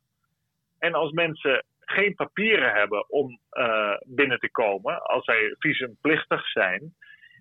En 0.80 0.94
als 0.94 1.12
mensen 1.12 1.66
geen 1.86 2.16
papieren 2.16 2.74
hebben 2.74 3.10
om 3.10 3.40
uh, 3.52 3.98
binnen 4.06 4.40
te 4.40 4.52
komen, 4.52 5.02
als 5.04 5.24
zij 5.26 5.56
visumplichtig 5.60 6.48
zijn, 6.48 6.94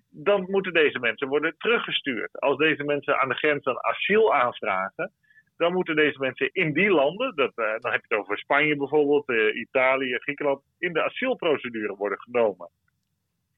dan 0.09 0.45
moeten 0.49 0.73
deze 0.73 0.99
mensen 0.99 1.27
worden 1.27 1.55
teruggestuurd. 1.57 2.39
Als 2.39 2.57
deze 2.57 2.83
mensen 2.83 3.19
aan 3.19 3.29
de 3.29 3.35
grens 3.35 3.63
dan 3.63 3.83
asiel 3.83 4.33
aanvragen, 4.33 5.11
dan 5.57 5.73
moeten 5.73 5.95
deze 5.95 6.19
mensen 6.19 6.49
in 6.51 6.73
die 6.73 6.89
landen, 6.89 7.35
dat, 7.35 7.51
uh, 7.55 7.65
dan 7.79 7.91
heb 7.91 8.05
je 8.05 8.15
het 8.15 8.17
over 8.19 8.37
Spanje 8.37 8.75
bijvoorbeeld, 8.75 9.29
uh, 9.29 9.55
Italië, 9.55 10.17
Griekenland, 10.17 10.61
in 10.79 10.93
de 10.93 11.03
asielprocedure 11.03 11.95
worden 11.95 12.19
genomen. 12.19 12.69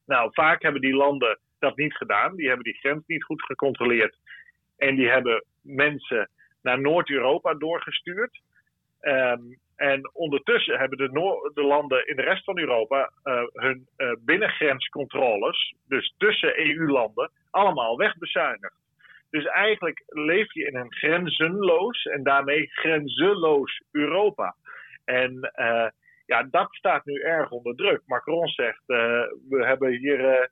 Nou, 0.06 0.30
vaak 0.34 0.62
hebben 0.62 0.82
die 0.82 0.96
landen 0.96 1.40
dat 1.60 1.78
niet 1.78 1.96
gedaan. 1.96 2.36
Die 2.36 2.48
hebben 2.48 2.64
die 2.64 2.78
grens 2.80 3.04
niet 3.08 3.24
goed 3.24 3.44
gecontroleerd. 3.44 4.18
En 4.78 4.96
die 4.96 5.10
hebben 5.10 5.44
mensen 5.62 6.30
naar 6.62 6.82
Noord-Europa 6.82 7.54
doorgestuurd. 7.54 8.42
Um, 9.02 9.58
en 9.78 10.10
ondertussen 10.14 10.80
hebben 10.80 10.98
de, 10.98 11.10
de, 11.54 11.64
landen 11.64 12.08
in 12.08 12.16
de 12.16 12.22
rest 12.22 12.44
van 12.44 12.60
Europa 12.60 13.12
uh, 13.24 13.42
hun 13.54 13.88
uh, 13.98 14.12
binnengrenscontroles, 14.20 15.76
dus 15.88 16.14
tussen 16.18 16.60
EU-landen, 16.60 17.32
allemaal 17.52 17.98
wegbezuinigd. 17.98 18.76
Dus 19.30 19.46
eigenlijk 19.46 20.04
leef 20.06 20.54
je 20.54 20.66
in 20.66 20.76
een 20.76 20.94
grenzenloos 20.94 22.04
en 22.04 22.24
daarmee 22.24 22.68
grenzeloos 22.68 23.82
Europa. 23.92 24.56
En 25.06 25.52
uh, 25.56 25.88
ja, 26.26 26.44
dat 26.44 26.68
staat 26.76 27.06
nu 27.06 27.22
erg 27.22 27.50
onder 27.50 27.76
druk. 27.76 28.02
Macron 28.06 28.48
zegt, 28.48 28.84
we 28.86 29.66
hebben 29.66 29.92
hier 29.92 30.50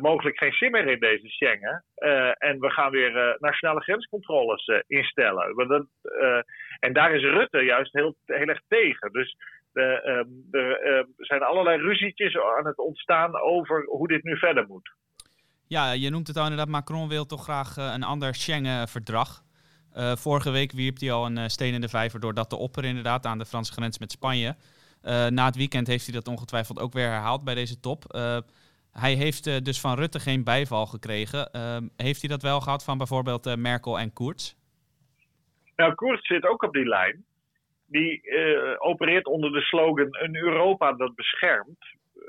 mogelijk 0.00 0.38
geen 0.38 0.52
zin 0.52 0.70
meer 0.70 0.88
in 0.88 0.98
deze 0.98 1.28
Schengen. 1.28 1.84
Uh, 1.98 2.32
en 2.38 2.60
we 2.60 2.70
gaan 2.70 2.90
weer 2.90 3.36
nationale 3.38 3.80
grenscontroles 3.80 4.70
instellen. 4.86 5.68
Dat, 5.68 5.86
en 6.78 6.92
daar 6.92 7.14
is 7.14 7.22
Rutte 7.22 7.58
juist 7.58 7.92
heel, 7.92 8.14
heel 8.26 8.46
erg 8.46 8.60
tegen. 8.68 9.12
Dus 9.12 9.36
ehm, 9.72 10.28
er 10.50 11.06
zijn 11.16 11.42
allerlei 11.42 11.82
ruzietjes 11.82 12.36
aan 12.38 12.66
het 12.66 12.78
ontstaan 12.78 13.40
over 13.40 13.84
hoe 13.84 14.08
dit 14.08 14.22
nu 14.22 14.38
verder 14.38 14.66
moet. 14.66 14.90
Ja, 15.66 15.92
je 15.92 16.10
noemt 16.10 16.26
het 16.26 16.36
al 16.36 16.42
inderdaad. 16.42 16.68
Macron 16.68 17.08
wil 17.08 17.26
toch 17.26 17.42
graag 17.42 17.76
een 17.76 18.02
ander 18.02 18.34
Schengen-verdrag. 18.34 19.42
vorige 20.16 20.50
week 20.50 20.72
wierp 20.72 21.00
hij 21.00 21.12
al 21.12 21.26
een 21.26 21.50
steen 21.50 21.74
in 21.74 21.80
de 21.80 21.88
vijver 21.88 22.20
door 22.20 22.34
dat 22.34 22.50
te 22.50 22.56
opperen 22.56 22.88
inderdaad 22.88 23.26
aan 23.26 23.38
de 23.38 23.46
Franse 23.46 23.72
grens 23.72 23.98
met 23.98 24.10
Spanje. 24.10 24.56
na 25.28 25.44
het 25.44 25.56
weekend 25.56 25.86
heeft 25.86 26.04
hij 26.04 26.14
dat 26.14 26.28
ongetwijfeld 26.28 26.80
ook 26.80 26.92
weer 26.92 27.08
herhaald 27.08 27.44
bij 27.44 27.54
deze 27.54 27.80
top. 27.80 28.04
Hij 28.92 29.14
heeft 29.14 29.46
uh, 29.46 29.56
dus 29.56 29.80
van 29.80 29.94
Rutte 29.94 30.20
geen 30.20 30.44
bijval 30.44 30.86
gekregen. 30.86 31.48
Uh, 31.56 31.76
heeft 31.96 32.20
hij 32.20 32.30
dat 32.30 32.42
wel 32.42 32.60
gehad 32.60 32.84
van 32.84 32.98
bijvoorbeeld 32.98 33.46
uh, 33.46 33.54
Merkel 33.54 33.98
en 33.98 34.12
Koerts? 34.12 34.56
Nou, 35.76 35.94
Koerts 35.94 36.26
zit 36.26 36.46
ook 36.46 36.62
op 36.62 36.72
die 36.72 36.88
lijn. 36.88 37.24
Die 37.86 38.22
eh, 38.22 38.74
opereert 38.78 39.26
onder 39.26 39.52
de 39.52 39.60
slogan 39.60 40.08
een 40.10 40.36
Europa 40.36 40.92
dat 40.92 41.14
beschermt. 41.14 41.78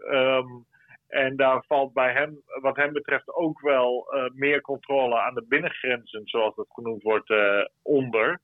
Um, 0.09 0.65
en 1.07 1.35
daar 1.35 1.63
valt 1.67 1.93
bij 1.93 2.13
hem, 2.13 2.41
wat 2.61 2.75
hem 2.75 2.93
betreft, 2.93 3.33
ook 3.33 3.61
wel 3.61 4.07
meer 4.33 4.61
controle 4.61 5.19
aan 5.19 5.33
de 5.33 5.45
binnengrenzen, 5.47 6.21
zoals 6.23 6.55
het 6.55 6.67
genoemd 6.69 7.01
wordt, 7.01 7.33
onder. 7.81 8.39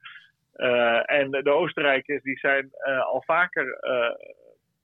en 1.05 1.32
de 1.32 1.51
Oostenrijkers 1.51 2.23
die 2.23 2.38
zijn 2.38 2.69
al 3.12 3.23
vaker 3.25 3.79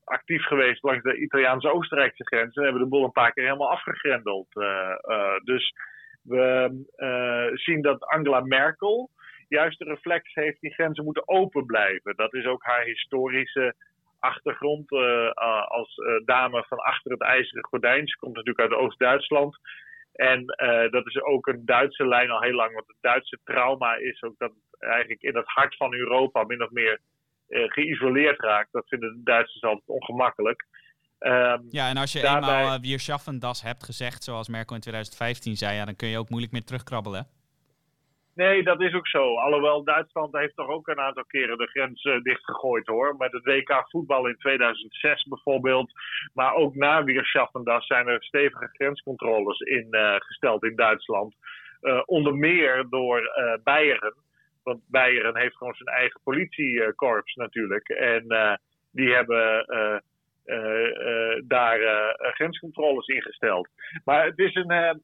actief 0.05 0.45
geweest 0.45 0.83
langs 0.83 1.03
de 1.03 1.17
Italiaanse-Oostenrijkse 1.17 2.25
grens 2.25 2.55
en 2.55 2.63
hebben 2.63 2.81
de 2.81 2.87
boel 2.87 3.03
een 3.03 3.11
paar 3.11 3.33
keer 3.33 3.43
helemaal 3.43 3.71
afgegrendeld. 3.71 4.47
Uh, 4.53 4.95
uh, 5.01 5.37
dus 5.43 5.73
we 6.21 6.69
uh, 6.97 7.57
zien 7.57 7.81
dat 7.81 8.03
Angela 8.03 8.39
Merkel 8.39 9.09
juist 9.47 9.79
de 9.79 9.85
reflex 9.85 10.33
heeft, 10.33 10.61
die 10.61 10.73
grenzen 10.73 11.03
moeten 11.03 11.27
open 11.27 11.65
blijven. 11.65 12.15
Dat 12.15 12.33
is 12.33 12.45
ook 12.45 12.63
haar 12.63 12.83
historische 12.83 13.75
achtergrond 14.19 14.91
als 15.65 15.95
dame 16.25 16.63
van 16.67 16.77
achter 16.77 17.11
het 17.11 17.21
ijzeren 17.21 17.65
gordijn. 17.65 18.07
Ze 18.07 18.17
komt 18.17 18.35
natuurlijk 18.35 18.71
uit 18.71 18.79
Oost-Duitsland. 18.79 19.57
En 20.13 20.45
dat 20.91 21.07
is 21.07 21.21
ook 21.21 21.47
een 21.47 21.65
Duitse 21.65 22.07
lijn 22.07 22.29
al 22.29 22.41
heel 22.41 22.53
lang. 22.53 22.73
Want 22.73 22.87
het 22.87 22.97
Duitse 23.01 23.39
trauma 23.43 23.95
is 23.95 24.23
ook 24.23 24.37
dat 24.37 24.51
eigenlijk 24.79 25.21
in 25.21 25.35
het 25.35 25.47
hart 25.47 25.75
van 25.75 25.93
Europa 25.93 26.43
min 26.43 26.63
of 26.63 26.71
meer 26.71 26.99
geïsoleerd 27.47 28.39
raakt. 28.39 28.71
Dat 28.71 28.87
vinden 28.87 29.13
de 29.13 29.23
Duitsers 29.23 29.63
altijd 29.63 29.89
ongemakkelijk. 29.89 30.65
Um, 31.19 31.65
ja, 31.69 31.89
en 31.89 31.97
als 31.97 32.11
je 32.11 32.21
daarbij... 32.21 32.59
eenmaal 32.59 32.75
uh, 32.75 32.81
Wir 32.81 32.99
schaffen 32.99 33.39
das 33.39 33.61
hebt 33.61 33.83
gezegd, 33.83 34.23
zoals 34.23 34.47
Merkel 34.47 34.75
in 34.75 34.81
2015 34.81 35.55
zei, 35.55 35.75
ja, 35.75 35.85
dan 35.85 35.95
kun 35.95 36.07
je 36.07 36.17
ook 36.17 36.29
moeilijk 36.29 36.53
meer 36.53 36.63
terugkrabbelen. 36.63 37.27
Nee, 38.35 38.63
dat 38.63 38.81
is 38.81 38.93
ook 38.93 39.07
zo. 39.07 39.35
Alhoewel 39.35 39.83
Duitsland 39.83 40.35
heeft 40.37 40.55
toch 40.55 40.67
ook 40.67 40.87
een 40.87 40.99
aantal 40.99 41.25
keren 41.25 41.57
de 41.57 41.67
grens 41.67 42.03
uh, 42.03 42.21
dichtgegooid 42.21 42.87
hoor. 42.87 43.15
Met 43.17 43.31
het 43.31 43.43
WK 43.43 43.85
voetbal 43.89 44.27
in 44.27 44.37
2006 44.37 45.23
bijvoorbeeld. 45.23 45.91
Maar 46.33 46.53
ook 46.53 46.75
na 46.75 47.03
Weerschaffendas 47.03 47.87
zijn 47.87 48.07
er 48.07 48.23
stevige 48.23 48.69
grenscontroles 48.71 49.59
ingesteld 49.59 50.63
in, 50.63 50.69
in 50.69 50.75
Duitsland. 50.75 51.35
Onder 52.05 52.35
meer 52.35 52.85
door 52.89 53.21
Beieren. 53.63 54.13
Want 54.65 54.81
Beieren 54.87 55.37
heeft 55.37 55.55
gewoon 55.55 55.75
zijn 55.75 55.95
eigen 55.95 56.19
politiekorps 56.23 57.35
natuurlijk. 57.35 57.89
En 57.89 58.23
uh, 58.27 58.55
die 58.91 59.13
hebben 59.13 59.65
uh, 59.69 59.97
uh, 60.45 61.41
daar 61.43 61.79
grenscontroles 62.17 63.07
ingesteld. 63.07 63.69
Maar 64.05 64.25
het 64.25 64.39
is 64.39 64.55
een, 64.55 65.01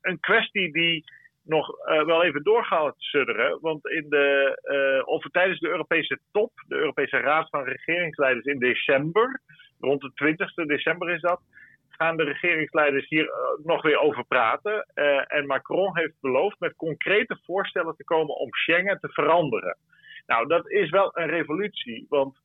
een 0.00 0.20
kwestie 0.20 0.72
die 0.72 1.04
nog 1.42 1.66
wel 1.84 2.24
even 2.24 2.42
door 2.42 2.64
gaat 2.64 2.94
sudderen. 2.96 3.58
Want 3.60 3.86
in 3.86 4.06
de, 4.08 5.02
of 5.04 5.24
tijdens 5.30 5.60
de 5.60 5.68
Europese 5.68 6.18
top, 6.32 6.52
de 6.68 6.74
Europese 6.74 7.16
Raad 7.16 7.48
van 7.50 7.64
Regeringsleiders 7.64 8.44
in 8.44 8.58
december, 8.58 9.40
rond 9.80 10.00
de 10.00 10.10
20 10.14 10.54
december 10.54 11.10
is 11.10 11.20
dat, 11.20 11.40
gaan 11.96 12.16
de 12.16 12.24
regeringsleiders 12.24 13.08
hier 13.08 13.24
uh, 13.24 13.66
nog 13.66 13.82
weer 13.82 13.98
over 13.98 14.24
praten. 14.24 14.86
Uh, 14.94 15.34
en 15.34 15.46
Macron 15.46 15.98
heeft 15.98 16.20
beloofd 16.20 16.60
met 16.60 16.76
concrete 16.76 17.38
voorstellen 17.44 17.96
te 17.96 18.04
komen 18.04 18.34
om 18.34 18.54
Schengen 18.54 19.00
te 19.00 19.08
veranderen. 19.08 19.76
Nou, 20.26 20.46
dat 20.46 20.70
is 20.70 20.90
wel 20.90 21.18
een 21.18 21.28
revolutie, 21.28 22.06
want 22.08 22.38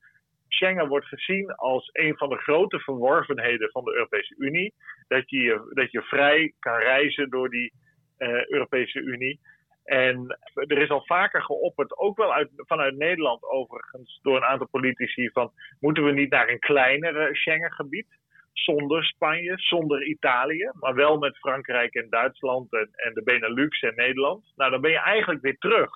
Schengen 0.48 0.88
wordt 0.88 1.08
gezien 1.08 1.56
als 1.56 1.90
een 1.94 2.18
van 2.18 2.30
de 2.30 2.38
grote 2.38 2.80
verworvenheden 2.80 3.70
van 3.72 3.84
de 3.84 3.94
Europese 3.94 4.36
Unie. 4.38 4.74
Dat 5.08 5.30
je, 5.30 5.72
dat 5.74 5.92
je 5.92 6.02
vrij 6.02 6.54
kan 6.60 6.78
reizen 6.78 7.30
door 7.30 7.50
die 7.50 7.74
uh, 8.18 8.46
Europese 8.46 9.00
Unie. 9.00 9.40
En 9.84 10.38
er 10.54 10.78
is 10.78 10.90
al 10.90 11.06
vaker 11.06 11.42
geopperd, 11.42 11.98
ook 11.98 12.18
wel 12.18 12.34
uit, 12.34 12.50
vanuit 12.56 12.98
Nederland 12.98 13.44
overigens, 13.44 14.20
door 14.22 14.36
een 14.36 14.44
aantal 14.44 14.68
politici, 14.68 15.30
van 15.30 15.52
moeten 15.80 16.04
we 16.04 16.12
niet 16.12 16.30
naar 16.30 16.50
een 16.50 16.60
kleinere 16.60 17.36
Schengengebied? 17.36 18.08
Zonder 18.54 19.04
Spanje, 19.04 19.54
zonder 19.56 20.04
Italië, 20.04 20.72
maar 20.74 20.96
wel 20.96 21.18
met 21.18 21.38
Frankrijk 21.38 21.94
en 21.94 22.10
Duitsland 22.10 22.74
en, 22.74 22.90
en 22.92 23.14
de 23.14 23.24
Benelux 23.24 23.80
en 23.82 23.96
Nederland. 23.96 24.54
Nou, 24.56 24.72
dan 24.72 24.82
ben 24.82 24.92
je 24.92 25.00
eigenlijk 25.00 25.42
weer 25.42 25.58
terug 25.58 25.92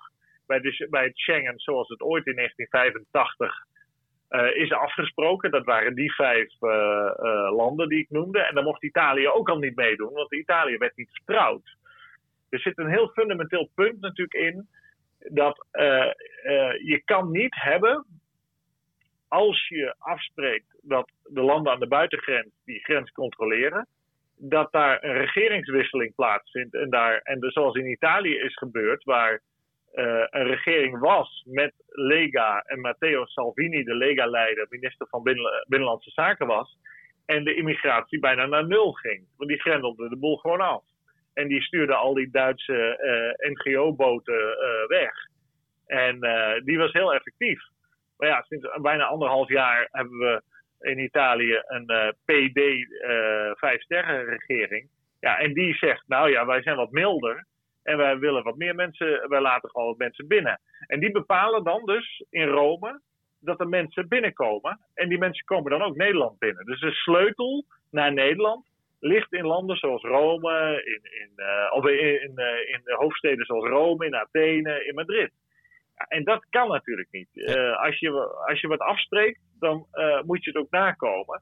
bij, 0.48 0.88
bij 0.90 1.04
het 1.04 1.18
Schengen 1.18 1.60
zoals 1.60 1.88
het 1.88 2.02
ooit 2.02 2.26
in 2.26 2.36
1985 2.36 3.66
is 4.54 4.72
afgesproken. 4.72 5.52
Dat 5.52 5.66
waren 5.66 5.96
die 5.96 6.14
vijf 6.14 6.54
landen 7.52 7.90
die 7.90 8.00
ik 8.00 8.10
noemde. 8.10 8.40
En 8.40 8.56
dan 8.56 8.64
mocht 8.64 8.84
Italië 8.84 9.28
ook 9.28 9.50
al 9.50 9.58
niet 9.58 9.76
meedoen, 9.76 10.14
want 10.14 10.34
Italië 10.34 10.78
werd 10.78 10.96
niet 10.96 11.10
vertrouwd. 11.12 11.78
Er 12.50 12.60
zit 12.60 12.78
een 12.78 12.90
heel 12.90 13.08
fundamenteel 13.08 13.70
punt 13.76 14.00
natuurlijk 14.00 14.34
in 14.34 14.68
dat 15.30 15.68
je 16.84 17.02
kan 17.06 17.32
niet 17.32 17.56
hebben 17.56 18.06
als 19.28 19.68
je 19.68 19.96
afspreekt 19.98 20.75
dat 20.88 21.12
de 21.24 21.42
landen 21.42 21.74
aan 21.74 21.80
de 21.80 21.88
buitengrens 21.88 22.50
die 22.66 22.84
grens 22.84 23.12
controleren, 23.12 23.88
dat 24.38 24.72
daar 24.72 25.04
een 25.04 25.14
regeringswisseling 25.14 26.16
plaatsvindt. 26.16 26.74
En, 26.74 26.90
daar, 26.90 27.20
en 27.24 27.40
dus 27.40 27.54
zoals 27.54 27.76
in 27.76 27.90
Italië 27.90 28.36
is 28.36 28.58
gebeurd, 28.58 29.04
waar 29.04 29.42
uh, 29.94 30.24
een 30.30 30.48
regering 30.48 31.00
was 31.00 31.44
met 31.48 31.74
Lega 31.88 32.62
en 32.62 32.80
Matteo 32.80 33.26
Salvini, 33.26 33.84
de 33.84 33.96
Lega-leider, 33.96 34.66
minister 34.70 35.08
van 35.08 35.24
Binnenlandse 35.68 36.12
Zaken 36.12 36.48
was, 36.48 36.78
en 37.26 37.44
de 37.44 37.56
immigratie 37.56 38.20
bijna 38.20 38.46
naar 38.46 38.68
nul 38.68 38.92
ging. 38.92 39.28
Want 39.38 39.50
die 39.50 39.60
grendelde 39.60 40.10
de 40.10 40.18
boel 40.18 40.38
gewoon 40.38 40.62
af. 40.62 40.84
En 41.34 41.48
die 41.48 41.62
stuurde 41.62 41.96
al 41.96 42.14
die 42.14 42.30
Duitse 42.32 42.98
eh, 42.98 43.52
NGO-boten 43.52 44.34
uh, 44.34 44.88
weg. 44.88 45.12
En 45.86 46.20
die 46.64 46.78
was 46.78 46.92
heel 46.92 47.14
effectief. 47.14 47.62
Maar 48.18 48.30
ja, 48.30 48.42
sinds 48.42 48.68
bijna 48.82 49.06
anderhalf 49.06 49.50
jaar 49.50 49.88
hebben 49.92 50.18
we 50.18 50.42
in 50.80 51.00
Italië 51.00 51.62
een 51.68 51.92
uh, 51.92 52.08
PD 52.26 52.58
uh, 52.58 53.52
vijf 53.54 53.82
sterren 53.82 54.26
regering. 54.26 54.90
Ja, 55.20 55.40
en 55.40 55.54
die 55.54 55.74
zegt, 55.74 56.04
nou 56.08 56.32
ja, 56.32 56.46
wij 56.46 56.62
zijn 56.62 56.76
wat 56.76 56.92
milder. 56.92 57.46
En 57.84 57.98
wij 57.98 58.18
willen 58.18 58.44
wat 58.44 58.56
meer 58.56 58.76
mensen, 58.76 59.30
wij 59.30 59.42
laten 59.42 59.70
gewoon 59.70 59.88
wat 59.88 59.98
mensen 59.98 60.28
binnen. 60.28 60.60
En 60.88 61.00
die 61.00 61.12
bepalen 61.12 61.64
dan 61.64 61.86
dus 61.86 62.24
in 62.30 62.48
Rome 62.48 63.02
dat 63.40 63.60
er 63.60 63.68
mensen 63.68 64.08
binnenkomen. 64.08 64.80
En 64.94 65.10
die 65.10 65.18
mensen 65.18 65.46
komen 65.46 65.72
dan 65.72 65.82
ook 65.82 65.96
Nederland 65.96 66.40
binnen. 66.40 66.66
Dus 66.66 66.80
de 66.80 66.92
sleutel 66.92 67.66
naar 67.92 68.14
Nederland 68.14 68.66
ligt 69.00 69.34
in 69.34 69.46
landen 69.46 69.78
zoals 69.78 70.02
Rome, 70.02 70.82
in, 70.86 71.22
in, 71.22 71.32
uh, 71.36 71.72
of 71.72 71.86
in, 71.86 72.22
in, 72.22 72.38
in 72.66 72.82
hoofdsteden 72.84 73.46
zoals 73.46 73.66
Rome, 73.66 74.06
in 74.06 74.16
Athene, 74.16 74.86
in 74.86 74.94
Madrid 74.94 75.32
en 75.96 76.24
dat 76.24 76.46
kan 76.50 76.68
natuurlijk 76.68 77.12
niet. 77.12 77.30
Uh, 77.34 77.84
als, 77.84 78.00
je, 78.00 78.12
als 78.48 78.62
je 78.62 78.68
wat 78.68 78.80
afspreekt, 78.80 79.40
dan 79.60 79.88
uh, 79.94 80.22
moet 80.22 80.44
je 80.44 80.50
het 80.50 80.60
ook 80.60 80.72
nakomen. 80.72 81.42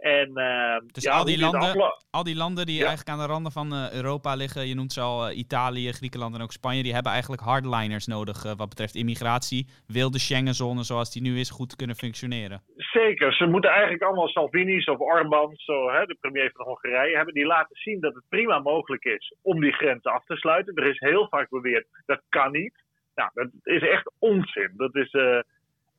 En, 0.00 0.30
uh, 0.34 0.76
dus 0.86 1.02
ja, 1.02 1.12
al, 1.12 1.24
die 1.24 1.38
landen, 1.38 1.94
al 2.10 2.22
die 2.22 2.36
landen 2.36 2.66
die 2.66 2.78
eigenlijk 2.78 3.08
aan 3.08 3.26
de 3.26 3.32
randen 3.32 3.52
van 3.52 3.72
Europa 3.92 4.34
liggen, 4.34 4.68
je 4.68 4.74
noemt 4.74 4.92
ze 4.92 5.00
al 5.00 5.30
Italië, 5.30 5.92
Griekenland 5.92 6.34
en 6.34 6.42
ook 6.42 6.52
Spanje, 6.52 6.82
die 6.82 6.92
hebben 6.94 7.12
eigenlijk 7.12 7.42
hardliners 7.42 8.06
nodig 8.06 8.42
wat 8.42 8.68
betreft 8.68 8.94
immigratie. 8.94 9.66
Wil 9.86 10.10
de 10.10 10.18
Schengenzone 10.18 10.82
zoals 10.82 11.12
die 11.12 11.22
nu 11.22 11.38
is 11.38 11.50
goed 11.50 11.76
kunnen 11.76 11.96
functioneren? 11.96 12.62
Zeker, 12.76 13.34
ze 13.34 13.46
moeten 13.46 13.70
eigenlijk 13.70 14.02
allemaal 14.02 14.28
Salvini's 14.28 14.88
of 14.88 14.98
Orbán, 14.98 15.52
zo, 15.54 15.90
hè, 15.90 16.06
de 16.06 16.16
premier 16.20 16.50
van 16.54 16.66
Hongarije, 16.66 17.16
hebben 17.16 17.34
die 17.34 17.46
laten 17.46 17.76
zien 17.76 18.00
dat 18.00 18.14
het 18.14 18.24
prima 18.28 18.58
mogelijk 18.58 19.04
is 19.04 19.34
om 19.42 19.60
die 19.60 19.72
grens 19.72 20.04
af 20.04 20.24
te 20.24 20.36
sluiten. 20.36 20.74
Er 20.74 20.86
is 20.86 20.98
heel 20.98 21.28
vaak 21.28 21.48
beweerd 21.48 21.86
dat 22.06 22.22
kan 22.28 22.52
niet. 22.52 22.81
Nou, 23.14 23.30
dat 23.34 23.50
is 23.62 23.82
echt 23.82 24.12
onzin. 24.18 24.72
Dat 24.76 24.94
is, 24.94 25.12
uh, 25.12 25.40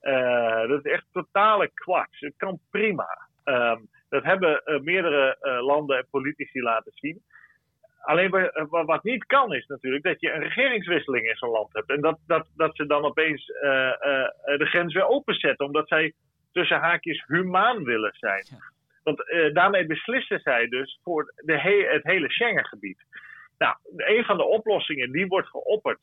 uh, 0.02 0.68
dat 0.68 0.86
is 0.86 0.92
echt 0.92 1.06
totale 1.12 1.72
kwats. 1.74 2.20
Het 2.20 2.34
kan 2.38 2.60
prima. 2.72 3.28
Um, 3.44 3.90
dat 4.10 4.24
hebben 4.24 4.62
uh, 4.66 4.80
meerdere 4.80 5.38
landen 5.62 5.98
en 5.98 6.08
politici 6.10 6.62
laten 6.62 6.92
zien. 6.96 7.22
Alleen 8.02 8.52
wat 8.70 9.04
niet 9.04 9.26
kan 9.26 9.54
is 9.54 9.66
natuurlijk 9.66 10.04
dat 10.04 10.22
je 10.22 10.32
een 10.32 10.42
regeringswisseling 10.42 11.28
in 11.28 11.36
zo'n 11.36 11.50
land 11.50 11.74
hebt. 11.74 11.90
En 11.90 12.02
dat, 12.02 12.20
dat, 12.28 12.48
dat 12.56 12.76
ze 12.76 12.86
dan 12.86 13.04
opeens 13.04 13.46
de 13.46 14.66
grens 14.66 14.94
weer 14.94 15.08
openzetten. 15.08 15.66
Omdat 15.66 15.88
zij 15.88 16.14
tussen 16.52 16.80
haakjes 16.80 17.24
humaan 17.28 17.84
willen 17.84 18.14
zijn. 18.14 18.46
Want 19.04 19.24
daarmee 19.54 19.86
beslissen 19.86 20.40
zij 20.40 20.68
dus 20.68 21.00
voor 21.04 21.34
de 21.36 21.60
he 21.60 21.88
het 21.90 22.04
hele 22.04 22.30
Schengengebied. 22.30 23.04
Nou, 23.58 23.76
een 23.96 24.26
van 24.26 24.38
de 24.38 24.46
oplossingen 24.46 25.12
die 25.12 25.28
wordt 25.28 25.48
geopperd 25.48 26.00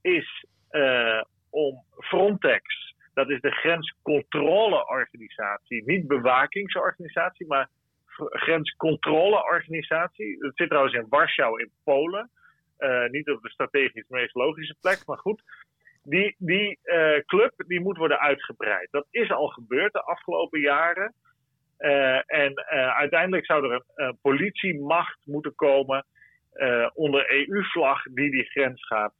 is 0.00 0.46
uh, 0.70 1.22
om 1.50 1.84
Frontex, 1.98 2.94
dat 3.14 3.30
is 3.30 3.40
de 3.40 3.50
grenscontroleorganisatie, 3.50 5.82
niet 5.86 6.06
bewakingsorganisatie, 6.06 7.46
maar 7.46 7.68
grenscontroleorganisatie. 8.16 10.38
Dat 10.38 10.56
zit 10.56 10.68
trouwens 10.68 10.94
in 10.94 11.06
Warschau 11.08 11.60
in 11.60 11.70
Polen. 11.84 12.30
Uh, 12.78 13.08
niet 13.08 13.30
op 13.30 13.42
de 13.42 13.50
strategisch 13.50 14.08
meest 14.08 14.34
logische 14.34 14.76
plek, 14.80 15.06
maar 15.06 15.18
goed. 15.18 15.42
Die, 16.02 16.34
die 16.38 16.78
uh, 16.84 17.18
club 17.26 17.52
die 17.56 17.80
moet 17.80 17.96
worden 17.96 18.18
uitgebreid. 18.18 18.88
Dat 18.90 19.06
is 19.10 19.30
al 19.30 19.48
gebeurd 19.48 19.92
de 19.92 20.02
afgelopen 20.02 20.60
jaren. 20.60 21.14
En 22.26 22.66
uiteindelijk 22.94 23.44
zou 23.44 23.72
er 23.72 23.82
een 23.94 24.18
politiemacht 24.22 25.18
moeten 25.24 25.54
komen 25.54 26.06
onder 26.94 27.32
EU-vlag 27.32 28.02
die 28.02 28.30
die 28.30 28.44
grens 28.44 28.86
gaat 28.86 29.14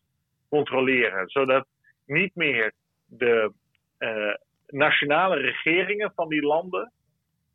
controleren. 0.49 1.29
Zodat 1.29 1.67
niet 2.07 2.35
meer 2.35 2.73
de 3.07 3.53
uh, 3.99 4.35
nationale 4.67 5.37
regeringen 5.37 6.13
van 6.15 6.29
die 6.29 6.43
landen 6.43 6.93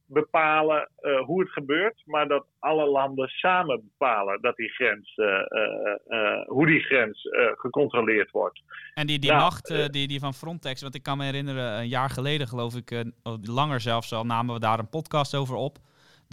bepalen 0.05 0.89
uh, 1.01 1.19
hoe 1.19 1.41
het 1.41 1.51
gebeurt, 1.51 2.01
maar 2.05 2.27
dat 2.27 2.45
alle 2.59 2.85
landen 2.85 3.27
samen 3.27 3.81
bepalen 3.83 4.41
dat 4.41 4.55
die 4.55 4.69
grens, 4.69 5.17
uh, 5.17 6.45
hoe 6.45 6.65
die 6.65 6.79
grens 6.79 7.27
gecontroleerd 7.55 8.31
wordt. 8.31 8.61
En 8.93 9.07
die, 9.07 9.19
die 9.19 9.29
nou, 9.29 9.41
macht 9.41 9.91
die, 9.91 10.07
die 10.07 10.19
van 10.19 10.33
Frontex, 10.33 10.81
want 10.81 10.95
ik 10.95 11.03
kan 11.03 11.17
me 11.17 11.23
herinneren, 11.23 11.79
een 11.79 11.87
jaar 11.87 12.09
geleden 12.09 12.47
geloof 12.47 12.75
ik, 12.75 13.05
langer 13.41 13.79
zelfs 13.79 14.13
al, 14.13 14.25
namen 14.25 14.53
we 14.53 14.59
daar 14.59 14.79
een 14.79 14.89
podcast 14.89 15.35
over 15.35 15.55
op 15.55 15.77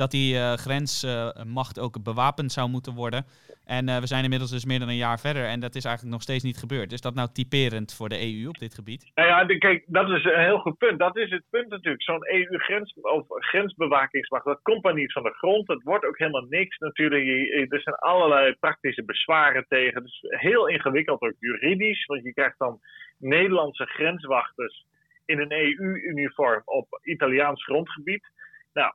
dat 0.00 0.10
die 0.10 0.34
uh, 0.34 0.52
grensmacht 0.52 1.78
ook 1.80 2.02
bewapend 2.02 2.52
zou 2.52 2.68
moeten 2.68 2.94
worden. 2.94 3.24
En 3.64 3.88
uh, 3.88 3.96
we 3.98 4.06
zijn 4.06 4.24
inmiddels 4.24 4.50
dus 4.50 4.64
meer 4.64 4.78
dan 4.78 4.88
een 4.88 5.06
jaar 5.08 5.20
verder 5.20 5.44
en 5.44 5.60
dat 5.60 5.74
is 5.74 5.84
eigenlijk 5.84 6.14
nog 6.14 6.22
steeds 6.22 6.44
niet 6.44 6.62
gebeurd. 6.64 6.92
Is 6.92 7.00
dat 7.00 7.14
nou 7.14 7.28
typerend 7.32 7.94
voor 7.94 8.08
de 8.08 8.20
EU 8.26 8.48
op 8.48 8.58
dit 8.58 8.74
gebied? 8.74 9.10
Nou 9.14 9.28
ja, 9.28 9.58
kijk, 9.58 9.84
dat 9.86 10.08
is 10.10 10.24
een 10.24 10.44
heel 10.50 10.58
goed 10.58 10.78
punt. 10.78 10.98
Dat 10.98 11.16
is 11.16 11.30
het 11.30 11.44
punt 11.50 11.68
natuurlijk. 11.68 12.02
Zo'n 12.02 12.28
EU-grens 12.28 12.94
of 13.00 13.24
grensbewakingsmacht, 13.28 14.44
dat 14.44 14.62
komt 14.62 14.82
maar 14.82 14.94
niet 14.94 15.12
van 15.12 15.22
de 15.22 15.34
grond. 15.40 15.68
Het 15.68 15.82
wordt 15.82 16.04
ook 16.04 16.18
helemaal 16.18 16.46
niks 16.48 16.78
natuurlijk. 16.78 17.24
Er 17.72 17.80
zijn 17.80 17.96
allerlei 17.96 18.54
praktische 18.60 19.04
bezwaren 19.04 19.64
tegen. 19.68 20.02
Het 20.02 20.10
is 20.12 20.24
heel 20.28 20.68
ingewikkeld 20.68 21.20
ook 21.20 21.34
juridisch, 21.38 22.06
want 22.06 22.22
je 22.22 22.32
krijgt 22.32 22.58
dan 22.58 22.80
Nederlandse 23.18 23.86
grenswachters 23.86 24.86
in 25.24 25.38
een 25.38 25.52
EU-uniform 25.52 26.62
op 26.64 27.00
Italiaans 27.02 27.64
grondgebied. 27.64 28.24
Nou, 28.72 28.92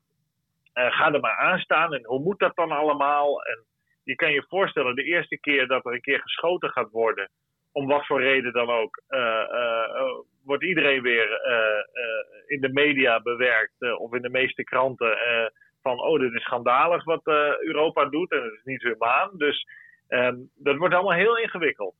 ga 0.75 1.13
er 1.13 1.19
maar 1.19 1.37
aan 1.37 1.59
staan 1.59 1.93
en 1.93 2.05
hoe 2.05 2.19
moet 2.19 2.39
dat 2.39 2.55
dan 2.55 2.71
allemaal? 2.71 3.43
En 3.43 3.65
je 4.03 4.15
kan 4.15 4.31
je 4.31 4.45
voorstellen, 4.47 4.95
de 4.95 5.03
eerste 5.03 5.39
keer 5.39 5.67
dat 5.67 5.85
er 5.85 5.93
een 5.93 6.01
keer 6.01 6.21
geschoten 6.21 6.69
gaat 6.69 6.89
worden, 6.89 7.29
om 7.71 7.87
wat 7.87 8.05
voor 8.05 8.21
reden 8.21 8.53
dan 8.53 8.69
ook, 8.69 9.01
uh, 9.09 9.19
uh, 9.51 10.01
wordt 10.43 10.63
iedereen 10.63 11.01
weer 11.01 11.39
in 12.47 12.61
de 12.61 12.69
media 12.69 13.21
bewerkt 13.21 13.97
of 13.97 14.13
in 14.13 14.21
de 14.21 14.29
meeste 14.29 14.63
kranten 14.63 15.17
van, 15.81 15.99
oh, 15.99 16.19
dit 16.19 16.33
is 16.33 16.41
schandalig 16.41 17.03
wat 17.03 17.27
Europa 17.59 18.05
doet 18.05 18.31
en 18.31 18.43
het 18.43 18.53
is 18.53 18.63
niet 18.63 18.81
humaan. 18.81 19.31
Dus 19.33 19.67
um, 20.09 20.49
dat 20.55 20.77
wordt 20.77 20.93
allemaal 20.93 21.17
heel 21.17 21.37
ingewikkeld. 21.37 21.95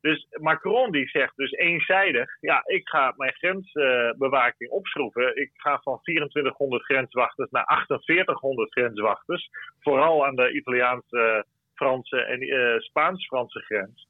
Dus 0.00 0.26
Macron 0.30 0.90
die 0.90 1.08
zegt 1.08 1.36
dus 1.36 1.50
eenzijdig, 1.50 2.36
ja, 2.40 2.62
ik 2.66 2.88
ga 2.88 3.12
mijn 3.16 3.32
grensbewaking 3.32 4.70
opschroeven. 4.70 5.36
Ik 5.36 5.50
ga 5.54 5.80
van 5.82 6.00
2400 6.02 6.84
grenswachters 6.84 7.50
naar 7.50 7.84
4800 7.86 8.72
grenswachters. 8.72 9.50
Vooral 9.80 10.26
aan 10.26 10.36
de 10.36 10.52
Italiaanse, 10.52 11.44
Franse 11.74 12.20
en 12.20 12.42
uh, 12.42 12.78
Spaans-Franse 12.78 13.60
grens. 13.60 14.08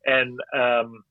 En 0.00 0.46
um, 0.50 1.04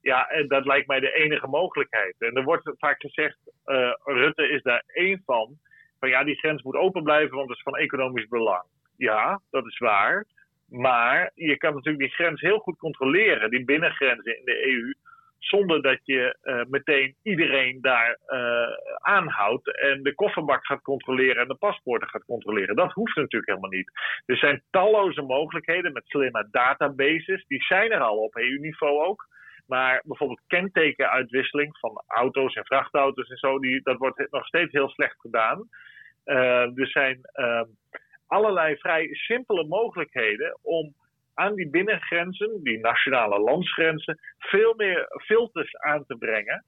ja, 0.00 0.28
en 0.28 0.48
dat 0.48 0.66
lijkt 0.66 0.86
mij 0.86 1.00
de 1.00 1.12
enige 1.12 1.46
mogelijkheid. 1.46 2.14
En 2.18 2.34
er 2.34 2.44
wordt 2.44 2.70
vaak 2.78 3.00
gezegd, 3.00 3.38
uh, 3.66 3.92
Rutte 4.04 4.48
is 4.48 4.62
daar 4.62 4.82
één 4.86 5.22
van. 5.24 5.58
Van 5.98 6.08
ja, 6.08 6.24
die 6.24 6.38
grens 6.38 6.62
moet 6.62 6.76
open 6.76 7.02
blijven, 7.02 7.36
want 7.36 7.48
het 7.48 7.56
is 7.56 7.62
van 7.62 7.76
economisch 7.76 8.28
belang. 8.28 8.64
Ja, 8.96 9.40
dat 9.50 9.66
is 9.66 9.78
waar. 9.78 10.24
Maar 10.68 11.30
je 11.34 11.56
kan 11.56 11.74
natuurlijk 11.74 12.04
die 12.04 12.14
grens 12.14 12.40
heel 12.40 12.58
goed 12.58 12.78
controleren, 12.78 13.50
die 13.50 13.64
binnengrenzen 13.64 14.38
in 14.38 14.44
de 14.44 14.66
EU, 14.66 14.94
zonder 15.38 15.82
dat 15.82 15.98
je 16.04 16.36
uh, 16.42 16.60
meteen 16.68 17.14
iedereen 17.22 17.80
daar 17.80 18.18
uh, 18.26 18.76
aanhoudt 18.98 19.80
en 19.80 20.02
de 20.02 20.14
kofferbak 20.14 20.66
gaat 20.66 20.82
controleren 20.82 21.42
en 21.42 21.48
de 21.48 21.54
paspoorten 21.54 22.08
gaat 22.08 22.24
controleren. 22.24 22.76
Dat 22.76 22.92
hoeft 22.92 23.16
natuurlijk 23.16 23.46
helemaal 23.46 23.70
niet. 23.70 23.90
Er 24.26 24.36
zijn 24.36 24.62
talloze 24.70 25.22
mogelijkheden 25.22 25.92
met 25.92 26.06
slimme 26.06 26.48
databases, 26.50 27.44
die 27.46 27.62
zijn 27.62 27.92
er 27.92 28.00
al 28.00 28.16
op 28.16 28.36
EU-niveau 28.36 29.04
ook. 29.04 29.26
Maar 29.66 30.02
bijvoorbeeld 30.04 30.42
kentekenuitwisseling 30.46 31.78
van 31.78 32.02
auto's 32.06 32.54
en 32.54 32.64
vrachtauto's 32.64 33.28
en 33.28 33.36
zo, 33.36 33.58
die, 33.58 33.80
dat 33.82 33.96
wordt 33.96 34.26
nog 34.30 34.46
steeds 34.46 34.72
heel 34.72 34.88
slecht 34.88 35.20
gedaan. 35.20 35.68
Uh, 36.24 36.78
er 36.78 36.88
zijn 36.88 37.20
allerlei 38.26 38.76
vrij 38.76 39.08
simpele 39.12 39.64
mogelijkheden 39.64 40.58
om 40.62 40.94
aan 41.34 41.54
die 41.54 41.70
binnengrenzen, 41.70 42.62
die 42.62 42.78
nationale 42.78 43.38
landsgrenzen, 43.38 44.18
veel 44.38 44.74
meer 44.76 45.06
filters 45.24 45.76
aan 45.76 46.04
te 46.06 46.16
brengen. 46.16 46.64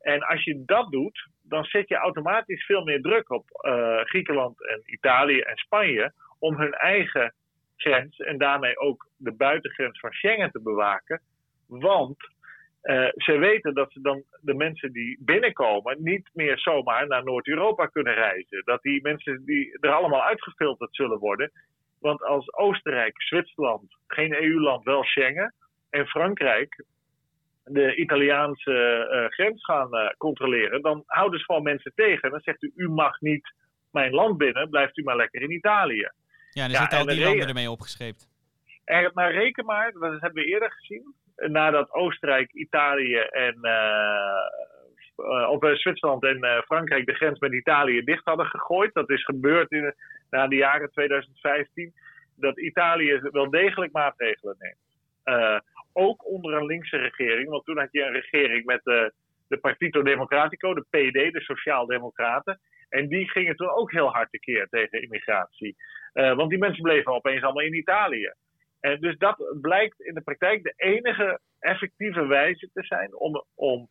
En 0.00 0.20
als 0.22 0.44
je 0.44 0.62
dat 0.64 0.90
doet, 0.90 1.28
dan 1.42 1.64
zet 1.64 1.88
je 1.88 1.96
automatisch 1.96 2.64
veel 2.64 2.84
meer 2.84 3.00
druk 3.00 3.30
op 3.30 3.44
uh, 3.66 4.00
Griekenland 4.00 4.68
en 4.68 4.82
Italië 4.86 5.40
en 5.40 5.56
Spanje 5.56 6.12
om 6.38 6.56
hun 6.56 6.72
eigen 6.72 7.34
grens 7.76 8.18
en 8.18 8.38
daarmee 8.38 8.78
ook 8.78 9.08
de 9.16 9.32
buitengrens 9.32 10.00
van 10.00 10.12
Schengen 10.12 10.50
te 10.50 10.62
bewaken. 10.62 11.20
Want 11.66 12.16
uh, 12.82 13.08
ze 13.14 13.38
weten 13.38 13.74
dat 13.74 13.92
ze 13.92 14.00
dan 14.00 14.22
de 14.40 14.54
mensen 14.54 14.92
die 14.92 15.18
binnenkomen 15.20 15.96
niet 16.02 16.30
meer 16.32 16.58
zomaar 16.58 17.06
naar 17.06 17.24
Noord-Europa 17.24 17.86
kunnen 17.86 18.14
reizen. 18.14 18.62
Dat 18.64 18.82
die 18.82 19.02
mensen 19.02 19.44
die 19.44 19.78
er 19.80 19.92
allemaal 19.92 20.22
uitgefilterd 20.22 20.94
zullen 20.94 21.18
worden. 21.18 21.50
Want 21.98 22.22
als 22.22 22.52
Oostenrijk, 22.52 23.22
Zwitserland, 23.22 23.96
geen 24.06 24.42
EU-land, 24.42 24.84
wel 24.84 25.04
Schengen. 25.04 25.54
En 25.90 26.06
Frankrijk 26.06 26.84
de 27.64 27.96
Italiaanse 27.96 29.08
uh, 29.12 29.28
grens 29.28 29.64
gaan 29.64 29.88
uh, 29.94 30.10
controleren, 30.16 30.82
dan 30.82 31.02
houden 31.06 31.38
ze 31.38 31.44
gewoon 31.44 31.62
mensen 31.62 31.92
tegen. 31.94 32.30
Dan 32.30 32.40
zegt 32.40 32.62
u, 32.62 32.72
u 32.76 32.88
mag 32.88 33.20
niet 33.20 33.54
mijn 33.90 34.12
land 34.12 34.36
binnen, 34.36 34.70
blijft 34.70 34.98
u 34.98 35.02
maar 35.02 35.16
lekker 35.16 35.42
in 35.42 35.50
Italië. 35.50 36.10
Ja, 36.50 36.62
dan 36.62 36.70
ja, 36.70 36.78
zitten 36.78 36.98
al 36.98 37.06
die 37.06 37.24
landen 37.24 37.48
ermee 37.48 37.70
opgescheept. 37.70 38.28
Er, 38.84 39.10
maar 39.14 39.32
reken 39.32 39.64
maar, 39.64 39.92
dat 39.92 40.20
hebben 40.20 40.42
we 40.42 40.48
eerder 40.48 40.72
gezien, 40.72 41.14
nadat 41.48 41.92
Oostenrijk, 41.92 42.52
Italië 42.52 43.16
en 43.16 43.58
uh, 43.62 44.48
of 45.50 45.78
Zwitserland 45.78 46.24
en 46.24 46.62
Frankrijk 46.64 47.06
de 47.06 47.14
grens 47.14 47.38
met 47.38 47.52
Italië 47.52 48.04
dicht 48.04 48.24
hadden 48.24 48.46
gegooid. 48.46 48.94
Dat 48.94 49.10
is 49.10 49.24
gebeurd 49.24 49.70
in, 49.70 49.94
na 50.30 50.48
de 50.48 50.56
jaren 50.56 50.90
2015. 50.90 51.92
Dat 52.36 52.58
Italië 52.58 53.18
wel 53.22 53.50
degelijk 53.50 53.92
maatregelen 53.92 54.56
neemt 54.58 54.78
ook 55.92 56.26
onder 56.26 56.54
een 56.54 56.66
linkse 56.66 56.96
regering. 56.96 57.48
Want 57.48 57.64
toen 57.64 57.78
had 57.78 57.88
je 57.90 58.02
een 58.02 58.12
regering 58.12 58.64
met 58.64 58.80
de, 58.84 59.12
Partito 59.60 60.02
Democratico, 60.02 60.74
de 60.74 60.86
PD, 60.90 61.32
de 61.32 61.40
Sociaaldemocraten. 61.40 62.60
En 62.88 63.08
die 63.08 63.30
gingen 63.30 63.56
toen 63.56 63.70
ook 63.70 63.92
heel 63.92 64.08
hard 64.08 64.30
tekeer 64.30 64.66
tegen 64.68 65.02
immigratie. 65.02 65.76
Want 66.12 66.50
die 66.50 66.58
mensen 66.58 66.82
bleven 66.82 67.12
opeens 67.12 67.42
allemaal 67.42 67.64
in 67.64 67.76
Italië. 67.76 68.32
En 68.80 69.00
dus 69.00 69.18
dat 69.18 69.58
blijkt 69.60 70.00
in 70.00 70.14
de 70.14 70.20
praktijk 70.20 70.62
de 70.62 70.72
enige 70.76 71.40
effectieve 71.58 72.26
wijze 72.26 72.70
te 72.72 72.82
zijn 72.82 73.14
om, 73.14 73.44
om 73.54 73.88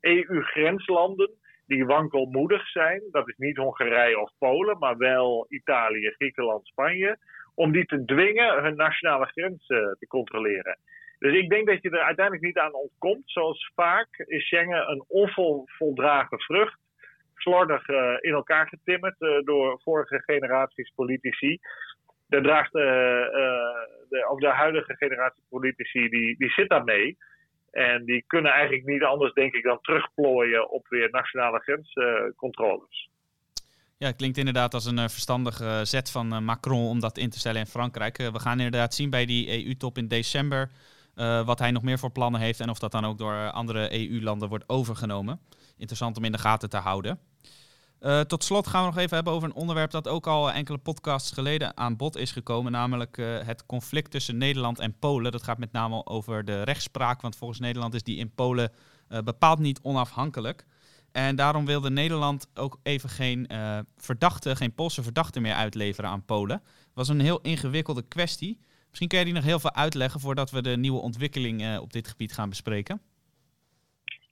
EU-grenslanden 0.00 1.30
die 1.66 1.86
wankelmoedig 1.86 2.68
zijn, 2.68 3.02
dat 3.10 3.28
is 3.28 3.36
niet 3.36 3.56
Hongarije 3.56 4.20
of 4.20 4.32
Polen, 4.38 4.78
maar 4.78 4.96
wel 4.96 5.46
Italië, 5.48 6.10
Griekenland, 6.10 6.66
Spanje, 6.66 7.18
om 7.54 7.72
die 7.72 7.84
te 7.84 8.04
dwingen 8.04 8.62
hun 8.62 8.76
nationale 8.76 9.26
grens 9.26 9.68
uh, 9.68 9.78
te 9.78 10.06
controleren. 10.06 10.78
Dus 11.18 11.34
ik 11.34 11.48
denk 11.48 11.66
dat 11.66 11.82
je 11.82 11.90
er 11.90 12.02
uiteindelijk 12.02 12.46
niet 12.46 12.58
aan 12.58 12.74
ontkomt. 12.74 13.22
Zoals 13.24 13.72
vaak 13.74 14.24
is 14.26 14.46
Schengen 14.46 14.90
een 14.90 15.04
onvoldragen 15.08 16.40
vrucht. 16.40 16.78
Slordig 17.34 17.88
uh, 17.88 18.16
in 18.20 18.32
elkaar 18.32 18.68
getimmerd 18.68 19.20
uh, 19.20 19.40
door 19.44 19.80
vorige 19.82 20.22
generaties 20.26 20.92
politici. 20.94 21.58
Daar 22.28 22.42
draagt 22.42 22.74
uh, 22.74 22.82
de, 24.08 24.26
ook 24.30 24.40
de 24.40 24.48
huidige 24.48 24.96
generatie 24.96 25.42
politici, 25.48 26.08
die, 26.08 26.36
die 26.38 26.50
zit 26.50 26.68
daarmee. 26.68 27.16
En 27.70 28.04
die 28.04 28.24
kunnen 28.26 28.52
eigenlijk 28.52 28.86
niet 28.86 29.02
anders, 29.02 29.32
denk 29.32 29.54
ik, 29.54 29.62
dan 29.62 29.80
terugplooien 29.80 30.70
op 30.70 30.86
weer 30.88 31.10
nationale 31.10 31.58
grenscontroles. 31.58 33.08
Ja, 33.98 34.06
het 34.06 34.16
klinkt 34.16 34.38
inderdaad 34.38 34.74
als 34.74 34.86
een 34.86 34.98
verstandige 34.98 35.80
zet 35.84 36.10
van 36.10 36.44
Macron 36.44 36.88
om 36.88 37.00
dat 37.00 37.18
in 37.18 37.30
te 37.30 37.38
stellen 37.38 37.60
in 37.60 37.66
Frankrijk. 37.66 38.16
we 38.16 38.38
gaan 38.38 38.60
inderdaad 38.60 38.94
zien 38.94 39.10
bij 39.10 39.26
die 39.26 39.66
EU-top 39.66 39.98
in 39.98 40.08
december 40.08 40.70
wat 41.44 41.58
hij 41.58 41.70
nog 41.70 41.82
meer 41.82 41.98
voor 41.98 42.10
plannen 42.10 42.40
heeft 42.40 42.60
en 42.60 42.70
of 42.70 42.78
dat 42.78 42.92
dan 42.92 43.04
ook 43.04 43.18
door 43.18 43.50
andere 43.50 43.92
EU-landen 43.92 44.48
wordt 44.48 44.68
overgenomen. 44.68 45.40
Interessant 45.76 46.16
om 46.16 46.24
in 46.24 46.32
de 46.32 46.38
gaten 46.38 46.70
te 46.70 46.76
houden. 46.76 47.18
Uh, 48.00 48.20
tot 48.20 48.44
slot 48.44 48.66
gaan 48.66 48.80
we 48.80 48.86
nog 48.86 48.98
even 48.98 49.14
hebben 49.14 49.32
over 49.32 49.48
een 49.48 49.54
onderwerp 49.54 49.90
dat 49.90 50.08
ook 50.08 50.26
al 50.26 50.52
enkele 50.52 50.78
podcasts 50.78 51.32
geleden 51.32 51.76
aan 51.76 51.96
bod 51.96 52.16
is 52.16 52.32
gekomen, 52.32 52.72
namelijk 52.72 53.16
uh, 53.16 53.38
het 53.38 53.66
conflict 53.66 54.10
tussen 54.10 54.36
Nederland 54.38 54.78
en 54.78 54.98
Polen. 54.98 55.32
Dat 55.32 55.42
gaat 55.42 55.58
met 55.58 55.72
name 55.72 56.06
over 56.06 56.44
de 56.44 56.62
rechtspraak, 56.62 57.20
want 57.20 57.36
volgens 57.36 57.60
Nederland 57.60 57.94
is 57.94 58.02
die 58.02 58.18
in 58.18 58.34
Polen 58.34 58.72
bepaald 59.24 59.58
niet 59.58 59.80
onafhankelijk. 59.82 60.66
En 61.12 61.36
daarom 61.36 61.66
wilde 61.66 61.90
Nederland 61.90 62.50
ook 62.54 62.78
even 62.82 63.08
geen 63.08 63.48
verdachte, 63.96 64.56
geen 64.56 64.74
Poolse 64.74 65.02
verdachte 65.02 65.40
meer 65.40 65.54
uitleveren 65.54 66.10
aan 66.10 66.24
Polen. 66.24 66.56
Het 66.64 66.94
was 66.94 67.08
een 67.08 67.20
heel 67.20 67.40
ingewikkelde 67.40 68.08
kwestie. 68.08 68.60
Misschien 68.88 69.08
kun 69.08 69.18
je 69.18 69.24
die 69.24 69.34
nog 69.34 69.44
heel 69.44 69.58
veel 69.58 69.74
uitleggen 69.74 70.20
voordat 70.20 70.50
we 70.50 70.62
de 70.62 70.76
nieuwe 70.76 71.00
ontwikkeling 71.00 71.78
op 71.78 71.92
dit 71.92 72.08
gebied 72.08 72.32
gaan 72.32 72.48
bespreken. 72.48 73.00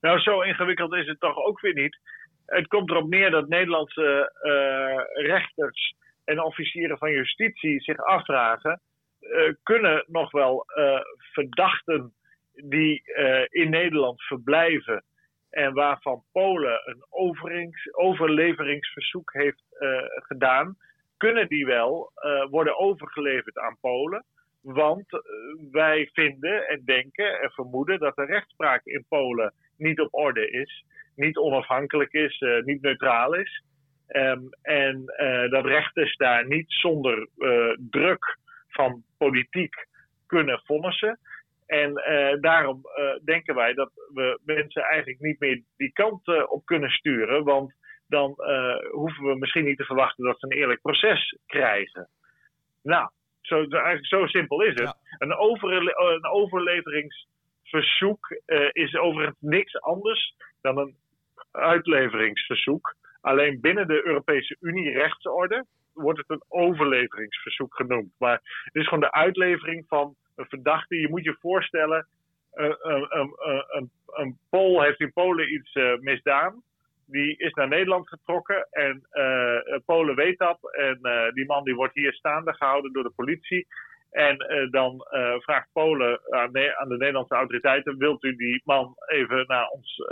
Nou, 0.00 0.18
zo 0.18 0.40
ingewikkeld 0.40 0.92
is 0.94 1.06
het 1.06 1.20
toch 1.20 1.36
ook 1.36 1.60
weer 1.60 1.74
niet. 1.74 1.98
Het 2.46 2.66
komt 2.66 2.90
erop 2.90 3.08
neer 3.08 3.30
dat 3.30 3.48
Nederlandse 3.48 4.32
uh, 4.42 5.26
rechters 5.26 5.94
en 6.24 6.42
officieren 6.42 6.98
van 6.98 7.10
justitie 7.12 7.80
zich 7.80 7.96
afvragen: 7.96 8.80
uh, 9.20 9.52
kunnen 9.62 10.04
nog 10.06 10.30
wel 10.30 10.66
verdachten 11.32 12.12
die 12.54 13.02
in 13.48 13.70
Nederland 13.70 14.22
verblijven 14.22 15.04
en 15.50 15.74
waarvan 15.74 16.22
Polen 16.32 16.80
een 16.84 17.04
overleveringsverzoek 17.90 19.32
heeft 19.32 19.62
gedaan, 20.14 20.76
kunnen 21.16 21.48
die 21.48 21.66
wel 21.66 22.12
worden 22.50 22.78
overgeleverd 22.78 23.58
aan 23.58 23.76
Polen? 23.80 24.24
Want 24.66 25.12
eh, 25.12 25.20
wij 25.70 26.10
vinden 26.12 26.68
en 26.68 26.84
denken 26.84 27.40
en 27.40 27.50
vermoeden 27.50 27.98
dat 27.98 28.16
de 28.16 28.24
rechtspraak 28.24 28.84
in 28.84 29.04
Polen 29.08 29.52
niet 29.76 30.00
op 30.00 30.14
orde 30.14 30.50
is, 30.50 30.84
niet 31.16 31.36
onafhankelijk 31.36 32.12
is, 32.12 32.40
uh, 32.40 32.62
niet 32.62 32.82
neutraal 32.82 33.34
is. 33.34 33.64
Um, 34.08 34.48
en 34.62 35.02
uh, 35.20 35.50
dat 35.50 35.64
rechters 35.64 36.16
daar 36.16 36.46
niet 36.46 36.72
zonder 36.72 37.28
uh, 37.36 37.76
druk 37.90 38.38
van 38.68 39.02
politiek 39.18 39.86
kunnen 40.26 40.60
vonnissen. 40.64 41.18
En 41.66 41.94
daarom 42.40 42.80
denken 43.24 43.54
wij 43.54 43.74
dat 43.74 43.90
we 44.14 44.40
mensen 44.44 44.82
eigenlijk 44.82 45.20
niet 45.20 45.40
meer 45.40 45.62
die 45.76 45.92
kant 45.92 46.48
op 46.48 46.64
kunnen 46.64 46.90
sturen. 46.90 47.44
Want 47.44 47.74
dan 48.08 48.34
hoeven 48.90 49.24
we 49.24 49.38
misschien 49.38 49.64
niet 49.64 49.78
te 49.78 49.84
verwachten 49.84 50.24
dat 50.24 50.40
ze 50.40 50.46
een 50.46 50.58
eerlijk 50.58 50.80
proces 50.80 51.38
krijgen. 51.46 52.08
Nou, 52.82 53.10
zo, 53.40 53.56
eigenlijk 53.56 54.06
zo 54.06 54.26
simpel 54.26 54.62
is 54.62 54.80
het. 54.80 54.96
Een, 55.18 55.30
een 55.30 56.26
overleveringsverzoek 56.26 58.40
is 58.72 58.96
overigens 58.96 59.40
niks 59.40 59.80
anders 59.80 60.34
dan 60.60 60.78
een 60.78 60.96
uitleveringsverzoek. 61.56 62.94
Alleen 63.20 63.60
binnen 63.60 63.86
de 63.86 64.06
Europese 64.06 64.56
Unie 64.60 64.92
rechtsorde 64.92 65.66
wordt 65.92 66.18
het 66.18 66.30
een 66.30 66.42
overleveringsverzoek 66.48 67.74
genoemd. 67.74 68.12
Maar 68.18 68.40
het 68.64 68.74
is 68.74 68.84
gewoon 68.84 69.00
de 69.00 69.12
uitlevering 69.12 69.84
van 69.88 70.14
een 70.34 70.46
verdachte. 70.48 71.00
Je 71.00 71.08
moet 71.08 71.24
je 71.24 71.36
voorstellen, 71.40 72.06
een, 72.52 72.76
een, 72.80 73.32
een, 73.68 73.90
een 74.06 74.38
Pool 74.50 74.82
heeft 74.82 75.00
in 75.00 75.12
Polen 75.12 75.52
iets 75.52 75.74
uh, 75.74 75.98
misdaan 75.98 76.62
die 77.06 77.36
is 77.36 77.52
naar 77.52 77.68
Nederland 77.68 78.08
getrokken 78.08 78.68
en 78.70 79.06
uh, 79.12 79.78
Polen 79.84 80.14
weet 80.14 80.38
dat. 80.38 80.58
En 80.74 80.98
uh, 81.02 81.32
die 81.32 81.46
man 81.46 81.64
die 81.64 81.74
wordt 81.74 81.94
hier 81.94 82.12
staande 82.12 82.54
gehouden 82.54 82.92
door 82.92 83.02
de 83.02 83.12
politie. 83.16 83.66
En 84.16 84.36
uh, 84.48 84.70
dan 84.70 85.06
vraagt 85.38 85.68
Polen 85.72 86.20
aan 86.30 86.52
de, 86.52 86.96
Nederlandse 86.98 87.34
autoriteiten: 87.34 87.98
wilt 87.98 88.24
u 88.24 88.36
die 88.36 88.62
man 88.64 88.94
even 89.06 89.44
naar 89.46 89.68
ons 89.68 90.04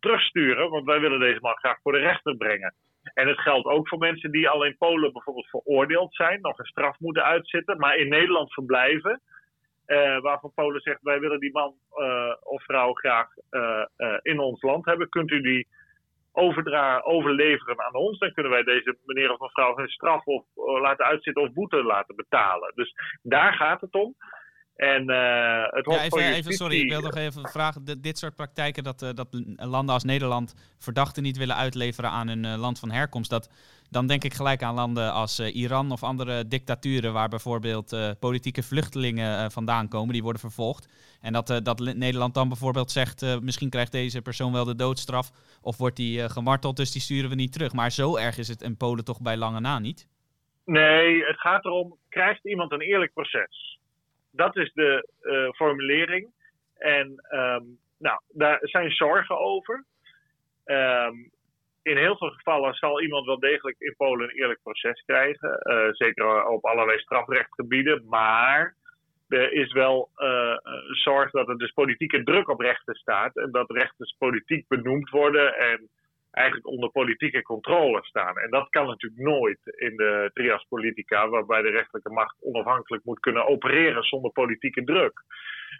terugsturen? 0.00 0.70
Want 0.70 0.84
wij 0.84 1.00
willen 1.00 1.20
deze 1.20 1.40
man 1.40 1.56
graag 1.56 1.78
voor 1.82 1.92
de 1.92 1.98
rechter 1.98 2.36
brengen. 2.36 2.74
En 3.14 3.28
het 3.28 3.38
geldt 3.40 3.66
ook 3.66 3.88
voor 3.88 3.98
mensen 3.98 4.30
die 4.30 4.48
al 4.48 4.64
in 4.64 4.76
Polen 4.78 5.12
bijvoorbeeld 5.12 5.48
veroordeeld 5.48 6.14
zijn, 6.14 6.40
nog 6.40 6.58
een 6.58 6.64
straf 6.64 6.98
moeten 6.98 7.24
uitzitten, 7.24 7.78
maar 7.78 7.96
in 7.96 8.08
Nederland 8.08 8.52
verblijven. 8.52 9.20
waarvan 10.20 10.52
Polen 10.54 10.80
zegt: 10.80 11.02
wij 11.02 11.20
willen 11.20 11.40
die 11.40 11.52
man 11.52 11.74
of 12.42 12.64
vrouw 12.64 12.92
graag 12.92 13.28
in 14.22 14.38
ons 14.38 14.62
land 14.62 14.84
hebben. 14.84 15.08
Kunt 15.08 15.30
u 15.30 15.40
die 15.40 15.68
overdra 16.32 17.00
overleveren 17.04 17.80
aan 17.80 17.94
ons, 17.94 18.18
dan 18.18 18.32
kunnen 18.32 18.52
wij 18.52 18.62
deze 18.62 18.96
meneer 19.04 19.32
of 19.32 19.40
mevrouw 19.40 19.76
hun 19.76 19.88
straf 19.88 20.24
of 20.24 20.44
uh, 20.56 20.80
laten 20.80 21.04
uitzitten 21.04 21.42
of 21.42 21.52
boete 21.52 21.82
laten 21.82 22.16
betalen. 22.16 22.72
Dus 22.74 22.94
daar 23.22 23.52
gaat 23.52 23.80
het 23.80 23.94
om. 23.94 24.14
En 24.76 25.10
uh, 25.10 25.64
het 25.66 25.86
ja, 25.86 26.02
even, 26.02 26.32
even, 26.32 26.52
sorry, 26.52 26.80
ik 26.80 26.90
wil 26.90 27.00
nog 27.00 27.16
even 27.16 27.48
vragen. 27.48 27.84
De, 27.84 28.00
dit 28.00 28.18
soort 28.18 28.34
praktijken, 28.34 28.84
dat, 28.84 29.02
uh, 29.02 29.10
dat 29.14 29.28
landen 29.56 29.94
als 29.94 30.04
Nederland 30.04 30.74
verdachten 30.78 31.22
niet 31.22 31.36
willen 31.36 31.56
uitleveren 31.56 32.10
aan 32.10 32.28
hun 32.28 32.58
land 32.58 32.78
van 32.78 32.90
herkomst, 32.90 33.30
dat, 33.30 33.50
dan 33.92 34.06
denk 34.06 34.24
ik 34.24 34.34
gelijk 34.34 34.62
aan 34.62 34.74
landen 34.74 35.12
als 35.12 35.40
Iran 35.40 35.90
of 35.90 36.02
andere 36.02 36.48
dictaturen, 36.48 37.12
waar 37.12 37.28
bijvoorbeeld 37.28 38.16
politieke 38.20 38.62
vluchtelingen 38.62 39.50
vandaan 39.50 39.88
komen, 39.88 40.12
die 40.12 40.22
worden 40.22 40.40
vervolgd. 40.40 40.88
En 41.20 41.32
dat, 41.32 41.60
dat 41.62 41.78
Nederland 41.78 42.34
dan 42.34 42.48
bijvoorbeeld 42.48 42.90
zegt, 42.90 43.40
misschien 43.42 43.70
krijgt 43.70 43.92
deze 43.92 44.22
persoon 44.22 44.52
wel 44.52 44.64
de 44.64 44.76
doodstraf, 44.76 45.30
of 45.62 45.76
wordt 45.76 45.96
die 45.96 46.28
gemarteld, 46.28 46.76
dus 46.76 46.92
die 46.92 47.00
sturen 47.00 47.30
we 47.30 47.36
niet 47.36 47.52
terug. 47.52 47.72
Maar 47.72 47.90
zo 47.90 48.16
erg 48.16 48.38
is 48.38 48.48
het 48.48 48.62
in 48.62 48.76
Polen 48.76 49.04
toch 49.04 49.20
bij 49.20 49.36
lange 49.36 49.60
na 49.60 49.78
niet? 49.78 50.08
Nee, 50.64 51.24
het 51.24 51.40
gaat 51.40 51.64
erom, 51.64 51.96
krijgt 52.08 52.44
iemand 52.44 52.72
een 52.72 52.80
eerlijk 52.80 53.12
proces? 53.12 53.72
dat 54.32 54.56
is 54.56 54.72
de 54.72 55.08
formulering. 55.54 56.30
En 56.74 57.06
um, 57.30 57.78
nou, 57.98 58.20
daar 58.28 58.58
zijn 58.62 58.90
zorgen 58.90 59.38
over. 59.38 59.84
Ehm, 60.64 61.14
in 61.82 61.96
heel 61.96 62.16
veel 62.16 62.30
gevallen 62.30 62.74
zal 62.74 63.02
iemand 63.02 63.26
wel 63.26 63.38
degelijk 63.38 63.78
in 63.78 63.94
Polen 63.96 64.28
een 64.28 64.36
eerlijk 64.36 64.62
proces 64.62 65.02
krijgen. 65.06 65.58
zeker 65.92 66.46
op 66.46 66.64
allerlei 66.64 66.98
strafrechtgebieden. 66.98 68.04
Maar 68.08 68.76
er 69.28 69.52
is 69.52 69.72
wel 69.72 70.10
uh, 70.16 70.56
zorg 70.90 71.30
dat 71.30 71.48
er 71.48 71.58
dus 71.58 71.70
politieke 71.70 72.22
druk 72.22 72.48
op 72.48 72.60
rechten 72.60 72.94
staat. 72.94 73.36
En 73.36 73.50
dat 73.50 73.70
rechters 73.70 74.14
politiek 74.18 74.68
benoemd 74.68 75.10
worden 75.10 75.54
en 75.58 75.88
eigenlijk 76.30 76.66
onder 76.66 76.90
politieke 76.90 77.42
controle 77.42 78.04
staan. 78.04 78.38
En 78.38 78.50
dat 78.50 78.68
kan 78.68 78.86
natuurlijk 78.86 79.22
nooit 79.22 79.58
in 79.64 79.96
de 79.96 80.30
trias 80.34 80.66
politica, 80.68 81.28
waarbij 81.28 81.62
de 81.62 81.70
rechterlijke 81.70 82.12
macht 82.12 82.36
onafhankelijk 82.40 83.04
moet 83.04 83.20
kunnen 83.20 83.46
opereren 83.46 84.02
zonder 84.02 84.30
politieke 84.30 84.84
druk. 84.84 85.22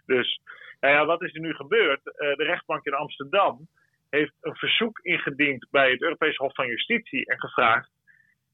Dus 0.06 0.40
nou 0.80 0.94
ja, 0.94 1.06
wat 1.06 1.22
is 1.22 1.34
er 1.34 1.40
nu 1.40 1.54
gebeurd? 1.54 2.00
Uh, 2.06 2.12
de 2.36 2.44
rechtbank 2.44 2.84
in 2.84 2.94
Amsterdam 2.94 3.68
heeft 4.12 4.32
een 4.40 4.56
verzoek 4.56 4.98
ingediend 4.98 5.66
bij 5.70 5.90
het 5.90 6.02
Europees 6.02 6.36
Hof 6.36 6.54
van 6.54 6.66
Justitie 6.66 7.26
en 7.26 7.40
gevraagd: 7.40 7.90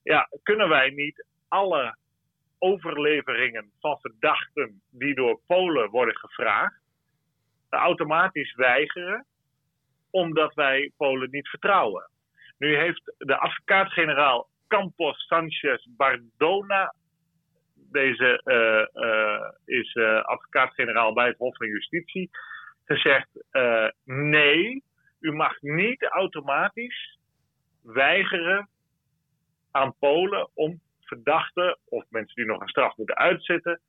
ja, 0.03 0.29
kunnen 0.43 0.69
wij 0.69 0.91
niet 0.91 1.27
alle 1.49 1.97
overleveringen 2.59 3.71
van 3.81 3.99
verdachten 4.01 4.83
die 4.91 5.15
door 5.15 5.41
Polen 5.47 5.91
worden 5.91 6.17
gevraagd, 6.17 6.81
automatisch 7.69 8.55
weigeren, 8.55 9.27
omdat 10.11 10.55
wij 10.55 10.93
Polen 10.97 11.31
niet 11.31 11.49
vertrouwen. 11.49 12.11
Nu 12.59 12.77
heeft 12.77 13.15
de 13.19 13.37
advocaat-generaal 13.37 14.49
Campos 14.69 15.27
Sanchez 15.27 15.87
Bardona, 15.97 16.95
deze 17.75 18.41
uh, 18.45 19.03
uh, 19.05 19.51
is 19.65 19.95
uh, 19.95 20.23
advocaat-generaal 20.23 21.13
bij 21.13 21.27
het 21.27 21.39
Hof 21.39 21.57
van 21.57 21.67
Justitie, 21.67 22.31
gezegd: 22.85 23.29
nee, 24.05 24.83
u 25.21 25.33
mag 25.33 25.61
niet 25.61 26.03
automatisch 26.03 27.19
weigeren 27.83 28.69
aan 29.71 29.95
Polen 29.99 30.49
om 30.55 30.81
verdachten 31.01 31.79
of 31.85 32.05
mensen 32.09 32.35
die 32.35 32.45
nog 32.45 32.61
een 32.61 32.69
straf 32.69 32.97
moeten 32.97 33.17
uitzitten 33.17 33.81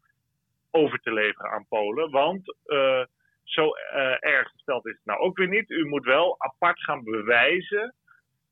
over 0.71 0.99
te 0.99 1.13
leveren 1.13 1.51
aan 1.51 1.65
Polen. 1.69 2.11
Want 2.11 2.55
uh, 2.65 3.03
zo 3.43 3.65
uh, 3.65 4.23
erg 4.23 4.49
gesteld 4.51 4.85
is 4.85 4.93
het 4.93 5.05
nou 5.05 5.19
ook 5.19 5.37
weer 5.37 5.47
niet. 5.47 5.69
U 5.69 5.85
moet 5.85 6.05
wel 6.05 6.35
apart 6.37 6.83
gaan 6.83 7.03
bewijzen 7.03 7.95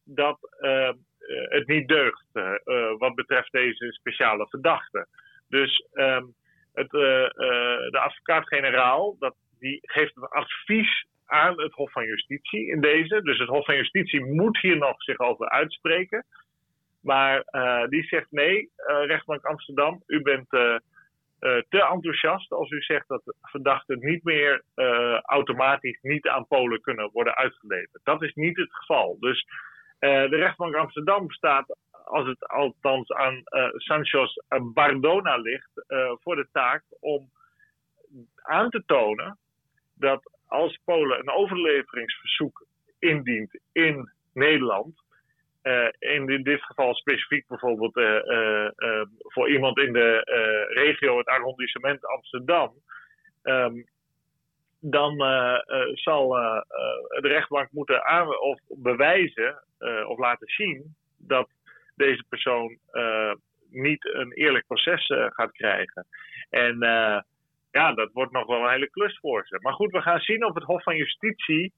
dat 0.04 0.38
uh, 0.60 0.92
het 1.50 1.68
niet 1.68 1.88
deugt 1.88 2.26
wat 2.98 3.16
betreft 3.16 3.52
deze 3.52 3.92
speciale 3.92 4.48
verdachte. 4.48 5.08
Dus 5.48 5.88
um, 5.94 6.36
het, 6.74 6.90
de 6.90 8.00
advocaat-generaal 8.00 9.18
die 9.60 9.80
geeft 9.82 10.16
een 10.16 10.28
advies 10.28 11.06
aan 11.28 11.62
het 11.62 11.74
Hof 11.74 11.92
van 11.92 12.06
Justitie 12.06 12.68
in 12.68 12.82
deze. 12.82 13.22
Dus 13.22 13.40
het 13.40 13.48
Hof 13.48 13.66
van 13.66 13.76
Justitie 13.76 14.26
moet 14.26 14.60
hier 14.62 14.78
nog 14.78 15.04
zich 15.04 15.20
over 15.20 15.50
uitspreken. 15.50 16.26
Maar 17.02 17.44
uh, 17.52 17.88
die 17.88 18.04
zegt 18.04 18.32
nee, 18.32 18.62
uh, 18.62 19.06
rechtbank 19.06 19.46
Amsterdam, 19.46 20.04
u 20.08 20.22
bent 20.22 20.54
uh, 20.54 20.78
te 21.40 21.88
enthousiast 21.92 22.52
als 22.52 22.72
u 22.72 22.82
zegt 22.82 23.08
dat 23.08 23.22
verdachten 23.42 24.00
niet 24.00 24.24
meer 24.24 24.64
automatisch 25.22 26.00
niet 26.02 26.28
aan 26.28 26.48
Polen 26.48 26.82
kunnen 26.82 27.10
worden 27.12 27.36
uitgeleverd. 27.36 28.00
Dat 28.04 28.22
is 28.22 28.34
niet 28.34 28.58
het 28.58 28.74
geval. 28.74 29.18
Dus 29.20 29.48
de 30.00 30.36
rechtbank 30.36 30.76
Amsterdam 30.76 31.32
staat, 31.32 31.78
als 32.06 32.28
het 32.28 32.48
althans 32.48 33.12
aan 33.12 33.44
Sanchez 33.74 34.36
Bardona 34.74 35.38
ligt, 35.38 35.72
voor 36.22 36.36
de 36.36 36.48
taak 36.52 36.84
om 37.00 37.30
aan 38.36 38.70
te 38.70 38.84
tonen 38.86 39.38
dat 39.94 40.37
als 40.48 40.80
Polen 40.86 41.20
een 41.20 41.30
overleveringsverzoek 41.30 42.66
indient 43.00 43.60
in 43.72 44.12
Nederland, 44.34 45.06
uh, 45.64 45.88
in 46.00 46.44
dit 46.44 46.64
geval 46.64 46.96
specifiek 46.96 47.48
bijvoorbeeld 47.48 47.98
uh, 47.98 48.70
uh, 48.78 49.02
voor 49.18 49.50
iemand 49.50 49.78
in 49.78 49.94
de 49.94 50.22
regio, 50.74 51.18
het 51.18 51.28
arrondissement 51.28 52.06
Amsterdam, 52.06 52.74
um, 53.44 53.86
dan 54.80 55.18
zal 55.94 56.30
de 56.30 57.20
rechtbank 57.28 57.72
moeten 57.72 58.06
aan 58.06 58.40
of 58.40 58.60
bewijzen 58.68 59.64
of 60.08 60.18
laten 60.18 60.48
zien 60.48 60.96
dat 61.18 61.50
deze 61.96 62.24
persoon 62.30 62.78
niet 63.70 64.06
een 64.06 64.32
eerlijk 64.32 64.66
proces 64.68 65.06
gaat 65.08 65.52
krijgen. 65.52 66.06
En 66.50 66.78
ja, 67.80 67.94
dat 67.94 68.10
wordt 68.14 68.32
nog 68.32 68.48
wel 68.48 68.64
een 68.64 68.72
hele 68.72 68.90
klus 68.90 69.20
voor 69.20 69.48
ze. 69.48 69.60
Maar 69.62 69.74
goed, 69.74 69.92
we 69.92 70.02
gaan 70.02 70.20
zien 70.20 70.46
of 70.46 70.54
het 70.54 70.64
Hof 70.64 70.84
van 70.84 70.96
Justitie 70.96 71.74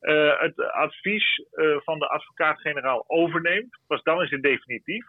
uh, 0.00 0.40
het 0.40 0.72
advies 0.72 1.44
uh, 1.52 1.76
van 1.80 1.98
de 1.98 2.08
advocaat-generaal 2.08 3.04
overneemt. 3.06 3.78
Pas 3.86 4.02
dan 4.02 4.22
is 4.22 4.30
het 4.30 4.42
definitief. 4.42 5.06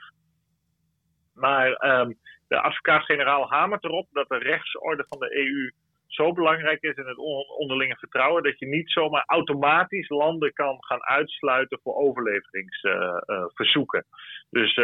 Maar 1.34 2.00
um, 2.00 2.18
de 2.48 2.62
advocaat-generaal 2.62 3.50
hamert 3.50 3.84
erop 3.84 4.08
dat 4.12 4.30
de 4.30 4.38
rechtsorde 4.38 5.06
van 5.08 5.20
de 5.20 5.38
EU 5.38 5.72
zo 6.08 6.34
belangrijk 6.34 6.82
is 6.82 6.96
in 6.96 7.08
het 7.08 7.18
onderlinge 7.58 7.96
vertrouwen 7.96 8.44
dat 8.44 8.60
je 8.60 8.68
niet 8.68 8.92
zomaar 8.92 9.24
automatisch 9.26 10.10
landen 10.10 10.54
kan 10.54 10.78
gaan 10.80 11.04
uitsluiten 11.04 11.80
voor 11.84 11.96
overleveringsverzoeken. 11.96 14.06
Dus 14.50 14.76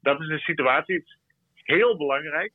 dat 0.00 0.20
is 0.20 0.28
een 0.28 0.38
situatie. 0.38 1.04
heel 1.54 1.96
belangrijk. 1.96 2.52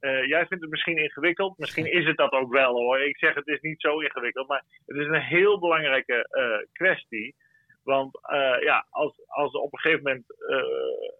Uh, 0.00 0.26
jij 0.26 0.46
vindt 0.46 0.62
het 0.62 0.70
misschien 0.70 0.96
ingewikkeld. 0.96 1.58
Misschien 1.58 1.92
is 1.92 2.04
het 2.04 2.16
dat 2.16 2.32
ook 2.32 2.52
wel 2.52 2.72
hoor. 2.74 3.00
Ik 3.00 3.18
zeg 3.18 3.34
het 3.34 3.46
is 3.46 3.60
niet 3.60 3.80
zo 3.80 4.00
ingewikkeld. 4.00 4.48
Maar 4.48 4.64
het 4.86 4.96
is 4.96 5.06
een 5.06 5.22
heel 5.22 5.58
belangrijke 5.58 6.28
uh, 6.30 6.66
kwestie. 6.72 7.34
Want 7.82 8.18
uh, 8.32 8.62
ja, 8.62 8.86
als, 8.90 9.20
als 9.26 9.52
op 9.52 9.72
een 9.72 9.78
gegeven 9.78 10.02
moment 10.02 10.24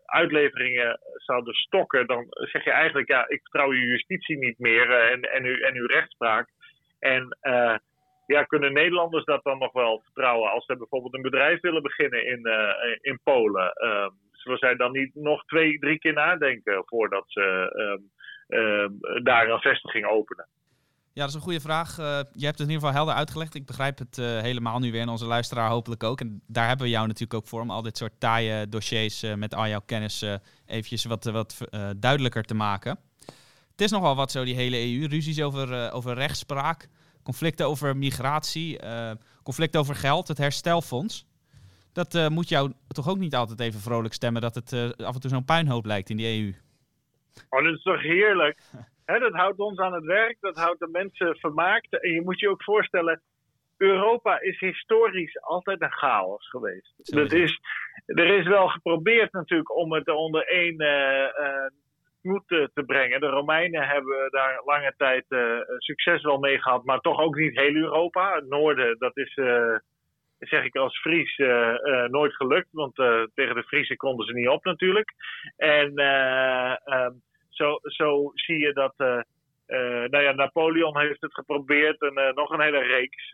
uitleveringen 0.05 1.01
zouden 1.15 1.55
stokken, 1.55 2.07
dan 2.07 2.27
zeg 2.29 2.65
je 2.65 2.71
eigenlijk, 2.71 3.09
ja, 3.09 3.29
ik 3.29 3.41
vertrouw 3.43 3.73
je 3.73 3.87
justitie 3.87 4.39
niet 4.39 4.59
meer 4.59 4.91
en, 4.91 5.21
en, 5.21 5.45
uw, 5.45 5.57
en 5.57 5.75
uw 5.75 5.87
rechtspraak. 5.87 6.49
En 6.99 7.39
ja, 8.27 8.43
kunnen 8.43 8.73
Nederlanders 8.73 9.25
dat 9.25 9.45
dan 9.45 9.59
nog 9.59 9.73
wel 9.73 10.01
vertrouwen 10.05 10.51
als 10.51 10.65
ze 10.65 10.77
bijvoorbeeld 10.77 11.15
een 11.15 11.23
bedrijf 11.23 11.61
willen 11.61 11.83
beginnen 11.83 12.27
in, 12.27 12.49
in 13.01 13.21
Polen? 13.23 13.73
Ehm, 13.73 14.11
zullen 14.33 14.59
zij 14.59 14.77
dan 14.77 14.93
niet 14.93 15.15
nog 15.15 15.45
twee, 15.45 15.79
drie 15.79 15.99
keer 15.99 16.13
nadenken 16.13 16.83
voordat 16.87 17.25
ze 17.27 17.73
Ehm, 17.75 18.03
daar 19.23 19.49
een 19.49 19.61
vestiging 19.61 20.07
openen? 20.07 20.47
Ja, 21.19 21.25
dat 21.25 21.33
is 21.33 21.41
een 21.41 21.47
goede 21.47 21.61
vraag. 21.61 21.99
Uh, 21.99 22.05
je 22.33 22.45
hebt 22.45 22.59
het 22.59 22.69
in 22.69 22.75
ieder 22.75 22.75
geval 22.75 22.93
helder 22.93 23.15
uitgelegd. 23.15 23.55
Ik 23.55 23.67
begrijp 23.67 23.99
het 23.99 24.19
uh, 24.19 24.41
helemaal 24.41 24.79
nu 24.79 24.93
weer 24.93 25.01
en 25.01 25.09
onze 25.09 25.27
luisteraar 25.27 25.71
hopelijk 25.71 26.03
ook. 26.03 26.21
En 26.21 26.43
daar 26.47 26.67
hebben 26.67 26.87
we 26.87 26.93
jou 26.93 27.07
natuurlijk 27.07 27.35
ook 27.35 27.47
voor 27.47 27.61
om 27.61 27.71
al 27.71 27.83
dit 27.83 27.97
soort 27.97 28.13
taaie 28.19 28.69
dossiers 28.69 29.25
uh, 29.25 29.35
met 29.35 29.55
al 29.55 29.69
jouw 29.69 29.81
kennis 29.87 30.25
eventjes 30.67 31.05
wat, 31.05 31.25
wat 31.25 31.59
duidelijker 31.97 32.43
te 32.43 32.55
maken. 32.55 32.99
Het 33.71 33.81
is 33.81 33.91
nogal 33.91 34.17
wat 34.17 34.31
zo, 34.31 34.45
die 34.45 34.55
hele 34.55 34.77
EU. 34.77 35.07
Ruzies 35.07 35.43
over, 35.43 35.93
over 35.93 36.15
rechtspraak, 36.15 36.89
conflicten 37.23 37.67
over 37.67 37.97
migratie, 37.97 38.81
conflicten 39.43 39.81
over 39.81 39.95
geld, 39.95 40.29
het 40.29 40.39
herstelfonds. 40.39 41.27
Dat 41.93 42.31
moet 42.31 42.49
jou 42.49 42.73
toch 42.89 43.09
ook 43.09 43.19
niet 43.19 43.35
altijd 43.35 43.61
even 43.61 43.81
vrolijk 43.81 44.15
stemmen 44.15 44.43
dat 44.43 44.55
het 44.55 44.73
af 44.97 45.15
en 45.15 45.21
toe 45.21 45.31
zo'n 45.31 45.45
puinhoop 45.45 45.85
lijkt 45.85 46.11
in 46.11 46.17
die 46.17 46.43
EU. 46.43 46.55
Oh, 47.51 47.65
dat 47.65 47.75
is 47.75 47.83
toch 47.83 48.03
heerlijk? 48.03 48.59
dat 49.17 49.33
houdt 49.33 49.59
ons 49.59 49.79
aan 49.79 49.93
het 49.93 50.05
werk, 50.05 50.37
dat 50.41 50.57
houdt 50.57 50.81
de 50.81 50.89
mensen 50.89 51.37
vermaakt. 51.37 52.01
En 52.01 52.11
je 52.11 52.23
moet 52.23 52.41
je 52.41 52.49
ook 52.49 52.63
voorstellen, 52.63 53.21
Europa 53.79 54.41
is 54.41 54.61
historisch 54.61 55.41
altijd 55.41 55.83
een 55.83 55.93
chaos 55.93 56.49
geweest. 56.49 56.95
Dat 56.97 57.33
is, 57.33 57.61
er 58.07 58.39
is 58.39 58.47
wel 58.47 58.69
geprobeerd 58.69 59.33
natuurlijk 59.33 59.77
om 59.77 59.93
het 59.93 60.09
onder 60.09 60.47
één 60.47 60.83
uh, 60.83 61.29
uh, 62.23 62.67
te 62.75 62.83
brengen. 62.87 63.21
De 63.21 63.27
Romeinen 63.27 63.89
hebben 63.89 64.31
daar 64.31 64.63
lange 64.65 64.95
tijd 64.97 65.25
uh, 65.29 65.59
succes 65.79 66.23
wel 66.23 66.39
mee 66.39 66.63
gehad, 66.63 66.85
maar 66.85 67.01
toch 67.01 67.21
ook 67.21 67.37
niet 67.37 67.59
heel 67.59 67.75
Europa. 67.75 68.35
Het 68.35 68.49
noorden, 68.49 68.99
dat 68.99 69.17
is, 69.17 69.35
zeg 70.39 70.65
ik 70.65 70.77
als 70.77 71.01
Fries, 71.01 71.37
nooit 72.07 72.37
gelukt. 72.37 72.69
Want 72.71 72.95
tegen 73.35 73.55
de 73.55 73.65
Friesen 73.67 73.97
konden 73.97 74.27
ze 74.27 74.33
niet 74.33 74.49
op 74.49 74.65
natuurlijk. 74.65 75.13
En 75.57 75.95
ehm, 75.95 77.13
zo, 77.59 77.79
zo 77.83 78.31
zie 78.35 78.59
je 78.59 78.73
dat. 78.73 78.95
Uh, 78.97 79.21
nou 80.13 80.23
ja, 80.23 80.33
Napoleon 80.33 80.99
heeft 80.99 81.21
het 81.21 81.35
geprobeerd 81.35 82.01
en 82.01 82.19
uh, 82.19 82.33
nog 82.35 82.51
een 82.51 82.61
hele 82.61 82.83
reeks. 82.83 83.33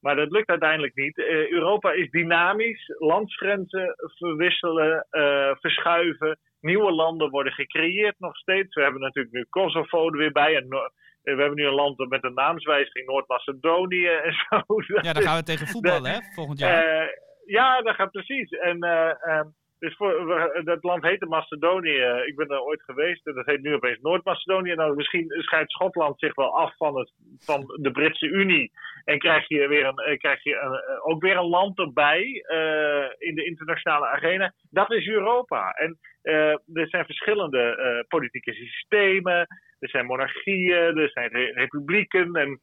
maar 0.00 0.16
dat 0.16 0.30
lukt 0.30 0.48
uiteindelijk 0.48 0.94
niet. 0.94 1.18
Europa 1.50 1.92
is 1.92 2.10
dynamisch. 2.10 2.94
Landsgrenzen 2.98 3.94
verwisselen, 3.96 5.06
verschuiven. 5.60 6.38
Nieuwe 6.60 6.92
landen 6.92 7.30
worden 7.30 7.52
gecreëerd 7.52 8.14
nog 8.18 8.36
steeds. 8.36 8.74
We 8.74 8.82
hebben 8.82 9.00
natuurlijk 9.00 9.34
nu 9.34 9.46
Kosovo 9.50 10.06
er 10.06 10.16
weer 10.16 10.32
bij. 10.32 10.56
En 10.56 10.68
we 10.68 11.40
hebben 11.40 11.54
nu 11.54 11.66
een 11.66 11.74
land 11.74 12.08
met 12.08 12.24
een 12.24 12.34
naamswijziging, 12.34 13.06
Noord-Macedonië 13.06 14.06
en 14.26 14.32
zo. 14.32 14.62
Ja, 15.02 15.12
dan 15.12 15.22
gaan 15.22 15.36
we 15.36 15.42
tegen 15.42 15.66
voetballen, 15.66 16.10
hè, 16.10 16.18
volgend 16.34 16.58
jaar. 16.58 17.14
ja, 17.46 17.82
dat 17.82 17.94
gaat 17.94 18.10
precies. 18.10 18.50
En 18.50 18.78
Dus 19.78 19.96
voor, 19.96 20.62
dat 20.64 20.82
land 20.82 21.02
heette 21.02 21.26
Macedonië. 21.26 22.22
Ik 22.26 22.36
ben 22.36 22.48
er 22.48 22.62
ooit 22.62 22.82
geweest. 22.82 23.26
En 23.26 23.34
dat 23.34 23.46
heet 23.46 23.62
nu 23.62 23.74
opeens 23.74 24.00
Noord-Macedonië. 24.00 24.74
Nou, 24.74 24.94
misschien 24.94 25.26
scheidt 25.28 25.70
Schotland 25.70 26.18
zich 26.18 26.34
wel 26.34 26.56
af 26.56 26.76
van, 26.76 26.98
het, 26.98 27.12
van 27.38 27.78
de 27.80 27.90
Britse 27.90 28.26
Unie. 28.26 28.72
En 29.04 29.18
krijg 29.18 29.48
je, 29.48 29.68
weer 29.68 29.86
een, 29.86 30.18
krijg 30.18 30.42
je 30.42 30.56
een, 30.56 31.02
ook 31.02 31.22
weer 31.22 31.36
een 31.36 31.48
land 31.48 31.78
erbij 31.78 32.22
in 33.18 33.34
de 33.34 33.44
internationale 33.44 34.06
arena. 34.06 34.52
Dat 34.70 34.92
is 34.92 35.06
Europa. 35.06 35.70
En 35.70 35.98
er 36.72 36.88
zijn 36.88 37.04
verschillende 37.04 38.04
politieke 38.08 38.52
systemen. 38.52 39.46
Er 39.78 39.88
zijn 39.88 40.06
monarchieën, 40.06 40.98
er 40.98 41.10
zijn 41.10 41.30
republieken. 41.32 42.34
En 42.34 42.60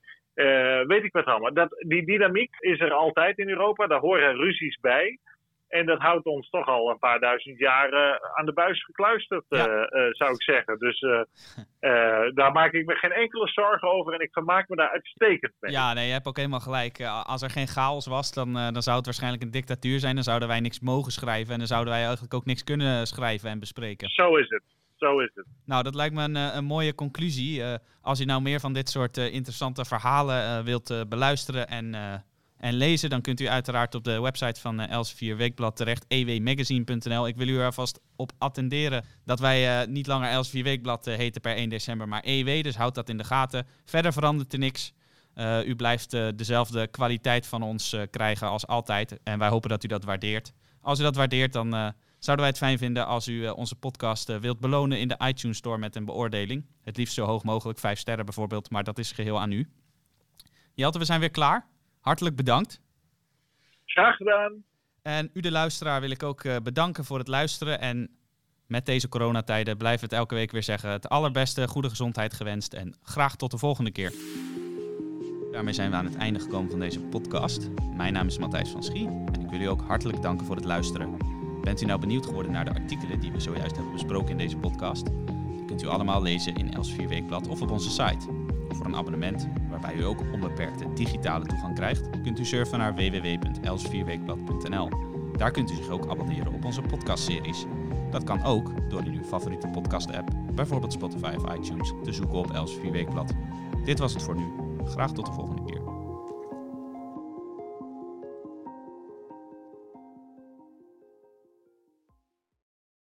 weet 0.87 1.03
ik 1.03 1.11
wat 1.11 1.25
allemaal. 1.25 1.53
Dat, 1.53 1.83
die 1.87 2.05
dynamiek 2.05 2.55
is 2.59 2.79
er 2.79 2.91
altijd 2.91 3.37
in 3.37 3.49
Europa, 3.49 3.87
daar 3.87 3.99
horen 3.99 4.35
ruzies 4.35 4.79
bij. 4.79 5.19
En 5.67 5.85
dat 5.85 5.99
houdt 5.99 6.25
ons 6.25 6.49
toch 6.49 6.67
al 6.67 6.89
een 6.89 6.99
paar 6.99 7.19
duizend 7.19 7.59
jaar 7.59 7.93
uh, 7.93 7.99
aan 8.33 8.45
de 8.45 8.53
buis 8.53 8.83
gekluisterd, 8.83 9.45
ja. 9.49 9.67
uh, 9.67 9.87
zou 10.11 10.33
ik 10.33 10.43
zeggen. 10.43 10.79
Dus 10.79 10.99
daar 12.33 12.51
maak 12.51 12.71
ik 12.71 12.85
me 12.85 12.95
geen 12.95 13.11
enkele 13.11 13.47
zorgen 13.47 13.91
over 13.91 14.13
en 14.13 14.19
ik 14.19 14.31
vermaak 14.31 14.69
me 14.69 14.75
daar 14.75 14.89
uitstekend 14.89 15.53
mee. 15.59 15.71
Ja, 15.71 15.93
nee, 15.93 16.07
je 16.07 16.13
hebt 16.13 16.27
ook 16.27 16.37
helemaal 16.37 16.59
gelijk. 16.59 17.01
Als 17.23 17.41
er 17.41 17.49
geen 17.49 17.67
chaos 17.67 18.05
was, 18.05 18.33
dan, 18.33 18.53
dan 18.53 18.81
zou 18.81 18.97
het 18.97 19.05
waarschijnlijk 19.05 19.43
een 19.43 19.51
dictatuur 19.51 19.99
zijn. 19.99 20.15
Dan 20.15 20.23
zouden 20.23 20.47
wij 20.47 20.59
niks 20.59 20.79
mogen 20.79 21.11
schrijven 21.11 21.53
en 21.53 21.57
dan 21.57 21.67
zouden 21.67 21.93
wij 21.93 22.01
eigenlijk 22.01 22.33
ook 22.33 22.45
niks 22.45 22.63
kunnen 22.63 23.07
schrijven 23.07 23.49
en 23.49 23.59
bespreken. 23.59 24.09
Zo 24.09 24.35
is 24.35 24.49
het. 24.49 24.63
Zo 24.95 25.19
is 25.19 25.31
het. 25.33 25.45
Nou, 25.65 25.83
dat 25.83 25.95
lijkt 25.95 26.15
me 26.15 26.23
een, 26.23 26.35
een 26.35 26.65
mooie 26.65 26.95
conclusie. 26.95 27.63
Als 28.01 28.19
je 28.19 28.25
nou 28.25 28.41
meer 28.41 28.59
van 28.59 28.73
dit 28.73 28.89
soort 28.89 29.17
interessante 29.17 29.85
verhalen 29.85 30.63
wilt 30.63 31.09
beluisteren 31.09 31.67
en, 31.67 31.95
en 32.65 32.73
lezen, 32.73 33.09
dan 33.09 33.21
kunt 33.21 33.39
u 33.39 33.47
uiteraard 33.47 33.95
op 33.95 34.03
de 34.03 34.21
website 34.21 34.61
van 34.61 34.79
Elsevier 34.79 35.37
Weekblad 35.37 35.75
terecht, 35.75 36.05
ewmagazine.nl. 36.07 37.27
Ik 37.27 37.35
wil 37.35 37.47
u 37.47 37.59
er 37.59 37.73
vast 37.73 37.99
op 38.15 38.31
attenderen 38.37 39.05
dat 39.25 39.39
wij 39.39 39.85
niet 39.85 40.07
langer 40.07 40.29
Elsevier 40.29 40.63
Weekblad 40.63 41.05
heten 41.05 41.41
per 41.41 41.55
1 41.55 41.69
december, 41.69 42.07
maar 42.07 42.23
EW, 42.23 42.63
dus 42.63 42.75
houd 42.75 42.95
dat 42.95 43.09
in 43.09 43.17
de 43.17 43.23
gaten. 43.23 43.67
Verder 43.85 44.13
verandert 44.13 44.53
er 44.53 44.59
niks. 44.59 44.93
u 45.65 45.75
blijft 45.75 46.11
dezelfde 46.35 46.87
kwaliteit 46.87 47.47
van 47.47 47.61
ons 47.61 47.95
krijgen 48.09 48.49
als 48.49 48.67
altijd 48.67 49.19
en 49.23 49.39
wij 49.39 49.49
hopen 49.49 49.69
dat 49.69 49.83
u 49.83 49.87
dat 49.87 50.03
waardeert. 50.03 50.53
Als 50.81 50.99
u 50.99 51.03
dat 51.03 51.15
waardeert, 51.15 51.53
dan 51.53 51.93
Zouden 52.19 52.45
wij 52.45 52.55
het 52.55 52.63
fijn 52.63 52.77
vinden 52.77 53.05
als 53.05 53.27
u 53.27 53.47
onze 53.47 53.75
podcast 53.75 54.39
wilt 54.39 54.59
belonen 54.59 54.99
in 54.99 55.07
de 55.07 55.19
iTunes 55.27 55.57
Store 55.57 55.77
met 55.77 55.95
een 55.95 56.05
beoordeling. 56.05 56.65
Het 56.83 56.97
liefst 56.97 57.13
zo 57.13 57.25
hoog 57.25 57.43
mogelijk, 57.43 57.79
vijf 57.79 57.99
sterren 57.99 58.25
bijvoorbeeld, 58.25 58.69
maar 58.69 58.83
dat 58.83 58.99
is 58.99 59.11
geheel 59.11 59.39
aan 59.39 59.51
u. 59.51 59.69
Jelte, 60.73 60.99
we 60.99 61.05
zijn 61.05 61.19
weer 61.19 61.31
klaar. 61.31 61.73
Hartelijk 62.05 62.35
bedankt. 62.35 62.81
Graag 63.85 64.15
gedaan. 64.15 64.63
En 65.01 65.29
u 65.33 65.39
de 65.39 65.51
luisteraar 65.51 66.01
wil 66.01 66.09
ik 66.09 66.23
ook 66.23 66.43
uh, 66.43 66.55
bedanken 66.63 67.05
voor 67.05 67.17
het 67.17 67.27
luisteren. 67.27 67.79
En 67.79 68.09
met 68.67 68.85
deze 68.85 69.09
coronatijden 69.09 69.77
blijven 69.77 69.99
we 69.99 70.05
het 70.05 70.21
elke 70.23 70.35
week 70.35 70.51
weer 70.51 70.63
zeggen. 70.63 70.89
Het 70.89 71.09
allerbeste, 71.09 71.67
goede 71.67 71.89
gezondheid 71.89 72.33
gewenst 72.33 72.73
en 72.73 72.95
graag 73.01 73.35
tot 73.35 73.51
de 73.51 73.57
volgende 73.57 73.91
keer. 73.91 74.13
Daarmee 75.51 75.73
zijn 75.73 75.89
we 75.89 75.95
aan 75.95 76.05
het 76.05 76.17
einde 76.17 76.39
gekomen 76.39 76.69
van 76.69 76.79
deze 76.79 76.99
podcast. 76.99 77.69
Mijn 77.95 78.13
naam 78.13 78.27
is 78.27 78.37
Matthijs 78.37 78.69
van 78.69 78.83
Schie 78.83 79.07
en 79.07 79.41
ik 79.41 79.49
wil 79.49 79.61
u 79.61 79.65
ook 79.65 79.81
hartelijk 79.81 80.21
danken 80.21 80.45
voor 80.45 80.55
het 80.55 80.65
luisteren. 80.65 81.17
Bent 81.61 81.81
u 81.81 81.85
nou 81.85 81.99
benieuwd 81.99 82.25
geworden 82.25 82.51
naar 82.51 82.65
de 82.65 82.73
artikelen 82.73 83.19
die 83.19 83.31
we 83.31 83.39
zojuist 83.39 83.75
hebben 83.75 83.93
besproken 83.93 84.29
in 84.29 84.37
deze 84.37 84.57
podcast? 84.57 85.05
Die 85.55 85.65
kunt 85.65 85.83
u 85.83 85.87
allemaal 85.87 86.21
lezen 86.21 86.55
in 86.55 86.73
Els 86.73 86.95
Weekblad 86.95 87.47
of 87.47 87.61
op 87.61 87.71
onze 87.71 87.89
site. 87.89 88.44
Voor 88.75 88.85
een 88.85 88.95
abonnement, 88.95 89.47
waarbij 89.69 89.95
u 89.95 90.03
ook 90.03 90.23
onbeperkte 90.33 90.93
digitale 90.93 91.45
toegang 91.45 91.75
krijgt, 91.75 92.09
kunt 92.23 92.39
u 92.39 92.45
surfen 92.45 92.79
naar 92.79 92.95
www.elsvierweekblad.nl. 92.95 94.89
Daar 95.37 95.51
kunt 95.51 95.71
u 95.71 95.75
zich 95.75 95.89
ook 95.89 96.07
abonneren 96.09 96.53
op 96.53 96.65
onze 96.65 96.81
podcastseries. 96.81 97.65
Dat 98.11 98.23
kan 98.23 98.43
ook 98.43 98.89
door 98.89 99.05
in 99.05 99.13
uw 99.13 99.23
favoriete 99.23 99.67
podcast-app, 99.67 100.29
bijvoorbeeld 100.53 100.93
Spotify 100.93 101.33
of 101.37 101.55
iTunes, 101.55 101.93
te 102.03 102.11
zoeken 102.11 102.37
op 102.37 102.51
Els 102.51 102.79
Weekblad. 102.79 103.33
Dit 103.83 103.99
was 103.99 104.13
het 104.13 104.23
voor 104.23 104.35
nu. 104.35 104.45
Graag 104.85 105.11
tot 105.11 105.25
de 105.25 105.31
volgende. 105.31 105.64